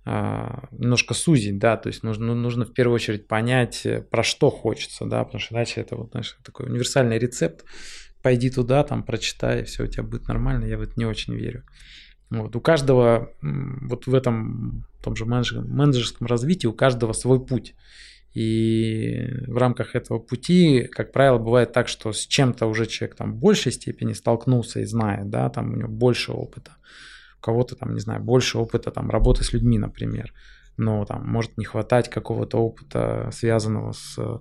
а, 0.03 0.67
немножко 0.71 1.13
сузить, 1.13 1.59
да, 1.59 1.77
то 1.77 1.87
есть 1.87 2.03
нужно, 2.03 2.27
ну, 2.27 2.35
нужно 2.35 2.65
в 2.65 2.73
первую 2.73 2.95
очередь 2.95 3.27
понять, 3.27 3.85
э, 3.85 4.01
про 4.01 4.23
что 4.23 4.49
хочется, 4.49 5.05
да, 5.05 5.23
потому 5.23 5.39
что 5.39 5.53
иначе 5.53 5.81
это 5.81 5.95
вот, 5.95 6.11
знаешь, 6.11 6.37
такой 6.43 6.65
универсальный 6.65 7.19
рецепт, 7.19 7.63
пойди 8.23 8.49
туда, 8.49 8.83
там, 8.83 9.03
прочитай, 9.03 9.63
все 9.63 9.83
у 9.83 9.87
тебя 9.87 10.03
будет 10.03 10.27
нормально, 10.27 10.65
я 10.65 10.77
в 10.77 10.81
это 10.81 10.93
не 10.95 11.05
очень 11.05 11.35
верю. 11.35 11.63
Вот. 12.31 12.55
У 12.55 12.61
каждого, 12.61 13.31
вот 13.41 14.07
в 14.07 14.15
этом 14.15 14.85
том 15.03 15.15
же 15.15 15.25
менеджерском 15.25 16.27
развитии, 16.27 16.65
у 16.65 16.73
каждого 16.73 17.13
свой 17.13 17.45
путь. 17.45 17.75
И 18.33 19.27
в 19.47 19.57
рамках 19.57 19.95
этого 19.95 20.19
пути, 20.19 20.83
как 20.83 21.11
правило, 21.11 21.37
бывает 21.37 21.73
так, 21.73 21.89
что 21.89 22.13
с 22.13 22.25
чем-то 22.25 22.65
уже 22.65 22.85
человек 22.85 23.17
там 23.17 23.33
в 23.33 23.37
большей 23.37 23.73
степени 23.73 24.13
столкнулся 24.13 24.79
и 24.79 24.85
знает, 24.85 25.29
да, 25.29 25.49
там 25.49 25.73
у 25.73 25.75
него 25.75 25.89
больше 25.89 26.31
опыта. 26.31 26.71
У 27.39 27.41
кого-то 27.41 27.75
там, 27.75 27.93
не 27.93 27.99
знаю, 27.99 28.21
больше 28.23 28.57
опыта 28.57 28.91
там 28.91 29.09
работы 29.09 29.43
с 29.43 29.51
людьми, 29.51 29.77
например. 29.77 30.33
Но 30.77 31.03
там 31.05 31.27
может 31.27 31.57
не 31.57 31.65
хватать 31.65 32.09
какого-то 32.09 32.57
опыта, 32.57 33.29
связанного 33.33 33.91
с 33.91 34.17
э, 34.17 34.39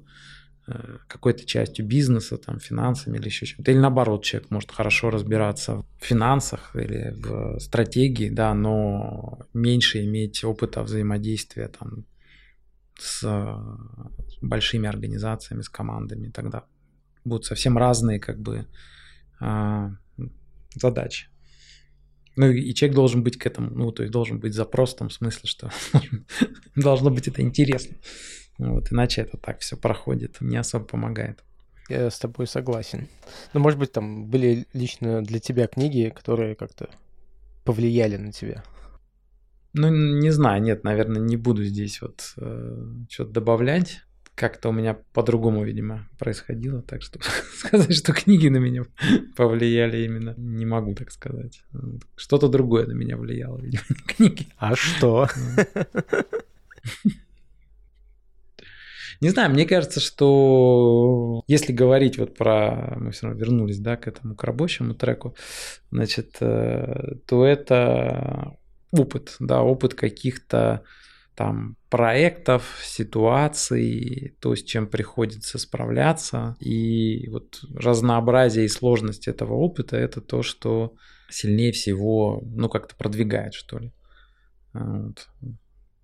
какой-то 1.08 1.44
частью 1.44 1.84
бизнеса, 1.84 2.38
там, 2.38 2.60
финансами 2.60 3.18
или 3.18 3.26
еще 3.26 3.46
чем-то. 3.46 3.72
Или 3.72 3.78
наоборот, 3.78 4.22
человек 4.22 4.50
может 4.50 4.70
хорошо 4.70 5.10
разбираться 5.10 5.78
в 5.78 6.04
финансах 6.04 6.76
или 6.76 7.12
в 7.16 7.58
стратегии, 7.58 8.28
да, 8.30 8.54
но 8.54 9.40
меньше 9.52 10.04
иметь 10.04 10.44
опыта 10.44 10.84
взаимодействия 10.84 11.66
там 11.66 12.04
с 13.00 13.24
большими 14.40 14.88
организациями, 14.88 15.62
с 15.62 15.68
командами, 15.68 16.30
тогда 16.30 16.64
будут 17.24 17.44
совсем 17.44 17.76
разные 17.78 18.18
как 18.18 18.40
бы 18.40 18.66
а, 19.40 19.90
задачи. 20.74 21.28
Ну 22.36 22.50
и 22.50 22.72
человек 22.74 22.94
должен 22.94 23.22
быть 23.22 23.38
к 23.38 23.46
этому, 23.46 23.70
ну 23.70 23.92
то 23.92 24.02
есть 24.02 24.12
должен 24.12 24.38
быть 24.38 24.54
запрос 24.54 24.94
в 24.94 24.98
том 24.98 25.10
смысле, 25.10 25.48
что 25.48 25.70
должно 26.76 27.10
быть 27.10 27.28
это 27.28 27.42
интересно. 27.42 27.96
Вот, 28.58 28.92
иначе 28.92 29.22
это 29.22 29.36
так 29.36 29.60
все 29.60 29.76
проходит, 29.76 30.40
не 30.40 30.56
особо 30.56 30.84
помогает. 30.84 31.42
Я 31.88 32.08
с 32.08 32.18
тобой 32.18 32.46
согласен. 32.46 33.08
Ну, 33.52 33.60
может 33.60 33.78
быть, 33.78 33.90
там 33.90 34.26
были 34.26 34.66
лично 34.72 35.22
для 35.22 35.40
тебя 35.40 35.66
книги, 35.66 36.12
которые 36.14 36.54
как-то 36.54 36.88
повлияли 37.64 38.16
на 38.16 38.32
тебя? 38.32 38.62
Ну, 39.72 39.88
не 39.88 40.30
знаю, 40.30 40.62
нет, 40.62 40.82
наверное, 40.82 41.20
не 41.20 41.36
буду 41.36 41.62
здесь 41.64 42.02
вот 42.02 42.34
э, 42.36 42.86
что-то 43.08 43.30
добавлять. 43.30 44.02
Как-то 44.34 44.70
у 44.70 44.72
меня 44.72 44.96
по-другому, 45.12 45.64
видимо, 45.64 46.08
происходило, 46.18 46.82
так 46.82 47.02
что 47.02 47.20
сказать, 47.54 47.94
что 47.94 48.12
книги 48.12 48.48
на 48.48 48.56
меня 48.56 48.84
повлияли 49.36 50.04
именно, 50.04 50.34
не 50.36 50.66
могу 50.66 50.94
так 50.94 51.12
сказать. 51.12 51.62
Что-то 52.16 52.48
другое 52.48 52.86
на 52.86 52.92
меня 52.92 53.16
влияло, 53.16 53.58
видимо, 53.58 53.84
книги. 54.06 54.46
А 54.56 54.74
что? 54.74 55.28
Не 59.20 59.28
знаю, 59.28 59.50
мне 59.50 59.66
кажется, 59.66 60.00
что 60.00 61.42
если 61.46 61.72
говорить 61.72 62.16
вот 62.16 62.36
про... 62.36 62.96
Мы 62.98 63.10
все 63.10 63.26
равно 63.26 63.38
вернулись, 63.38 63.78
да, 63.78 63.96
к 63.98 64.08
этому, 64.08 64.34
к 64.34 64.42
рабочему 64.42 64.94
треку, 64.94 65.36
значит, 65.90 66.38
э, 66.40 67.16
то 67.26 67.44
это 67.44 68.56
опыт, 68.92 69.36
да, 69.38 69.62
опыт 69.62 69.94
каких-то 69.94 70.82
там 71.34 71.76
проектов, 71.88 72.80
ситуаций, 72.82 74.34
то, 74.40 74.54
с 74.54 74.62
чем 74.62 74.86
приходится 74.86 75.58
справляться. 75.58 76.56
И 76.60 77.28
вот 77.30 77.60
разнообразие 77.74 78.66
и 78.66 78.68
сложность 78.68 79.26
этого 79.26 79.54
опыта– 79.54 79.96
это 79.98 80.20
то, 80.20 80.42
что 80.42 80.94
сильнее 81.30 81.72
всего, 81.72 82.42
ну, 82.44 82.68
как-то 82.68 82.94
продвигает, 82.94 83.54
что 83.54 83.78
ли. 83.78 83.92
Вот. 84.74 85.28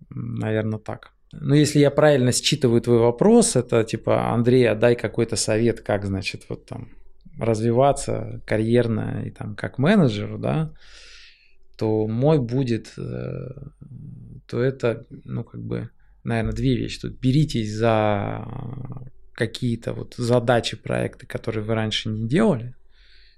Наверное, 0.09 0.79
так. 0.79 1.13
Но 1.33 1.55
если 1.55 1.81
я 1.81 1.91
правильно 1.91 2.33
считываю 2.33 2.81
твой 2.81 2.99
вопрос, 2.99 3.57
это 3.57 3.85
типа, 3.85 4.33
Андрей, 4.33 4.75
дай 4.75 4.97
какой-то 4.97 5.37
совет, 5.37 5.81
как, 5.81 6.07
значит, 6.07 6.45
вот 6.49 6.65
там 6.67 6.89
развиваться 7.39 8.41
карьерно 8.47 9.23
и 9.27 9.31
там 9.31 9.55
как 9.55 9.79
менеджеру, 9.79 10.39
да, 10.39 10.73
то 11.77 12.07
мой 12.07 12.39
будет, 12.39 12.93
э, 12.97 13.49
то 14.47 14.61
это, 14.61 15.07
ну, 15.25 15.45
как 15.45 15.63
бы, 15.63 15.91
наверное, 16.25 16.53
две 16.53 16.77
вещи. 16.77 17.01
Тут 17.01 17.19
беритесь 17.19 17.75
за 17.75 18.47
какие-то 19.35 19.93
вот 19.93 20.15
задачи, 20.17 20.77
проекты, 20.77 21.27
которые 21.27 21.63
вы 21.63 21.75
раньше 21.75 22.09
не 22.09 22.27
делали. 22.27 22.75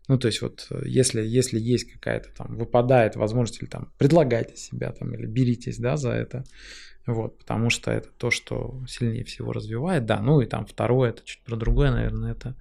Ну, 0.07 0.19
то 0.19 0.29
есть 0.29 0.41
вот 0.41 0.69
если, 0.85 1.21
если 1.21 1.59
есть 1.59 1.93
какая-то 1.93 2.31
там, 2.35 2.57
выпадает 2.57 3.17
возможность, 3.17 3.61
или 3.61 3.69
там 3.69 3.93
предлагайте 3.99 4.57
себя 4.57 4.91
там, 4.93 5.13
или 5.15 5.27
беритесь, 5.27 5.79
да, 5.79 5.97
за 5.97 6.13
это, 6.13 6.45
вот, 7.07 7.39
потому 7.39 7.69
что 7.69 7.91
это 7.91 8.09
то, 8.17 8.31
что 8.31 8.83
сильнее 8.89 9.25
всего 9.25 9.53
развивает, 9.53 10.07
да, 10.07 10.21
ну 10.23 10.41
и 10.41 10.47
там 10.47 10.65
второе, 10.65 11.11
это 11.11 11.25
чуть 11.25 11.43
про 11.43 11.57
другое, 11.57 11.91
наверное, 11.91 12.33
это 12.33 12.55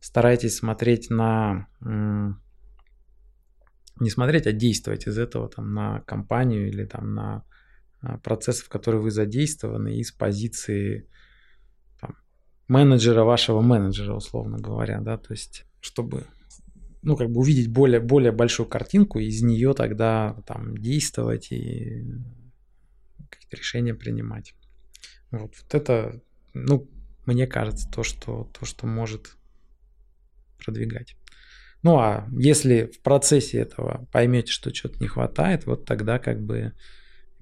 старайтесь 0.00 0.56
смотреть 0.56 1.10
на 1.10 1.68
не 4.00 4.10
смотреть, 4.10 4.46
а 4.46 4.52
действовать 4.52 5.06
из 5.06 5.18
этого 5.18 5.48
там 5.48 5.74
на 5.74 6.00
компанию 6.00 6.68
или 6.68 6.84
там 6.84 7.14
на 7.14 7.44
а, 8.00 8.18
процессы, 8.18 8.64
в 8.64 8.68
которые 8.68 9.00
вы 9.00 9.10
задействованы 9.10 9.96
из 9.96 10.12
позиции 10.12 11.08
там, 12.00 12.16
менеджера 12.68 13.24
вашего 13.24 13.60
менеджера, 13.60 14.14
условно 14.14 14.58
говоря, 14.58 15.00
да, 15.00 15.18
то 15.18 15.32
есть 15.32 15.66
чтобы 15.80 16.26
ну, 17.02 17.16
как 17.16 17.30
бы 17.30 17.40
увидеть 17.40 17.68
более, 17.68 18.00
более 18.00 18.32
большую 18.32 18.68
картинку, 18.68 19.18
из 19.18 19.42
нее 19.42 19.74
тогда 19.74 20.40
там 20.46 20.76
действовать 20.76 21.50
и 21.50 22.04
какие-то 23.28 23.56
решения 23.56 23.94
принимать. 23.94 24.54
Вот, 25.32 25.54
вот 25.60 25.74
это, 25.74 26.20
ну, 26.54 26.88
мне 27.26 27.46
кажется, 27.46 27.88
то, 27.90 28.04
что, 28.04 28.50
то, 28.58 28.64
что 28.64 28.86
может 28.86 29.36
продвигать. 30.64 31.16
Ну 31.82 31.98
а 31.98 32.28
если 32.32 32.86
в 32.86 33.00
процессе 33.00 33.58
этого 33.58 34.06
поймете, 34.12 34.52
что 34.52 34.74
что-то 34.74 34.98
не 35.00 35.08
хватает, 35.08 35.66
вот 35.66 35.84
тогда 35.84 36.18
как 36.18 36.40
бы 36.40 36.72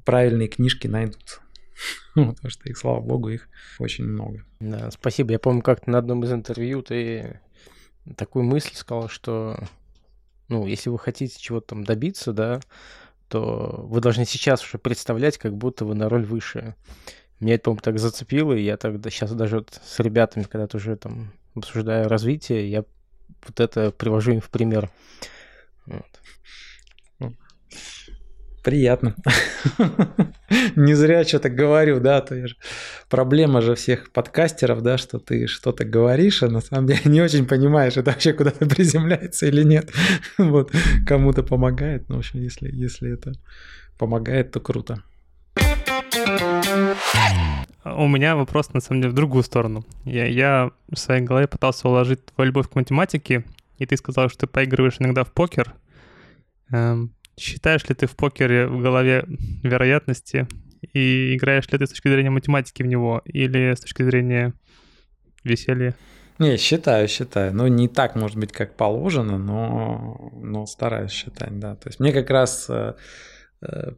правильные 0.05 0.49
книжки 0.49 0.87
найдутся. 0.87 1.41
Потому 2.15 2.49
что 2.49 2.69
их, 2.69 2.79
слава 2.79 3.01
богу, 3.01 3.29
их 3.29 3.49
очень 3.79 4.05
много. 4.05 4.45
Да, 4.61 4.91
спасибо. 4.91 5.33
Я 5.33 5.39
помню, 5.39 5.63
как-то 5.63 5.91
на 5.91 5.99
одном 5.99 6.25
из 6.25 6.33
интервью 6.33 6.83
ты 6.83 7.41
такую 8.17 8.45
мысль 8.45 8.75
сказал, 8.75 9.09
что 9.09 9.59
ну, 10.49 10.67
если 10.67 10.91
вы 10.91 10.99
хотите 10.99 11.39
чего-то 11.39 11.69
там 11.69 11.85
добиться, 11.85 12.33
да, 12.33 12.61
то 13.29 13.85
вы 13.87 14.01
должны 14.01 14.25
сейчас 14.25 14.65
уже 14.65 14.79
представлять, 14.79 15.39
как 15.39 15.57
будто 15.57 15.85
вы 15.85 15.95
на 15.95 16.09
роль 16.09 16.25
выше. 16.25 16.75
Меня 17.39 17.55
это, 17.55 17.65
по-моему, 17.65 17.83
так 17.83 17.99
зацепило, 17.99 18.53
и 18.53 18.63
я 18.63 18.77
тогда 18.77 19.09
сейчас 19.09 19.33
даже 19.33 19.59
вот 19.59 19.81
с 19.83 20.01
ребятами, 20.01 20.43
когда 20.43 20.67
тоже 20.67 20.97
там 20.97 21.33
обсуждаю 21.55 22.09
развитие, 22.09 22.69
я 22.71 22.85
вот 23.47 23.61
это 23.61 23.91
привожу 23.91 24.33
им 24.33 24.41
в 24.41 24.51
пример. 24.51 24.91
Вот. 25.87 26.07
Приятно. 28.63 29.15
Не 30.77 30.95
зря 30.95 31.25
что-то 31.25 31.49
говорю, 31.49 31.99
да, 31.99 32.21
то 32.21 32.47
же... 32.47 32.57
проблема 33.09 33.63
же 33.63 33.75
всех 33.75 34.13
подкастеров, 34.13 34.83
да, 34.83 34.99
что 34.99 35.19
ты 35.19 35.47
что-то 35.47 35.85
говоришь, 35.85 36.43
а 36.43 36.49
на 36.49 36.61
самом 36.61 36.87
деле 36.87 37.01
не 37.07 37.23
очень 37.23 37.47
понимаешь, 37.47 37.97
это 37.97 38.11
вообще 38.11 38.35
куда-то 38.35 38.67
приземляется 38.67 39.47
или 39.47 39.63
нет. 39.63 39.91
Вот, 40.39 40.73
кому-то 41.07 41.43
помогает, 41.43 42.09
ну, 42.09 42.17
в 42.17 42.19
общем, 42.19 42.41
если, 42.41 42.71
если 42.71 43.15
это 43.15 43.33
помогает, 43.99 44.53
то 44.53 44.61
круто. 44.61 45.03
У 47.85 48.07
меня 48.09 48.37
вопрос, 48.37 48.73
на 48.75 48.81
самом 48.81 49.03
деле, 49.03 49.13
в 49.13 49.17
другую 49.17 49.43
сторону. 49.43 49.85
Я, 50.05 50.27
я 50.27 50.71
в 50.91 50.97
своей 50.97 51.23
голове 51.23 51.47
пытался 51.49 51.89
уложить 51.89 52.25
твою 52.27 52.49
любовь 52.49 52.69
к 52.69 52.75
математике, 52.75 53.45
и 53.79 53.87
ты 53.87 53.97
сказал, 53.97 54.29
что 54.29 54.41
ты 54.41 54.47
поигрываешь 54.47 54.97
иногда 54.99 55.25
в 55.25 55.33
покер. 55.33 55.75
Эм, 56.71 57.15
считаешь 57.39 57.89
ли 57.89 57.95
ты 57.95 58.07
в 58.07 58.17
покере 58.17 58.67
в 58.67 58.83
голове 58.83 59.25
вероятности 59.63 60.47
и 60.93 61.35
играешь 61.37 61.69
ли 61.69 61.79
ты 61.79 61.87
с 61.87 61.91
точки 61.91 62.09
зрения 62.09 62.31
математики 62.31 62.83
в 62.83 62.87
него 62.87 63.23
или 63.25 63.75
с 63.75 63.81
точки 63.81 64.03
зрения 64.03 64.53
веселья? 65.43 65.95
Не, 66.39 66.57
считаю, 66.57 67.09
считаю. 67.09 67.55
Ну, 67.55 67.67
не 67.67 67.89
так, 67.89 68.15
может 68.15 68.39
быть, 68.39 68.53
как 68.53 68.75
положено, 68.75 69.37
но, 69.37 70.31
но 70.35 70.67
стараюсь 70.67 71.11
считать, 71.11 71.59
да. 71.59 71.77
То 71.77 71.89
есть 71.89 72.01
мне 72.01 72.13
как 72.13 72.31
раз 72.31 72.67
э, 72.69 72.95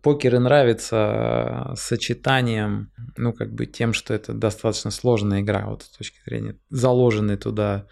покер 0.03 0.35
и 0.35 0.39
нравится 0.39 1.73
э, 1.73 1.77
сочетанием, 1.77 2.91
ну, 3.17 3.33
как 3.33 3.53
бы 3.53 3.67
тем, 3.67 3.93
что 3.93 4.13
это 4.13 4.33
достаточно 4.33 4.91
сложная 4.91 5.41
игра, 5.41 5.67
вот 5.67 5.85
с 5.85 5.89
точки 5.89 6.19
зрения 6.27 6.57
заложенной 6.71 7.37
туда 7.37 7.87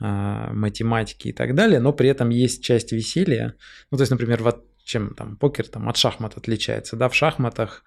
а, 0.00 0.52
математики 0.52 1.28
и 1.28 1.32
так 1.32 1.54
далее, 1.54 1.80
но 1.80 1.92
при 1.92 2.08
этом 2.08 2.30
есть 2.30 2.64
часть 2.64 2.92
веселья. 2.92 3.54
Ну, 3.90 3.98
то 3.98 4.02
есть, 4.02 4.10
например, 4.10 4.42
вот 4.42 4.64
чем 4.82 5.14
там 5.14 5.36
покер 5.36 5.68
там 5.68 5.88
от 5.88 5.96
шахмат 5.96 6.36
отличается, 6.36 6.96
да, 6.96 7.08
в 7.08 7.14
шахматах 7.14 7.84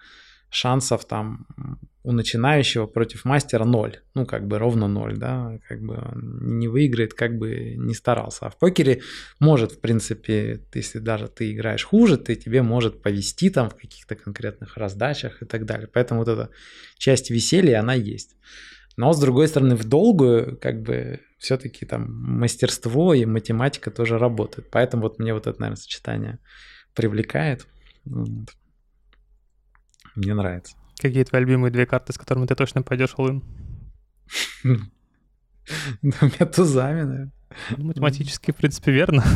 шансов 0.50 1.04
там 1.04 1.46
у 2.02 2.12
начинающего 2.12 2.86
против 2.86 3.24
мастера 3.24 3.64
ноль. 3.64 3.98
Ну, 4.14 4.26
как 4.26 4.46
бы 4.46 4.58
ровно 4.58 4.86
ноль, 4.86 5.16
да, 5.16 5.58
как 5.68 5.82
бы 5.82 5.96
он 5.96 6.58
не 6.58 6.68
выиграет, 6.68 7.14
как 7.14 7.36
бы 7.36 7.74
не 7.76 7.94
старался. 7.94 8.46
А 8.46 8.50
в 8.50 8.58
покере 8.58 9.02
может, 9.40 9.72
в 9.72 9.80
принципе, 9.80 10.62
если 10.72 11.00
даже 11.00 11.26
ты 11.26 11.52
играешь 11.52 11.84
хуже, 11.84 12.16
ты 12.16 12.36
тебе 12.36 12.62
может 12.62 13.02
повести 13.02 13.50
там 13.50 13.70
в 13.70 13.74
каких-то 13.74 14.14
конкретных 14.14 14.76
раздачах 14.76 15.42
и 15.42 15.46
так 15.46 15.66
далее. 15.66 15.88
Поэтому 15.92 16.20
вот 16.20 16.28
эта 16.28 16.50
часть 16.96 17.30
веселья, 17.30 17.80
она 17.80 17.94
есть. 17.94 18.36
Но, 18.96 19.12
с 19.12 19.20
другой 19.20 19.48
стороны, 19.48 19.74
в 19.74 19.84
долгую, 19.84 20.56
как 20.58 20.82
бы, 20.82 21.20
все-таки 21.38 21.84
там 21.84 22.10
мастерство 22.10 23.14
и 23.14 23.26
математика 23.26 23.90
тоже 23.90 24.16
работают. 24.16 24.70
Поэтому 24.70 25.02
вот 25.02 25.18
мне 25.18 25.34
вот 25.34 25.46
это, 25.46 25.60
наверное, 25.60 25.80
сочетание 25.80 26.38
привлекает. 26.94 27.66
Мне 30.16 30.34
нравится. 30.34 30.76
Какие 30.98 31.24
твои 31.24 31.42
любимые 31.42 31.70
две 31.70 31.86
карты, 31.86 32.12
с 32.12 32.18
которыми 32.18 32.46
ты 32.46 32.54
точно 32.54 32.82
пойдешь 32.82 33.14
лын? 33.18 33.44
Ну, 34.64 34.78
у 36.02 36.24
меня 36.26 36.46
тузами, 36.46 37.02
наверное. 37.02 37.32
Ну, 37.76 37.84
математически, 37.84 38.50
в 38.50 38.56
принципе, 38.56 38.92
верно. 38.92 39.22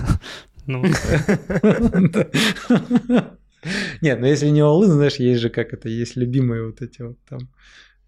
Ну. 0.66 0.84
Нет, 4.02 4.20
ну 4.20 4.26
если 4.26 4.50
не 4.50 4.60
all 4.60 4.84
знаешь, 4.84 5.16
есть 5.16 5.40
же 5.40 5.48
как 5.48 5.72
это, 5.72 5.88
есть 5.88 6.16
любимые 6.16 6.66
вот 6.66 6.82
эти 6.82 7.00
вот 7.00 7.16
там 7.28 7.40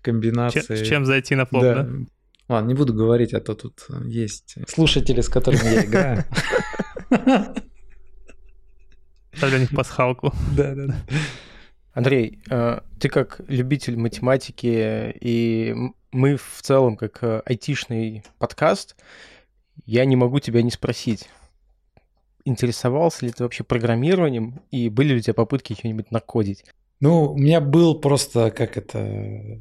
комбинации. 0.03 0.77
С 0.77 0.87
чем 0.87 1.07
зайти 1.07 1.35
на 1.35 1.47
флоп, 1.47 1.63
да? 1.63 1.89
Ладно, 2.49 2.69
не 2.69 2.75
буду 2.75 2.93
говорить, 2.93 3.33
а 3.33 3.41
то 3.41 3.55
тут 3.55 3.87
есть 4.05 4.57
слушатели, 4.69 5.23
с 5.23 5.31
которыми 5.31 5.65
я 5.65 5.85
играю. 5.85 6.25
Ставлю 9.33 9.59
них 9.59 9.71
пасхалку. 9.71 10.33
Да, 10.55 10.75
да, 10.75 10.87
да. 10.87 10.97
Андрей, 11.93 12.41
э, 12.51 12.81
ты 12.99 13.09
как 13.09 13.41
любитель 13.49 13.99
математики, 13.99 15.15
и 15.21 15.75
мы 16.11 16.37
в 16.37 16.61
целом 16.63 16.97
как 16.97 17.23
э, 17.23 17.43
айтишный 17.45 18.25
подкаст, 18.39 18.97
я 19.85 20.05
не 20.05 20.17
могу 20.17 20.41
тебя 20.41 20.63
не 20.63 20.71
спросить, 20.71 21.29
интересовался 22.45 23.27
ли 23.27 23.33
ты 23.33 23.43
вообще 23.43 23.63
программированием, 23.63 24.63
и 24.71 24.89
были 24.89 25.13
ли 25.13 25.19
у 25.19 25.21
тебя 25.21 25.35
попытки 25.35 25.75
что-нибудь 25.75 26.11
накодить? 26.11 26.65
Ну, 27.01 27.33
у 27.33 27.37
меня 27.37 27.61
был 27.61 28.01
просто, 28.01 28.51
как 28.51 28.77
это, 28.77 29.61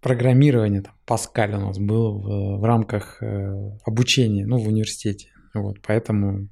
программирование, 0.00 0.82
там, 0.82 0.94
Паскаль 1.04 1.54
у 1.54 1.60
нас 1.60 1.78
был 1.78 2.18
в, 2.18 2.60
в 2.60 2.64
рамках 2.64 3.22
э, 3.22 3.78
обучения, 3.84 4.46
ну, 4.46 4.58
в 4.58 4.68
университете. 4.68 5.28
Вот, 5.52 5.78
поэтому 5.86 6.48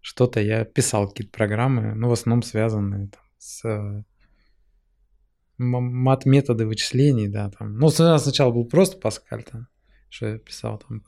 что-то 0.00 0.40
я 0.40 0.64
писал 0.64 1.08
какие-то 1.08 1.32
программы, 1.32 1.94
ну, 1.94 2.08
в 2.08 2.12
основном 2.12 2.42
связанные 2.42 3.08
там, 3.08 3.22
с 3.44 4.04
мат-методы 5.58 6.66
вычислений, 6.66 7.28
да, 7.28 7.50
там. 7.50 7.78
Ну, 7.78 7.90
сначала 7.90 8.50
был 8.50 8.64
просто 8.64 8.96
Паскаль, 8.98 9.44
там, 9.44 9.68
что 10.08 10.26
я 10.28 10.38
писал 10.38 10.78
там, 10.78 11.04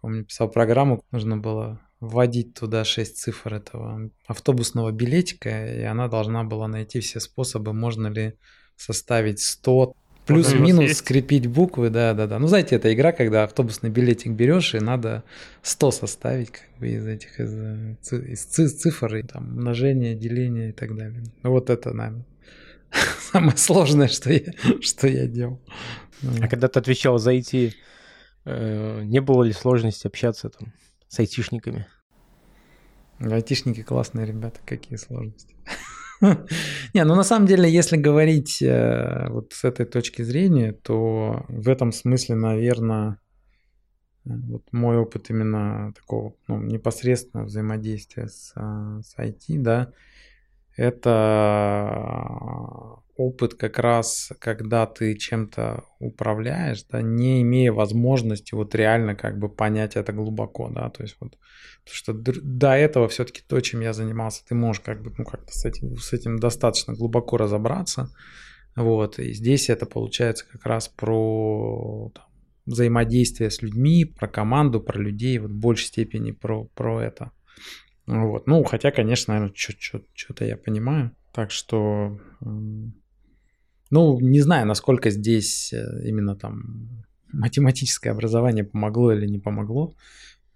помню, 0.00 0.24
писал 0.24 0.50
программу, 0.50 1.02
нужно 1.10 1.38
было 1.38 1.80
вводить 1.98 2.54
туда 2.54 2.84
6 2.84 3.16
цифр 3.16 3.54
этого 3.54 4.10
автобусного 4.26 4.92
билетика, 4.92 5.66
и 5.74 5.82
она 5.82 6.08
должна 6.08 6.44
была 6.44 6.68
найти 6.68 7.00
все 7.00 7.20
способы, 7.20 7.72
можно 7.72 8.06
ли 8.08 8.38
составить 8.76 9.40
100 9.40 9.96
плюс-минус 10.28 10.92
скрепить 10.98 11.46
буквы, 11.46 11.90
да, 11.90 12.14
да, 12.14 12.26
да. 12.26 12.38
Ну, 12.38 12.46
знаете, 12.46 12.76
это 12.76 12.92
игра, 12.92 13.12
когда 13.12 13.44
автобусный 13.44 13.90
билетик 13.90 14.32
берешь, 14.32 14.74
и 14.74 14.78
надо 14.78 15.24
100 15.62 15.90
составить 15.90 16.50
как 16.50 16.68
бы 16.78 16.88
из 16.88 17.06
этих 17.06 17.40
из, 17.40 18.12
из 18.12 18.44
цифр, 18.44 19.16
и 19.16 19.22
там 19.22 19.56
умножение, 19.56 20.14
деление 20.14 20.70
и 20.70 20.72
так 20.72 20.96
далее. 20.96 21.24
Ну, 21.42 21.50
вот 21.50 21.70
это, 21.70 21.92
наверное, 21.92 22.24
самое 23.32 23.56
сложное, 23.56 24.08
что 24.08 24.32
я, 24.32 24.52
что 24.80 25.08
я 25.08 25.26
делал. 25.26 25.60
А 26.40 26.48
когда 26.48 26.68
ты 26.68 26.78
отвечал 26.78 27.18
за 27.18 27.34
IT, 27.34 27.74
э, 28.44 29.02
не 29.04 29.20
было 29.20 29.44
ли 29.44 29.52
сложности 29.52 30.06
общаться 30.06 30.50
там 30.50 30.72
с 31.08 31.18
айтишниками? 31.18 31.86
Айтишники 33.20 33.82
классные 33.82 34.26
ребята, 34.26 34.60
какие 34.64 34.96
сложности. 34.96 35.56
Не, 36.94 37.04
ну 37.04 37.14
на 37.14 37.22
самом 37.22 37.46
деле, 37.46 37.70
если 37.70 37.96
говорить 37.96 38.60
э, 38.62 39.28
вот 39.30 39.52
с 39.52 39.64
этой 39.64 39.86
точки 39.86 40.22
зрения, 40.22 40.72
то 40.72 41.44
в 41.48 41.68
этом 41.68 41.92
смысле, 41.92 42.34
наверное, 42.34 43.18
вот 44.24 44.64
мой 44.72 44.98
опыт 44.98 45.30
именно 45.30 45.92
такого 45.94 46.34
ну, 46.48 46.60
непосредственного 46.60 47.46
взаимодействия 47.46 48.28
с, 48.28 48.52
э, 48.56 49.00
с 49.04 49.16
IT, 49.16 49.58
да, 49.62 49.92
это 50.76 51.02
опыт 53.18 53.54
как 53.54 53.78
раз, 53.78 54.32
когда 54.38 54.86
ты 54.86 55.14
чем-то 55.16 55.84
управляешь, 55.98 56.84
да, 56.84 57.02
не 57.02 57.42
имея 57.42 57.72
возможности 57.72 58.54
вот 58.54 58.74
реально 58.74 59.14
как 59.16 59.38
бы 59.38 59.48
понять 59.48 59.96
это 59.96 60.12
глубоко, 60.12 60.70
да, 60.70 60.88
то 60.88 61.02
есть 61.02 61.16
вот, 61.20 61.36
потому 61.84 61.94
что 61.94 62.12
до 62.14 62.72
этого 62.72 63.08
все-таки 63.08 63.42
то, 63.46 63.60
чем 63.60 63.80
я 63.80 63.92
занимался, 63.92 64.44
ты 64.46 64.54
можешь 64.54 64.80
как 64.80 65.02
бы, 65.02 65.12
ну, 65.18 65.24
как-то 65.24 65.52
с 65.52 65.64
этим, 65.64 65.96
с 65.96 66.12
этим 66.12 66.38
достаточно 66.38 66.94
глубоко 66.94 67.36
разобраться, 67.36 68.10
вот, 68.76 69.18
и 69.18 69.32
здесь 69.32 69.68
это 69.68 69.84
получается 69.84 70.46
как 70.50 70.64
раз 70.64 70.88
про 70.88 72.12
там, 72.14 72.24
взаимодействия 72.66 73.50
с 73.50 73.62
людьми, 73.62 74.04
про 74.04 74.28
команду, 74.28 74.80
про 74.80 75.00
людей, 75.00 75.38
вот 75.38 75.50
в 75.50 75.58
большей 75.58 75.86
степени 75.86 76.30
про, 76.30 76.66
про 76.74 77.02
это. 77.02 77.32
Вот. 78.06 78.46
Ну, 78.46 78.62
хотя, 78.64 78.90
конечно, 78.90 79.34
наверное, 79.34 79.54
что-то 79.54 80.44
я 80.44 80.56
понимаю. 80.56 81.10
Так 81.32 81.50
что, 81.50 82.18
ну, 83.90 84.20
не 84.20 84.40
знаю, 84.40 84.66
насколько 84.66 85.10
здесь 85.10 85.72
э, 85.72 86.08
именно 86.08 86.36
там 86.36 87.04
математическое 87.32 88.10
образование 88.10 88.64
помогло 88.64 89.12
или 89.12 89.26
не 89.26 89.38
помогло. 89.38 89.94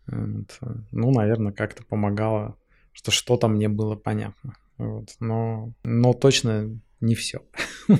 Вот. 0.06 0.58
Ну, 0.90 1.10
наверное, 1.10 1.52
как-то 1.52 1.84
помогало, 1.84 2.56
что 2.92 3.10
что-то 3.10 3.48
мне 3.48 3.68
было 3.68 3.94
понятно. 3.94 4.56
Вот. 4.78 5.14
Но, 5.20 5.72
но 5.84 6.12
точно 6.12 6.78
не 7.00 7.14
все. 7.14 7.42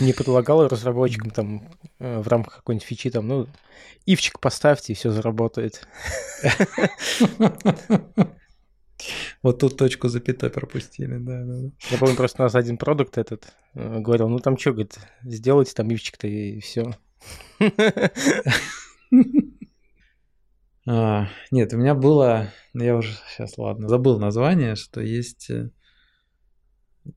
Не 0.00 0.12
предлагал 0.12 0.66
разработчикам 0.66 1.30
там 1.30 1.70
э, 2.00 2.18
в 2.18 2.26
рамках 2.26 2.56
какой-нибудь 2.56 2.86
фичи 2.86 3.08
там, 3.08 3.28
ну, 3.28 3.46
ивчик 4.04 4.40
поставьте, 4.40 4.92
и 4.92 4.96
все 4.96 5.12
заработает. 5.12 5.86
Вот 9.42 9.58
тут 9.58 9.78
точку 9.78 10.08
запятой 10.08 10.50
пропустили, 10.50 11.16
да, 11.16 11.44
да, 11.44 11.60
да. 11.62 11.70
Я 11.90 11.98
помню, 11.98 12.14
просто 12.14 12.42
у 12.42 12.44
нас 12.44 12.54
один 12.54 12.76
продукт 12.76 13.16
этот 13.16 13.54
э, 13.74 14.00
говорил, 14.00 14.28
ну 14.28 14.38
там 14.38 14.58
что, 14.58 14.72
говорит, 14.72 14.98
сделайте 15.22 15.72
там 15.74 15.90
ивчик-то 15.90 16.26
и 16.26 16.60
все. 16.60 16.94
А, 20.86 21.28
нет, 21.50 21.72
у 21.74 21.76
меня 21.76 21.94
было, 21.94 22.52
ну, 22.72 22.82
я 22.82 22.96
уже 22.96 23.12
сейчас, 23.28 23.58
ладно, 23.58 23.86
забыл 23.86 24.18
название, 24.18 24.74
что 24.76 25.00
есть 25.00 25.50
э, 25.50 25.70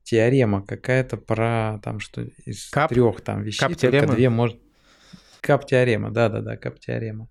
теорема 0.02 0.64
какая-то 0.64 1.16
про 1.16 1.80
там, 1.82 1.98
что 1.98 2.22
из 2.22 2.68
кап, 2.70 2.90
трех 2.90 3.22
там 3.22 3.42
вещей 3.42 3.58
кап 3.58 3.76
только 3.76 4.06
две 4.06 4.30
может... 4.30 4.60
Кап-теорема, 5.40 6.10
да-да-да, 6.10 6.56
кап-теорема. 6.56 7.28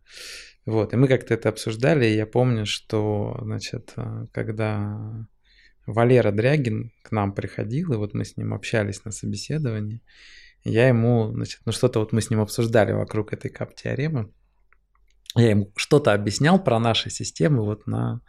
Вот, 0.65 0.93
и 0.93 0.97
мы 0.97 1.07
как-то 1.07 1.33
это 1.33 1.49
обсуждали, 1.49 2.05
и 2.05 2.15
я 2.15 2.25
помню, 2.25 2.65
что, 2.65 3.37
значит, 3.41 3.93
э, 3.97 4.27
когда 4.31 5.27
Валера 5.85 6.31
Дрягин 6.31 6.91
к 7.01 7.11
нам 7.11 7.33
приходил, 7.33 7.91
и 7.93 7.97
вот 7.97 8.13
мы 8.13 8.23
с 8.23 8.37
ним 8.37 8.53
общались 8.53 9.03
на 9.03 9.11
собеседовании, 9.11 10.01
я 10.63 10.87
ему, 10.87 11.31
значит, 11.33 11.59
ну 11.65 11.73
что-то 11.73 11.99
вот 11.99 12.13
мы 12.13 12.21
с 12.21 12.29
ним 12.29 12.39
обсуждали 12.39 12.93
вокруг 12.93 13.33
этой 13.33 13.51
кап-теоремы, 13.51 14.31
я 15.35 15.49
ему 15.49 15.71
что-то 15.75 16.13
объяснял 16.13 16.63
про 16.63 16.79
наши 16.79 17.09
системы 17.09 17.63
вот 17.63 17.87
на 17.87 18.21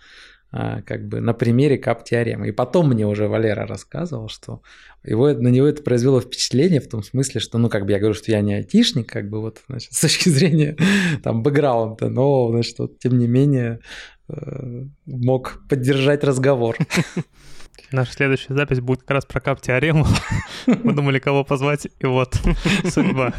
как 0.87 1.09
бы 1.09 1.21
на 1.21 1.35
примере 1.35 1.79
кап-теоремы. 1.79 2.49
И 2.49 2.53
потом 2.53 2.89
мне 2.89 3.07
уже 3.07 3.27
Валера 3.27 3.67
рассказывал, 3.67 4.29
что 4.29 4.63
его, 5.03 5.33
на 5.33 5.49
него 5.49 5.67
это 5.67 5.83
произвело 5.83 6.21
впечатление 6.21 6.81
в 6.81 6.89
том 6.89 7.03
смысле, 7.03 7.41
что, 7.41 7.59
ну, 7.59 7.69
как 7.69 7.87
бы 7.87 7.93
я 7.93 7.99
говорю, 7.99 8.15
что 8.15 8.31
я 8.31 8.41
не 8.41 8.55
айтишник, 8.55 9.09
как 9.09 9.29
бы 9.29 9.41
вот, 9.41 9.63
значит, 9.69 9.93
с 9.93 10.01
точки 10.01 10.29
зрения 10.31 10.77
там 11.23 11.43
бэкграунда, 11.43 12.09
но, 12.09 12.51
значит, 12.51 12.79
вот, 12.79 12.99
тем 13.01 13.19
не 13.19 13.27
менее 13.27 13.81
э, 14.29 14.85
мог 15.07 15.61
поддержать 15.69 16.23
разговор. 16.23 16.77
Наша 17.91 18.13
следующая 18.13 18.55
запись 18.55 18.81
будет 18.81 19.01
как 19.01 19.11
раз 19.11 19.27
про 19.27 19.41
кап-теорему. 19.41 20.07
Мы 20.67 20.95
думали, 20.95 21.19
кого 21.19 21.45
позвать, 21.45 21.87
и 21.99 22.07
вот 22.07 22.41
судьба. 22.89 23.35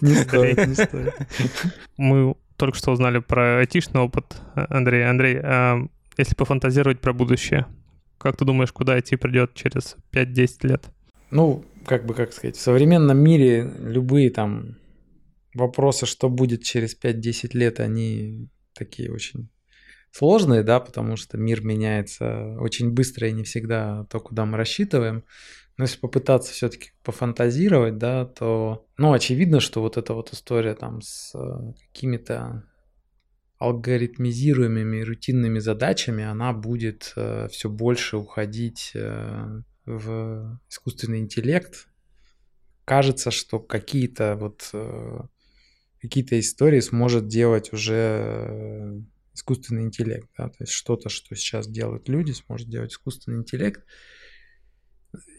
Не 0.00 0.14
стоит, 0.14 0.66
не 0.66 0.74
стоит. 0.74 1.14
Мы 1.96 2.34
только 2.56 2.76
что 2.78 2.92
узнали 2.92 3.18
про 3.18 3.58
айтишный 3.58 4.00
опыт 4.00 4.36
Андрея. 4.54 5.10
Андрей, 5.10 5.40
а 5.42 5.86
если 6.16 6.34
пофантазировать 6.34 7.00
про 7.00 7.12
будущее, 7.12 7.66
как 8.18 8.36
ты 8.36 8.44
думаешь, 8.44 8.72
куда 8.72 8.98
идти 8.98 9.16
придет 9.16 9.54
через 9.54 9.96
5-10 10.12 10.66
лет? 10.66 10.84
Ну, 11.30 11.64
как 11.86 12.06
бы, 12.06 12.14
как 12.14 12.32
сказать, 12.32 12.56
в 12.56 12.60
современном 12.60 13.18
мире 13.18 13.70
любые 13.80 14.30
там 14.30 14.76
вопросы, 15.54 16.06
что 16.06 16.28
будет 16.28 16.62
через 16.62 16.96
5-10 16.98 17.50
лет, 17.56 17.80
они 17.80 18.48
такие 18.72 19.12
очень 19.12 19.50
сложные, 20.10 20.62
да, 20.62 20.80
потому 20.80 21.16
что 21.16 21.36
мир 21.38 21.64
меняется 21.64 22.56
очень 22.60 22.92
быстро 22.92 23.28
и 23.28 23.32
не 23.32 23.42
всегда 23.42 24.06
то, 24.10 24.20
куда 24.20 24.44
мы 24.46 24.56
рассчитываем. 24.56 25.24
Но 25.76 25.84
если 25.84 25.98
попытаться 25.98 26.52
все-таки 26.52 26.90
пофантазировать, 27.02 27.98
да, 27.98 28.24
то, 28.24 28.86
ну, 28.96 29.12
очевидно, 29.12 29.58
что 29.58 29.80
вот 29.80 29.96
эта 29.96 30.14
вот 30.14 30.32
история 30.32 30.74
там 30.74 31.02
с 31.02 31.34
э, 31.34 31.72
какими-то 31.92 32.62
алгоритмизируемыми 33.64 35.00
рутинными 35.00 35.58
задачами, 35.58 36.24
она 36.24 36.52
будет 36.52 37.12
э, 37.16 37.48
все 37.50 37.68
больше 37.68 38.16
уходить 38.16 38.92
э, 38.94 39.62
в 39.86 40.60
искусственный 40.68 41.20
интеллект. 41.20 41.88
Кажется, 42.84 43.30
что 43.30 43.58
какие-то 43.60 44.36
вот 44.36 44.70
э, 44.72 45.20
какие-то 46.00 46.38
истории 46.38 46.80
сможет 46.80 47.28
делать 47.28 47.72
уже 47.72 47.94
э, 47.94 49.00
искусственный 49.32 49.82
интеллект. 49.82 50.28
Да? 50.36 50.48
То 50.48 50.56
есть 50.60 50.72
что-то, 50.72 51.08
что 51.08 51.34
сейчас 51.34 51.66
делают 51.66 52.08
люди, 52.08 52.32
сможет 52.32 52.68
делать 52.68 52.92
искусственный 52.92 53.38
интеллект. 53.38 53.84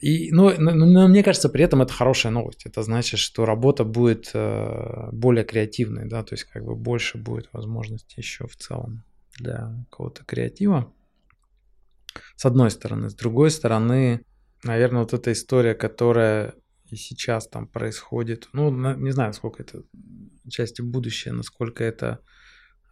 И, 0.01 0.31
ну, 0.31 0.51
но, 0.59 1.07
мне 1.07 1.23
кажется, 1.23 1.49
при 1.49 1.63
этом 1.63 1.81
это 1.81 1.93
хорошая 1.93 2.31
новость. 2.31 2.65
Это 2.65 2.83
значит, 2.83 3.19
что 3.19 3.45
работа 3.45 3.83
будет 3.83 4.31
э, 4.33 5.09
более 5.11 5.43
креативной, 5.43 6.07
да, 6.07 6.23
то 6.23 6.33
есть 6.33 6.45
как 6.45 6.63
бы 6.63 6.75
больше 6.75 7.17
будет 7.17 7.49
возможностей 7.53 8.15
еще 8.17 8.47
в 8.47 8.55
целом 8.55 9.03
для 9.37 9.73
какого-то 9.89 10.23
креатива. 10.23 10.93
С 12.35 12.45
одной 12.45 12.71
стороны. 12.71 13.09
С 13.09 13.15
другой 13.15 13.51
стороны, 13.51 14.23
наверное, 14.63 15.01
вот 15.01 15.13
эта 15.13 15.31
история, 15.31 15.73
которая 15.73 16.53
и 16.89 16.95
сейчас 16.95 17.47
там 17.47 17.67
происходит, 17.67 18.47
ну, 18.53 18.69
не 18.95 19.11
знаю, 19.11 19.33
сколько 19.33 19.63
это 19.63 19.81
части 20.47 20.81
будущее, 20.81 21.33
насколько 21.33 21.83
это 21.83 22.19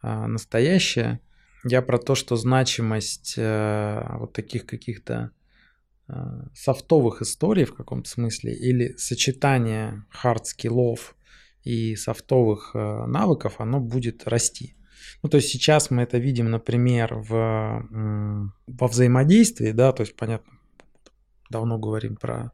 а, 0.02 0.28
настоящее. 0.28 1.20
Я 1.64 1.84
про 1.84 2.00
то, 2.00 2.16
что 2.16 2.36
значимость 2.36 3.36
а, 3.38 4.18
вот 4.18 4.34
таких 4.34 4.66
каких-то 4.66 5.32
Э, 5.36 5.43
софтовых 6.54 7.22
историй 7.22 7.66
в 7.66 7.76
каком-то 7.76 8.10
смысле 8.10 8.54
или 8.54 8.96
сочетание 8.98 10.06
хард-скиллов 10.10 11.16
и 11.64 11.96
софтовых 11.96 12.72
э, 12.74 13.06
навыков, 13.06 13.56
оно 13.60 13.80
будет 13.80 14.28
расти. 14.28 14.76
Ну, 15.22 15.30
то 15.30 15.38
есть 15.38 15.50
сейчас 15.50 15.90
мы 15.90 16.04
это 16.04 16.18
видим, 16.18 16.52
например, 16.52 17.16
в, 17.16 17.88
во 18.68 18.88
взаимодействии, 18.88 19.72
да, 19.72 19.94
то 19.94 20.04
есть, 20.04 20.16
понятно, 20.16 20.52
давно 21.50 21.78
говорим 21.78 22.18
про 22.18 22.52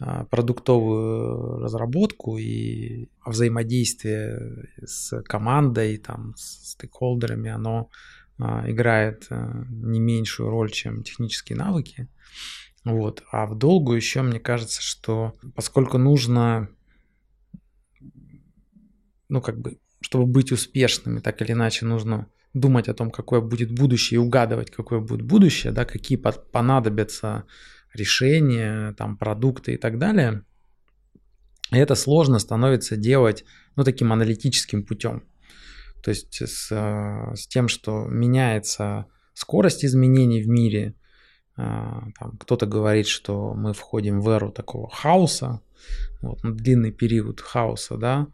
э, 0.00 0.24
продуктовую 0.30 1.58
разработку 1.60 2.38
и 2.38 3.10
взаимодействие 3.26 4.70
с 4.82 5.22
командой, 5.22 5.98
там, 5.98 6.34
с 6.36 6.70
стейкхолдерами, 6.70 7.50
оно 7.50 7.90
играет 8.40 9.26
не 9.30 9.98
меньшую 9.98 10.50
роль, 10.50 10.70
чем 10.70 11.02
технические 11.02 11.58
навыки. 11.58 12.08
Вот. 12.88 13.22
А 13.30 13.44
в 13.44 13.54
долгу 13.54 13.92
еще 13.92 14.22
мне 14.22 14.40
кажется, 14.40 14.80
что 14.80 15.34
поскольку 15.54 15.98
нужно, 15.98 16.70
ну 19.28 19.42
как 19.42 19.60
бы, 19.60 19.78
чтобы 20.00 20.24
быть 20.24 20.52
успешными, 20.52 21.20
так 21.20 21.42
или 21.42 21.52
иначе 21.52 21.84
нужно 21.84 22.30
думать 22.54 22.88
о 22.88 22.94
том, 22.94 23.10
какое 23.10 23.42
будет 23.42 23.70
будущее 23.70 24.16
и 24.16 24.24
угадывать, 24.24 24.70
какое 24.70 25.00
будет 25.00 25.20
будущее, 25.20 25.70
да, 25.70 25.84
какие 25.84 26.16
понадобятся 26.16 27.44
решения, 27.92 28.94
там, 28.94 29.18
продукты 29.18 29.74
и 29.74 29.76
так 29.76 29.98
далее. 29.98 30.44
И 31.70 31.76
это 31.76 31.94
сложно 31.94 32.38
становится 32.38 32.96
делать, 32.96 33.44
ну, 33.76 33.84
таким 33.84 34.14
аналитическим 34.14 34.82
путем. 34.82 35.24
То 36.02 36.08
есть 36.08 36.40
с, 36.40 36.70
с 36.70 37.46
тем, 37.48 37.68
что 37.68 38.06
меняется 38.06 39.04
скорость 39.34 39.84
изменений 39.84 40.40
в 40.40 40.48
мире– 40.48 40.94
кто-то 42.40 42.66
говорит, 42.66 43.06
что 43.06 43.54
мы 43.54 43.72
входим 43.72 44.20
в 44.20 44.28
эру 44.28 44.50
такого 44.52 44.88
хаоса, 44.88 45.60
вот, 46.20 46.42
на 46.44 46.52
длинный 46.52 46.92
период 46.92 47.40
хаоса, 47.40 47.96
да, 47.96 48.28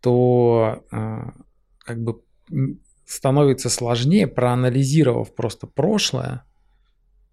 то 0.00 0.84
а, 0.90 1.32
как 1.78 2.02
бы 2.02 2.20
становится 3.06 3.68
сложнее, 3.68 4.26
проанализировав 4.26 5.34
просто 5.34 5.66
прошлое, 5.66 6.44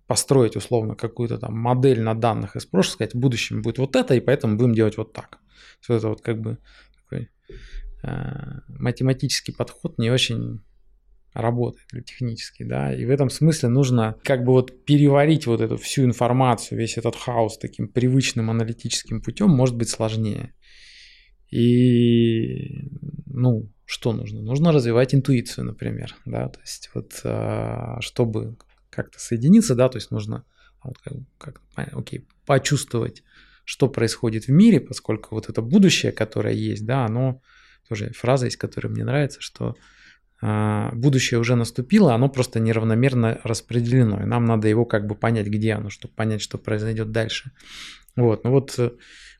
построить 0.08 0.56
условно 0.56 0.96
какую-то 0.96 1.38
там 1.38 1.58
модель 1.58 2.02
на 2.02 2.16
данных 2.16 2.56
из 2.56 2.66
прошлого, 2.66 2.94
сказать, 2.94 3.14
в 3.14 3.20
будущем 3.20 3.62
будет 3.62 3.78
вот 3.78 3.96
это, 3.96 4.16
и 4.16 4.20
поэтому 4.20 4.58
будем 4.58 4.74
делать 4.74 4.98
вот 4.98 5.14
так. 5.14 5.40
Все 5.82 5.96
это 5.96 6.08
вот 6.10 6.22
как 6.22 6.40
бы 6.42 6.58
такой 7.04 7.30
э, 8.04 8.60
математический 8.68 9.54
подход 9.54 9.98
не 9.98 10.10
очень 10.10 10.62
работает 11.34 11.88
или 11.94 12.02
технически, 12.02 12.64
да, 12.64 12.94
и 12.94 13.06
в 13.06 13.10
этом 13.10 13.30
смысле 13.30 13.70
нужно 13.70 14.16
как 14.24 14.44
бы 14.44 14.54
вот 14.54 14.86
переварить 14.86 15.46
вот 15.46 15.62
эту 15.62 15.78
всю 15.78 16.04
информацию, 16.04 16.80
весь 16.80 16.98
этот 16.98 17.16
хаос 17.16 17.58
таким 17.58 17.88
привычным 17.88 18.50
аналитическим 18.50 19.22
путем 19.22 19.50
может 19.50 19.76
быть 19.76 19.90
сложнее. 19.90 20.54
И, 21.52 22.90
ну, 23.26 23.72
что 23.86 24.12
нужно? 24.14 24.42
Нужно 24.42 24.72
развивать 24.72 25.16
интуицию, 25.16 25.66
например, 25.66 26.16
да, 26.26 26.50
то 26.50 26.60
есть 26.60 26.90
вот 26.94 27.22
а, 27.24 28.02
чтобы 28.02 28.58
как-то 28.90 29.20
соединиться, 29.20 29.76
да, 29.76 29.90
то 29.90 29.98
есть 29.98 30.12
нужно 30.12 30.44
вот 30.84 30.98
как, 30.98 31.14
как 31.38 31.62
окей, 31.94 32.28
почувствовать, 32.46 33.24
что 33.64 33.88
происходит 33.88 34.46
в 34.46 34.52
мире, 34.52 34.80
поскольку 34.80 35.36
вот 35.36 35.50
это 35.50 35.62
будущее, 35.62 36.12
которое 36.12 36.54
есть, 36.54 36.86
да, 36.86 37.06
оно 37.06 37.42
тоже 37.88 38.12
фраза 38.12 38.46
есть, 38.46 38.58
которая 38.58 38.92
мне 38.92 39.06
нравится, 39.06 39.40
что 39.40 39.70
а, 39.70 39.76
будущее 40.42 41.40
уже 41.40 41.56
наступило, 41.56 42.14
оно 42.14 42.30
просто 42.30 42.60
неравномерно 42.60 43.42
распределено, 43.44 44.22
и 44.22 44.26
нам 44.26 44.46
надо 44.46 44.68
его 44.68 44.86
как 44.86 45.08
бы 45.08 45.16
понять, 45.16 45.48
где 45.48 45.74
оно, 45.74 45.90
чтобы 45.90 46.14
понять, 46.14 46.42
что 46.42 46.58
произойдет 46.58 47.12
дальше. 47.12 47.52
Вот, 48.16 48.44
ну 48.44 48.52
вот, 48.52 48.78
э, 48.78 48.92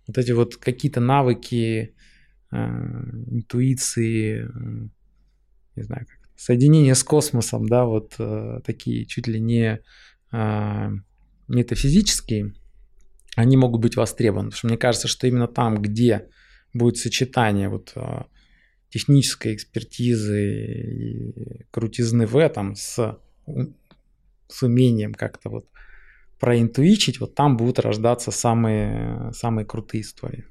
вот 0.08 0.18
эти 0.18 0.32
вот 0.32 0.56
какие-то 0.56 1.00
навыки, 1.00 1.96
а, 2.52 2.68
интуиции, 3.28 4.48
не 5.76 5.84
знаю, 5.84 6.06
как, 6.08 6.30
соединение 6.36 6.96
с 6.96 7.04
космосом, 7.04 7.68
да, 7.68 7.86
вот 7.86 8.16
э, 8.20 8.62
такие 8.64 9.06
чуть 9.06 9.28
ли 9.28 9.40
не 9.40 9.82
а, 10.32 10.92
метафизические, 11.48 12.54
они 13.36 13.58
могут 13.58 13.82
быть 13.82 13.96
востребованы. 13.96 14.50
Потому 14.50 14.58
что 14.58 14.68
мне 14.68 14.78
кажется, 14.78 15.08
что 15.08 15.28
именно 15.28 15.48
там, 15.48 15.82
где 15.82 16.30
будет 16.74 16.98
сочетание 16.98 17.70
вот 17.70 17.94
технической 18.90 19.54
экспертизы 19.54 20.52
и 20.52 21.66
крутизны 21.72 22.26
в 22.26 22.38
этом 22.38 22.76
с, 22.76 23.18
с 24.48 24.64
умением 24.64 25.14
как-то 25.14 25.50
вот 25.50 25.68
проинтуичить, 26.40 27.20
вот 27.20 27.36
там 27.36 27.58
будут 27.58 27.80
рождаться 27.80 28.32
самые, 28.32 29.32
самые 29.34 29.66
крутые 29.66 30.02
истории. 30.02 30.46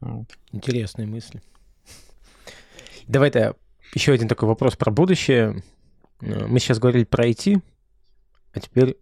Вот. 0.00 0.36
Интересные 0.52 1.06
мысли. 1.06 1.42
Давай-то 3.06 3.56
еще 3.94 4.12
один 4.12 4.28
такой 4.28 4.48
вопрос 4.48 4.76
про 4.76 4.90
будущее. 4.90 5.62
Мы 6.20 6.58
сейчас 6.58 6.78
говорили 6.78 7.04
про 7.04 7.28
IT, 7.28 7.60
а 8.52 8.60
теперь 8.60 8.96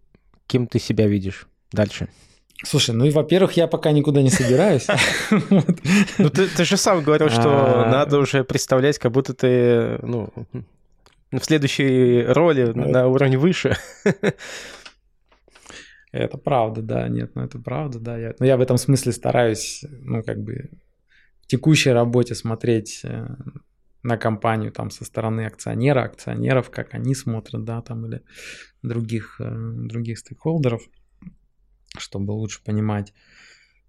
кем 0.46 0.66
ты 0.66 0.78
себя 0.78 1.06
видишь 1.06 1.46
дальше? 1.72 2.08
Слушай, 2.64 2.94
ну 2.94 3.04
и, 3.04 3.10
во-первых, 3.10 3.52
я 3.56 3.66
пока 3.66 3.92
никуда 3.92 4.22
не 4.22 4.30
собираюсь. 4.30 4.86
Ну, 6.18 6.30
ты, 6.30 6.64
же 6.64 6.76
сам 6.76 7.02
говорил, 7.02 7.28
что 7.28 7.86
а. 7.86 7.90
надо 7.90 8.18
уже 8.18 8.44
представлять, 8.44 8.98
как 8.98 9.12
будто 9.12 9.34
ты, 9.34 9.98
ну, 10.02 10.32
в 11.32 11.44
следующей 11.44 12.24
роли 12.26 12.72
ну, 12.74 12.88
на 12.88 13.08
уровне 13.08 13.38
выше. 13.38 13.76
Это 16.12 16.36
правда, 16.36 16.82
да, 16.82 17.08
нет, 17.08 17.32
ну 17.34 17.42
это 17.42 17.58
правда, 17.58 17.98
да. 17.98 18.18
Я, 18.18 18.34
но 18.38 18.44
я 18.44 18.58
в 18.58 18.60
этом 18.60 18.76
смысле 18.76 19.12
стараюсь, 19.12 19.82
ну, 20.02 20.22
как 20.22 20.38
бы 20.42 20.68
в 21.40 21.46
текущей 21.46 21.90
работе 21.90 22.34
смотреть 22.34 23.00
э, 23.02 23.26
на 24.02 24.18
компанию 24.18 24.72
там 24.72 24.90
со 24.90 25.06
стороны 25.06 25.46
акционера, 25.46 26.02
акционеров, 26.02 26.68
как 26.70 26.92
они 26.92 27.14
смотрят, 27.14 27.64
да, 27.64 27.80
там 27.80 28.04
или 28.04 28.20
других, 28.82 29.40
э, 29.40 29.50
других 29.50 30.18
стейкхолдеров 30.18 30.82
чтобы 31.98 32.32
лучше 32.32 32.62
понимать. 32.64 33.12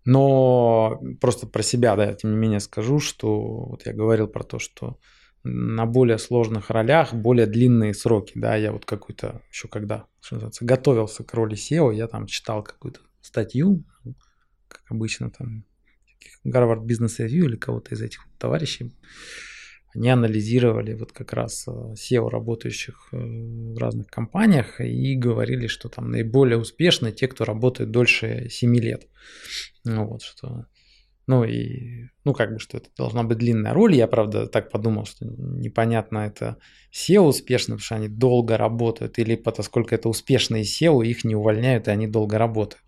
Но 0.05 1.01
просто 1.21 1.47
про 1.47 1.63
себя, 1.63 1.95
да, 1.95 2.13
тем 2.13 2.31
не 2.31 2.37
менее 2.37 2.59
скажу, 2.59 2.99
что 2.99 3.65
вот 3.65 3.85
я 3.85 3.93
говорил 3.93 4.27
про 4.27 4.43
то, 4.43 4.59
что 4.59 4.99
на 5.43 5.85
более 5.85 6.17
сложных 6.17 6.69
ролях 6.69 7.13
более 7.13 7.45
длинные 7.45 7.93
сроки, 7.93 8.33
да, 8.35 8.55
я 8.55 8.71
вот 8.71 8.85
какую-то 8.85 9.41
еще 9.49 9.67
когда, 9.67 10.07
что 10.21 10.35
называется, 10.35 10.65
готовился 10.65 11.23
к 11.23 11.33
роли 11.33 11.55
SEO, 11.55 11.93
я 11.93 12.07
там 12.07 12.27
читал 12.27 12.63
какую-то 12.63 13.01
статью, 13.21 13.83
как 14.67 14.83
обычно 14.89 15.29
там 15.29 15.65
Гарвард 16.43 16.83
Бизнес 16.83 17.19
Ревью 17.19 17.45
или 17.45 17.55
кого-то 17.55 17.93
из 17.93 18.01
этих 18.01 18.25
товарищей, 18.37 18.93
они 19.93 20.09
анализировали 20.09 20.93
вот 20.93 21.11
как 21.11 21.33
раз 21.33 21.67
э, 21.67 21.71
SEO 21.71 22.29
работающих 22.29 23.09
э, 23.11 23.17
в 23.17 23.77
разных 23.77 24.07
компаниях 24.07 24.81
и 24.81 25.15
говорили, 25.15 25.67
что 25.67 25.89
там 25.89 26.11
наиболее 26.11 26.57
успешны 26.57 27.11
те, 27.11 27.27
кто 27.27 27.45
работает 27.45 27.91
дольше 27.91 28.47
7 28.49 28.75
лет. 28.77 29.07
Ну 29.83 30.07
вот 30.07 30.21
что 30.23 30.65
ну 31.27 31.43
и, 31.43 32.09
ну 32.25 32.33
как 32.33 32.53
бы, 32.53 32.59
что 32.59 32.77
это 32.77 32.89
должна 32.97 33.23
быть 33.23 33.37
длинная 33.37 33.73
роль. 33.73 33.95
Я, 33.95 34.07
правда, 34.07 34.47
так 34.47 34.69
подумал, 34.69 35.05
что 35.05 35.25
непонятно, 35.25 36.19
это 36.19 36.57
SEO 36.93 37.21
успешно, 37.21 37.75
потому 37.75 37.85
что 37.85 37.95
они 37.95 38.07
долго 38.07 38.57
работают, 38.57 39.19
или 39.19 39.35
поскольку 39.35 39.95
это 39.95 40.09
успешные 40.09 40.63
SEO, 40.63 41.05
их 41.05 41.23
не 41.23 41.35
увольняют, 41.35 41.87
и 41.87 41.91
они 41.91 42.07
долго 42.07 42.37
работают 42.37 42.83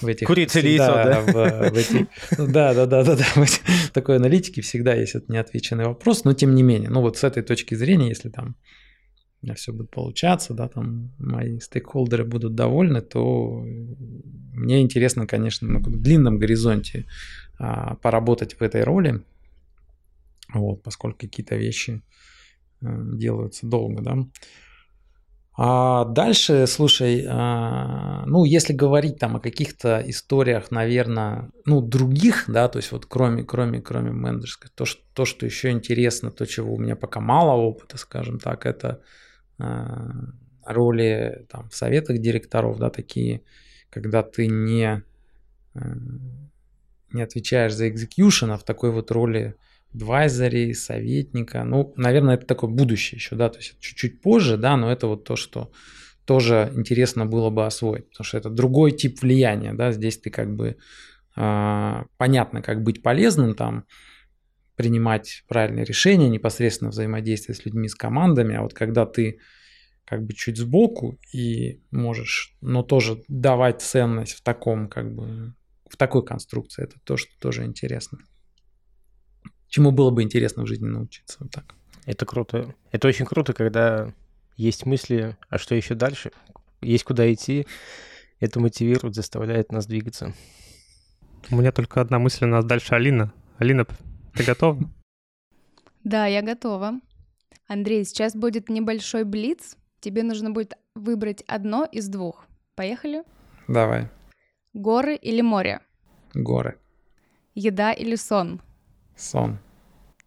в 0.00 0.06
этих... 0.06 0.26
Курица 0.26 0.60
или 0.60 0.70
яйцо, 0.70 0.92
да? 0.92 1.20
В, 1.20 1.70
в 1.70 1.76
эти, 1.76 2.08
да, 2.38 2.74
да, 2.74 2.86
да, 2.86 3.04
да, 3.04 3.16
да. 3.16 3.24
В 3.44 3.90
такой 3.90 4.16
аналитике 4.16 4.60
всегда 4.62 4.94
есть 4.94 5.14
этот 5.14 5.28
неотвеченный 5.28 5.86
вопрос, 5.86 6.24
но 6.24 6.32
тем 6.32 6.54
не 6.54 6.62
менее, 6.62 6.90
ну 6.90 7.00
вот 7.00 7.16
с 7.16 7.24
этой 7.24 7.42
точки 7.42 7.74
зрения, 7.74 8.08
если 8.08 8.28
там 8.28 8.56
меня 9.44 9.54
все 9.54 9.72
будет 9.72 9.90
получаться, 9.90 10.54
да, 10.54 10.68
там 10.68 11.12
мои 11.18 11.60
стейкхолдеры 11.60 12.24
будут 12.24 12.54
довольны, 12.54 13.00
то 13.00 13.62
мне 13.62 14.80
интересно, 14.80 15.26
конечно, 15.26 15.68
на 15.68 15.80
длинном 15.80 16.38
горизонте 16.38 17.06
а, 17.58 17.96
поработать 17.96 18.54
в 18.54 18.62
этой 18.62 18.82
роли, 18.82 19.22
вот, 20.52 20.82
поскольку 20.82 21.18
какие-то 21.18 21.56
вещи 21.56 22.02
а, 22.82 23.02
делаются 23.14 23.66
долго, 23.66 24.02
да. 24.02 24.16
А 25.56 26.04
дальше, 26.04 26.66
слушай, 26.66 27.24
а, 27.28 28.24
ну, 28.26 28.44
если 28.44 28.72
говорить 28.72 29.18
там 29.18 29.36
о 29.36 29.40
каких-то 29.40 30.02
историях, 30.04 30.72
наверное, 30.72 31.52
ну, 31.64 31.80
других, 31.80 32.44
да, 32.48 32.68
то 32.68 32.78
есть 32.78 32.90
вот 32.90 33.06
кроме, 33.06 33.44
кроме, 33.44 33.80
кроме 33.80 34.10
менеджерской, 34.10 34.68
то, 34.74 34.84
что, 34.84 35.02
то, 35.12 35.24
что 35.24 35.46
еще 35.46 35.70
интересно, 35.70 36.32
то, 36.32 36.44
чего 36.44 36.74
у 36.74 36.78
меня 36.78 36.96
пока 36.96 37.20
мало 37.20 37.52
опыта, 37.52 37.98
скажем 37.98 38.40
так, 38.40 38.66
это 38.66 39.00
роли 40.64 41.46
там 41.48 41.68
в 41.68 41.74
советах 41.74 42.18
директоров, 42.18 42.78
да, 42.78 42.90
такие, 42.90 43.42
когда 43.90 44.22
ты 44.22 44.46
не, 44.46 45.02
а, 45.74 45.96
не 47.12 47.22
отвечаешь 47.22 47.74
за 47.74 47.88
execution, 47.88 48.52
а 48.52 48.56
в 48.56 48.64
такой 48.64 48.90
вот 48.90 49.10
роли 49.10 49.54
адвайзери, 49.94 50.72
советника. 50.72 51.64
Ну, 51.64 51.92
наверное, 51.96 52.34
это 52.34 52.46
такое 52.46 52.70
будущее 52.70 53.18
еще, 53.18 53.36
да, 53.36 53.48
то 53.48 53.58
есть 53.58 53.78
чуть-чуть 53.78 54.20
позже, 54.20 54.56
да, 54.56 54.76
но 54.76 54.90
это 54.90 55.06
вот 55.06 55.24
то, 55.24 55.36
что 55.36 55.70
тоже 56.24 56.72
интересно 56.74 57.26
было 57.26 57.50
бы 57.50 57.66
освоить, 57.66 58.08
потому 58.10 58.24
что 58.24 58.38
это 58.38 58.50
другой 58.50 58.92
тип 58.92 59.20
влияния, 59.22 59.72
да, 59.72 59.92
здесь 59.92 60.18
ты 60.18 60.30
как 60.30 60.54
бы 60.56 60.76
э, 61.36 62.02
понятно, 62.16 62.62
как 62.62 62.82
быть 62.82 63.02
полезным 63.02 63.54
там, 63.54 63.84
принимать 64.76 65.44
правильные 65.48 65.84
решения, 65.84 66.28
непосредственно 66.28 66.90
взаимодействие 66.90 67.54
с 67.54 67.64
людьми, 67.64 67.88
с 67.88 67.94
командами, 67.94 68.56
а 68.56 68.62
вот 68.62 68.74
когда 68.74 69.06
ты 69.06 69.38
как 70.04 70.24
бы 70.24 70.34
чуть 70.34 70.58
сбоку 70.58 71.18
и 71.32 71.80
можешь, 71.90 72.56
но 72.60 72.82
тоже 72.82 73.22
давать 73.28 73.80
ценность 73.80 74.34
в 74.34 74.42
таком 74.42 74.88
как 74.88 75.14
бы 75.14 75.54
в 75.88 75.96
такой 75.96 76.24
конструкции, 76.24 76.84
это 76.84 76.96
то, 77.04 77.16
что 77.16 77.30
тоже 77.38 77.64
интересно 77.64 78.18
чему 79.74 79.90
было 79.90 80.10
бы 80.10 80.22
интересно 80.22 80.62
в 80.62 80.68
жизни 80.68 80.86
научиться. 80.86 81.36
Вот 81.40 81.50
так. 81.50 81.74
Это 82.06 82.24
круто. 82.24 82.76
Это 82.92 83.08
очень 83.08 83.26
круто, 83.26 83.52
когда 83.52 84.14
есть 84.56 84.86
мысли, 84.86 85.36
а 85.48 85.58
что 85.58 85.74
еще 85.74 85.96
дальше? 85.96 86.30
Есть 86.80 87.02
куда 87.02 87.32
идти. 87.32 87.66
Это 88.38 88.60
мотивирует, 88.60 89.16
заставляет 89.16 89.72
нас 89.72 89.86
двигаться. 89.86 90.32
У 91.50 91.56
меня 91.56 91.72
только 91.72 92.00
одна 92.00 92.20
мысль 92.20 92.44
у 92.44 92.48
нас 92.48 92.64
дальше 92.64 92.94
Алина. 92.94 93.32
Алина, 93.58 93.84
ты 94.34 94.44
готова? 94.44 94.78
Да, 96.02 96.26
я 96.26 96.42
готова. 96.42 97.00
Андрей, 97.66 98.04
сейчас 98.04 98.34
будет 98.34 98.68
небольшой 98.68 99.24
блиц. 99.24 99.76
Тебе 100.00 100.22
нужно 100.22 100.50
будет 100.50 100.74
выбрать 100.94 101.42
одно 101.46 101.84
из 101.84 102.08
двух. 102.08 102.46
Поехали? 102.74 103.22
Давай. 103.68 104.08
Горы 104.74 105.16
или 105.16 105.40
море? 105.40 105.80
Горы. 106.34 106.78
Еда 107.54 107.92
или 107.92 108.16
сон? 108.16 108.60
Сон. 109.16 109.58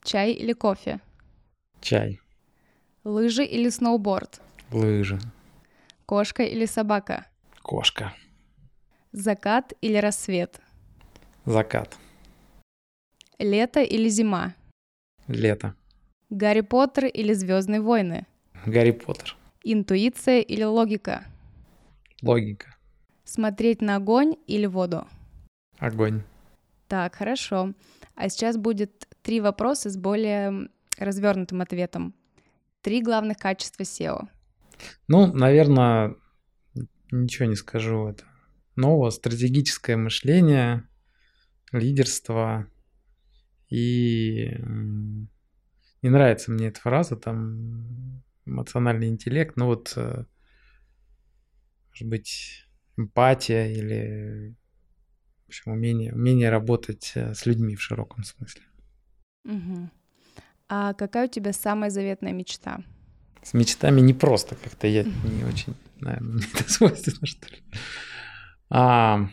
Чай 0.03 0.31
или 0.31 0.53
кофе? 0.53 0.99
Чай. 1.81 2.19
Лыжи 3.03 3.43
или 3.43 3.69
сноуборд? 3.69 4.41
Лыжи. 4.71 5.19
Кошка 6.05 6.43
или 6.43 6.65
собака? 6.65 7.25
Кошка. 7.61 8.13
Закат 9.11 9.73
или 9.81 9.97
рассвет? 9.97 10.61
Закат. 11.45 11.97
Лето 13.39 13.79
или 13.81 14.09
зима? 14.09 14.55
Лето. 15.27 15.73
Гарри 16.29 16.61
Поттер 16.61 17.05
или 17.05 17.33
Звездные 17.33 17.81
войны? 17.81 18.25
Гарри 18.65 18.91
Поттер. 18.91 19.35
Интуиция 19.63 20.41
или 20.41 20.63
логика? 20.63 21.23
Логика. 22.23 22.75
Смотреть 23.25 23.81
на 23.81 23.97
огонь 23.97 24.35
или 24.47 24.65
воду? 24.65 25.07
Огонь. 25.77 26.23
Так, 26.87 27.15
хорошо. 27.15 27.73
А 28.15 28.29
сейчас 28.29 28.57
будет 28.57 29.07
три 29.21 29.39
вопроса 29.39 29.89
с 29.89 29.97
более 29.97 30.69
развернутым 30.97 31.61
ответом. 31.61 32.15
Три 32.81 33.01
главных 33.01 33.37
качества 33.37 33.83
SEO. 33.83 34.27
Ну, 35.07 35.31
наверное, 35.33 36.15
ничего 37.11 37.47
не 37.47 37.55
скажу. 37.55 38.07
Это 38.07 38.23
новое 38.75 39.11
стратегическое 39.11 39.95
мышление, 39.95 40.87
лидерство 41.71 42.67
и 43.69 44.57
не 46.01 46.09
нравится 46.09 46.51
мне 46.51 46.67
эта 46.67 46.79
фраза, 46.79 47.15
там 47.15 48.23
эмоциональный 48.45 49.07
интеллект, 49.07 49.57
но 49.57 49.65
вот 49.65 49.93
э, 49.95 50.25
может 51.89 52.07
быть 52.07 52.65
эмпатия 52.95 53.67
или 53.67 54.55
в 55.45 55.49
общем, 55.49 55.71
умение, 55.71 56.13
умение 56.13 56.49
работать 56.49 57.13
э, 57.15 57.33
с 57.33 57.45
людьми 57.45 57.75
в 57.75 57.81
широком 57.81 58.23
смысле. 58.23 58.63
Угу. 59.45 59.89
А 60.69 60.93
какая 60.93 61.27
у 61.27 61.31
тебя 61.31 61.53
самая 61.53 61.89
заветная 61.89 62.33
мечта? 62.33 62.83
С 63.43 63.53
мечтами 63.53 64.01
не 64.01 64.13
просто 64.13 64.55
как-то 64.55 64.87
я 64.87 65.03
не 65.03 65.45
очень, 65.45 65.73
наверное, 66.01 66.33
мне 66.33 66.45
это 66.53 66.69
свойственно, 66.69 67.25
что 67.25 67.47
ли. 67.47 67.61
А, 68.69 69.29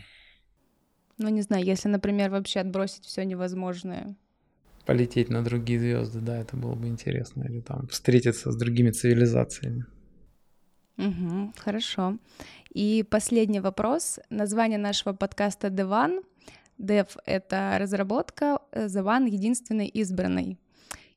Ну, 1.17 1.29
не 1.29 1.41
знаю, 1.41 1.65
если, 1.65 1.89
например, 1.89 2.29
вообще 2.29 2.61
отбросить 2.61 3.05
все 3.05 3.25
невозможное. 3.25 4.15
Полететь 4.85 5.29
на 5.29 5.43
другие 5.43 5.79
звезды, 5.79 6.19
да, 6.19 6.37
это 6.37 6.55
было 6.55 6.75
бы 6.75 6.87
интересно. 6.87 7.43
Или 7.43 7.61
там 7.61 7.87
встретиться 7.87 8.51
с 8.51 8.55
другими 8.55 8.91
цивилизациями. 8.91 9.85
Мгм, 10.97 11.53
хорошо. 11.57 12.17
И 12.73 13.03
последний 13.09 13.59
вопрос. 13.59 14.19
Название 14.29 14.77
нашего 14.77 15.13
подкаста 15.13 15.67
The 15.67 15.89
One. 15.89 16.23
Dev— 16.77 17.07
это 17.25 17.77
разработка, 17.79 18.59
э, 18.71 18.87
The 18.87 19.03
One— 19.03 19.29
единственный 19.29 19.87
избранный. 19.87 20.57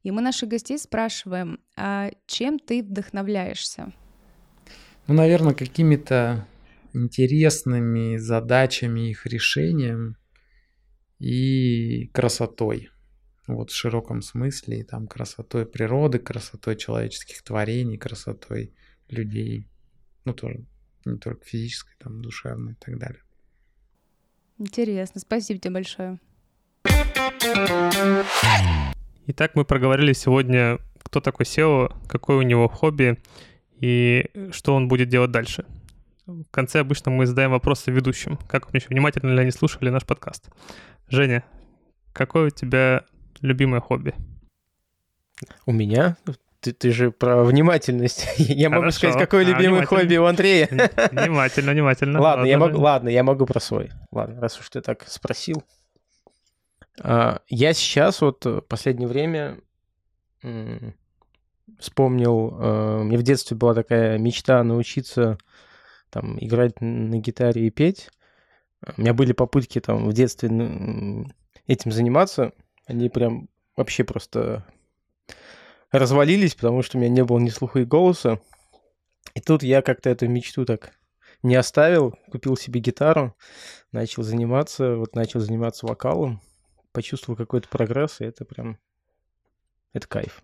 И 0.04 0.10
мы 0.10 0.22
наших 0.22 0.48
гостей 0.48 0.78
спрашиваем, 0.78 1.58
а 1.76 2.10
чем 2.26 2.58
ты 2.58 2.82
вдохновляешься? 2.82 3.92
Ну, 5.08 5.14
наверное, 5.14 5.54
какими-то 5.54 6.46
интересными 6.92 8.16
задачами, 8.16 9.10
их 9.10 9.26
решением 9.26 10.16
и 11.18 12.06
красотой. 12.12 12.90
Вот 13.48 13.70
в 13.70 13.74
широком 13.74 14.20
смысле, 14.20 14.80
и 14.80 14.82
там 14.82 15.06
красотой 15.06 15.64
природы, 15.64 16.18
красотой 16.18 16.76
человеческих 16.76 17.42
творений, 17.42 17.96
красотой 17.96 18.74
людей. 19.08 19.66
Ну, 20.26 20.34
тоже 20.34 20.66
не 21.06 21.16
только 21.16 21.44
физической, 21.44 21.94
там, 21.98 22.20
душевной 22.20 22.72
и 22.72 22.76
так 22.76 22.98
далее. 22.98 23.22
Интересно, 24.58 25.20
спасибо 25.20 25.58
тебе 25.58 25.72
большое. 25.72 26.20
Итак, 29.28 29.52
мы 29.54 29.64
проговорили 29.64 30.12
сегодня, 30.12 30.78
кто 31.02 31.20
такой 31.20 31.44
SEO, 31.44 31.94
какое 32.06 32.36
у 32.36 32.42
него 32.42 32.68
хобби 32.68 33.18
и 33.80 34.30
что 34.50 34.74
он 34.74 34.88
будет 34.88 35.08
делать 35.08 35.30
дальше. 35.30 35.64
В 36.26 36.44
конце 36.50 36.80
обычно 36.80 37.10
мы 37.10 37.24
задаем 37.24 37.52
вопросы 37.52 37.90
ведущим, 37.90 38.36
как 38.46 38.66
вообще 38.66 38.88
внимательно 38.90 39.32
ли 39.32 39.40
они 39.40 39.50
слушали 39.50 39.88
наш 39.88 40.04
подкаст. 40.04 40.50
Женя, 41.08 41.44
какое 42.12 42.48
у 42.48 42.50
тебя 42.50 43.06
любимое 43.42 43.80
хобби? 43.80 44.14
У 45.66 45.72
меня? 45.72 46.16
Ты, 46.60 46.72
ты 46.72 46.90
же 46.90 47.12
про 47.12 47.44
внимательность. 47.44 48.26
Я 48.38 48.68
могу 48.68 48.80
Хорошо. 48.82 48.98
сказать, 48.98 49.18
какое 49.18 49.42
А, 49.42 49.48
любимое 49.48 49.80
внимательно. 49.82 50.00
хобби 50.00 50.16
у 50.16 50.24
Андрея. 50.24 50.68
Внимательно, 51.12 51.72
внимательно. 51.72 52.20
Ладно, 52.20 52.44
я 52.46 52.58
могу, 52.58 52.80
ладно, 52.80 53.08
я 53.08 53.22
могу 53.22 53.46
про 53.46 53.60
свой. 53.60 53.90
Ладно, 54.10 54.40
раз 54.40 54.58
уж 54.58 54.68
ты 54.70 54.80
так 54.80 55.06
спросил. 55.08 55.62
А, 57.00 57.42
Я 57.48 57.72
сейчас 57.74 58.20
вот 58.22 58.44
в 58.44 58.60
последнее 58.62 59.06
время 59.08 59.60
вспомнил, 61.78 62.56
э, 62.60 63.02
меня 63.04 63.18
в 63.18 63.22
детстве 63.22 63.56
была 63.56 63.74
такая 63.74 64.18
мечта 64.18 64.62
научиться 64.64 65.38
там 66.10 66.38
играть 66.40 66.80
на 66.80 67.18
гитаре 67.18 67.66
и 67.66 67.70
петь. 67.70 68.10
У 68.96 69.00
меня 69.00 69.12
были 69.14 69.32
попытки 69.32 69.80
там 69.80 70.08
в 70.08 70.12
детстве 70.12 70.48
этим 71.66 71.92
заниматься. 71.92 72.52
Они 72.88 73.08
прям 73.10 73.48
вообще 73.76 74.02
просто 74.02 74.64
развалились, 75.92 76.54
потому 76.54 76.82
что 76.82 76.96
у 76.96 77.00
меня 77.00 77.10
не 77.10 77.22
было 77.22 77.38
ни 77.38 77.50
слуха 77.50 77.80
и 77.80 77.84
голоса. 77.84 78.40
И 79.34 79.40
тут 79.40 79.62
я 79.62 79.82
как-то 79.82 80.08
эту 80.10 80.26
мечту 80.26 80.64
так 80.64 80.94
не 81.42 81.54
оставил, 81.54 82.18
купил 82.30 82.56
себе 82.56 82.80
гитару, 82.80 83.36
начал 83.92 84.22
заниматься, 84.22 84.96
вот 84.96 85.14
начал 85.14 85.40
заниматься 85.40 85.86
вокалом, 85.86 86.40
почувствовал 86.92 87.36
какой-то 87.36 87.68
прогресс, 87.68 88.20
и 88.20 88.24
это 88.24 88.44
прям, 88.44 88.78
это 89.92 90.08
кайф. 90.08 90.42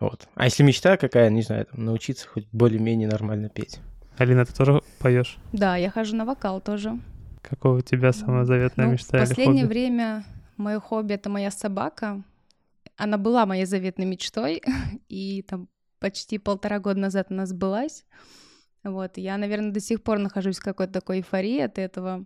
Вот. 0.00 0.28
А 0.34 0.44
если 0.44 0.62
мечта 0.64 0.96
какая, 0.96 1.30
не 1.30 1.42
знаю, 1.42 1.66
там, 1.66 1.84
научиться 1.84 2.28
хоть 2.28 2.46
более-менее 2.52 3.08
нормально 3.08 3.48
петь. 3.48 3.78
Алина, 4.18 4.44
ты 4.44 4.52
тоже 4.52 4.82
поешь? 4.98 5.38
Да, 5.52 5.76
я 5.76 5.90
хожу 5.90 6.16
на 6.16 6.24
вокал 6.24 6.60
тоже. 6.60 6.98
Какое 7.40 7.74
у 7.74 7.80
тебя 7.80 8.12
самая 8.12 8.44
заветная 8.44 8.86
Ну, 8.86 8.92
мечта 8.92 9.18
в 9.18 9.20
или 9.20 9.28
последнее 9.28 9.62
хобби? 9.62 9.72
время 9.72 10.24
мое 10.56 10.80
хобби— 10.80 11.12
это 11.14 11.30
моя 11.30 11.50
собака. 11.50 12.22
Она 12.96 13.18
была 13.18 13.46
моей 13.46 13.66
заветной 13.66 14.06
мечтой, 14.06 14.62
и 15.08 15.42
там 15.42 15.68
почти 15.98 16.38
полтора 16.38 16.78
года 16.78 17.00
назад 17.00 17.30
она 17.30 17.46
сбылась. 17.46 18.04
Вот, 18.84 19.18
я, 19.18 19.36
наверное, 19.36 19.72
до 19.72 19.80
сих 19.80 20.02
пор 20.02 20.18
нахожусь 20.18 20.58
в 20.58 20.62
какой-то 20.62 20.92
такой 20.92 21.18
эйфории 21.18 21.58
от 21.58 21.78
этого. 21.78 22.24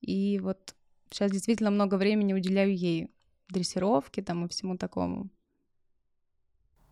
И 0.00 0.38
вот 0.38 0.74
сейчас 1.10 1.32
действительно 1.32 1.70
много 1.70 1.96
времени 1.96 2.32
уделяю 2.32 2.76
ей 2.76 3.10
дрессировке 3.48 4.22
там 4.22 4.46
и 4.46 4.48
всему 4.48 4.76
такому. 4.76 5.28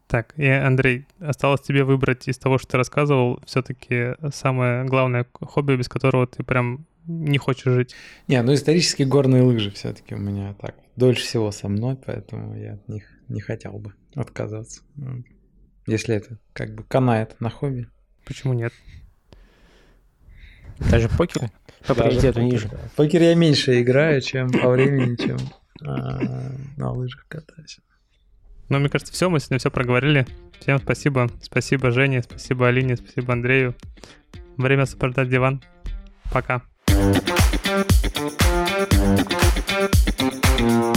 Так, 0.07 0.39
и, 0.39 0.47
Андрей, 0.47 1.07
осталось 1.19 1.63
тебе 1.63 1.85
выбрать 1.85 2.29
из 2.29 2.39
того, 2.39 2.59
что 2.59 2.73
ты 2.73 2.77
рассказывал, 2.77 3.41
все-таки 3.45 4.15
самое 4.33 4.85
главное 4.85 5.27
хобби, 5.41 5.75
без 5.75 5.89
которого 5.89 6.27
ты 6.27 6.45
прям 6.45 6.87
не 7.07 7.39
хочешь 7.39 7.73
жить. 7.73 7.95
Не, 8.29 8.43
ну 8.43 8.55
исторические 8.55 9.07
горные 9.07 9.43
лыжи 9.43 9.71
все-таки 9.71 10.15
у 10.15 10.19
меня 10.19 10.55
так 10.61 10.75
дольше 10.97 11.23
всего 11.23 11.51
со 11.51 11.69
мной, 11.69 11.97
поэтому 11.97 12.57
я 12.57 12.75
от 12.75 12.89
них 12.89 13.05
не 13.29 13.41
хотел 13.41 13.73
бы 13.79 13.95
отказаться. 14.15 14.83
Если 15.87 16.17
это 16.17 16.39
как 16.53 16.75
бы 16.75 16.83
канает 16.85 17.37
на 17.41 17.51
хобби. 17.51 17.89
Почему 18.25 18.55
нет? 18.55 18.73
Даже 20.91 21.09
покер 21.09 21.51
по 21.87 21.95
Даже 21.95 22.01
приоритету 22.01 22.41
покер, 22.41 22.53
ниже. 22.53 22.69
да. 22.69 22.79
Покер 22.97 23.23
я 23.23 23.35
меньше 23.35 23.81
играю, 23.81 24.21
чем 24.21 24.51
по 24.51 24.69
времени, 24.71 25.17
чем 25.17 25.39
а, 25.83 26.53
на 26.77 26.91
лыжах 26.93 27.25
катаюсь. 27.29 27.79
Ну, 28.69 28.79
мне 28.81 28.89
кажется, 28.89 29.13
все, 29.13 29.31
мы 29.31 29.39
сегодня 29.39 29.59
все 29.59 29.71
проговорили. 29.71 30.27
Всем 30.61 30.79
спасибо. 30.79 31.31
Спасибо 31.41 31.93
Жене, 31.93 32.23
спасибо 32.23 32.67
Алине, 32.69 32.97
спасибо 32.97 33.33
Андрею. 33.33 33.75
Время 34.57 34.87
сопровождать 34.87 35.29
диван. 35.31 35.63
Пока. 36.33 36.63
Thank 37.77 38.95
you. 40.61 40.96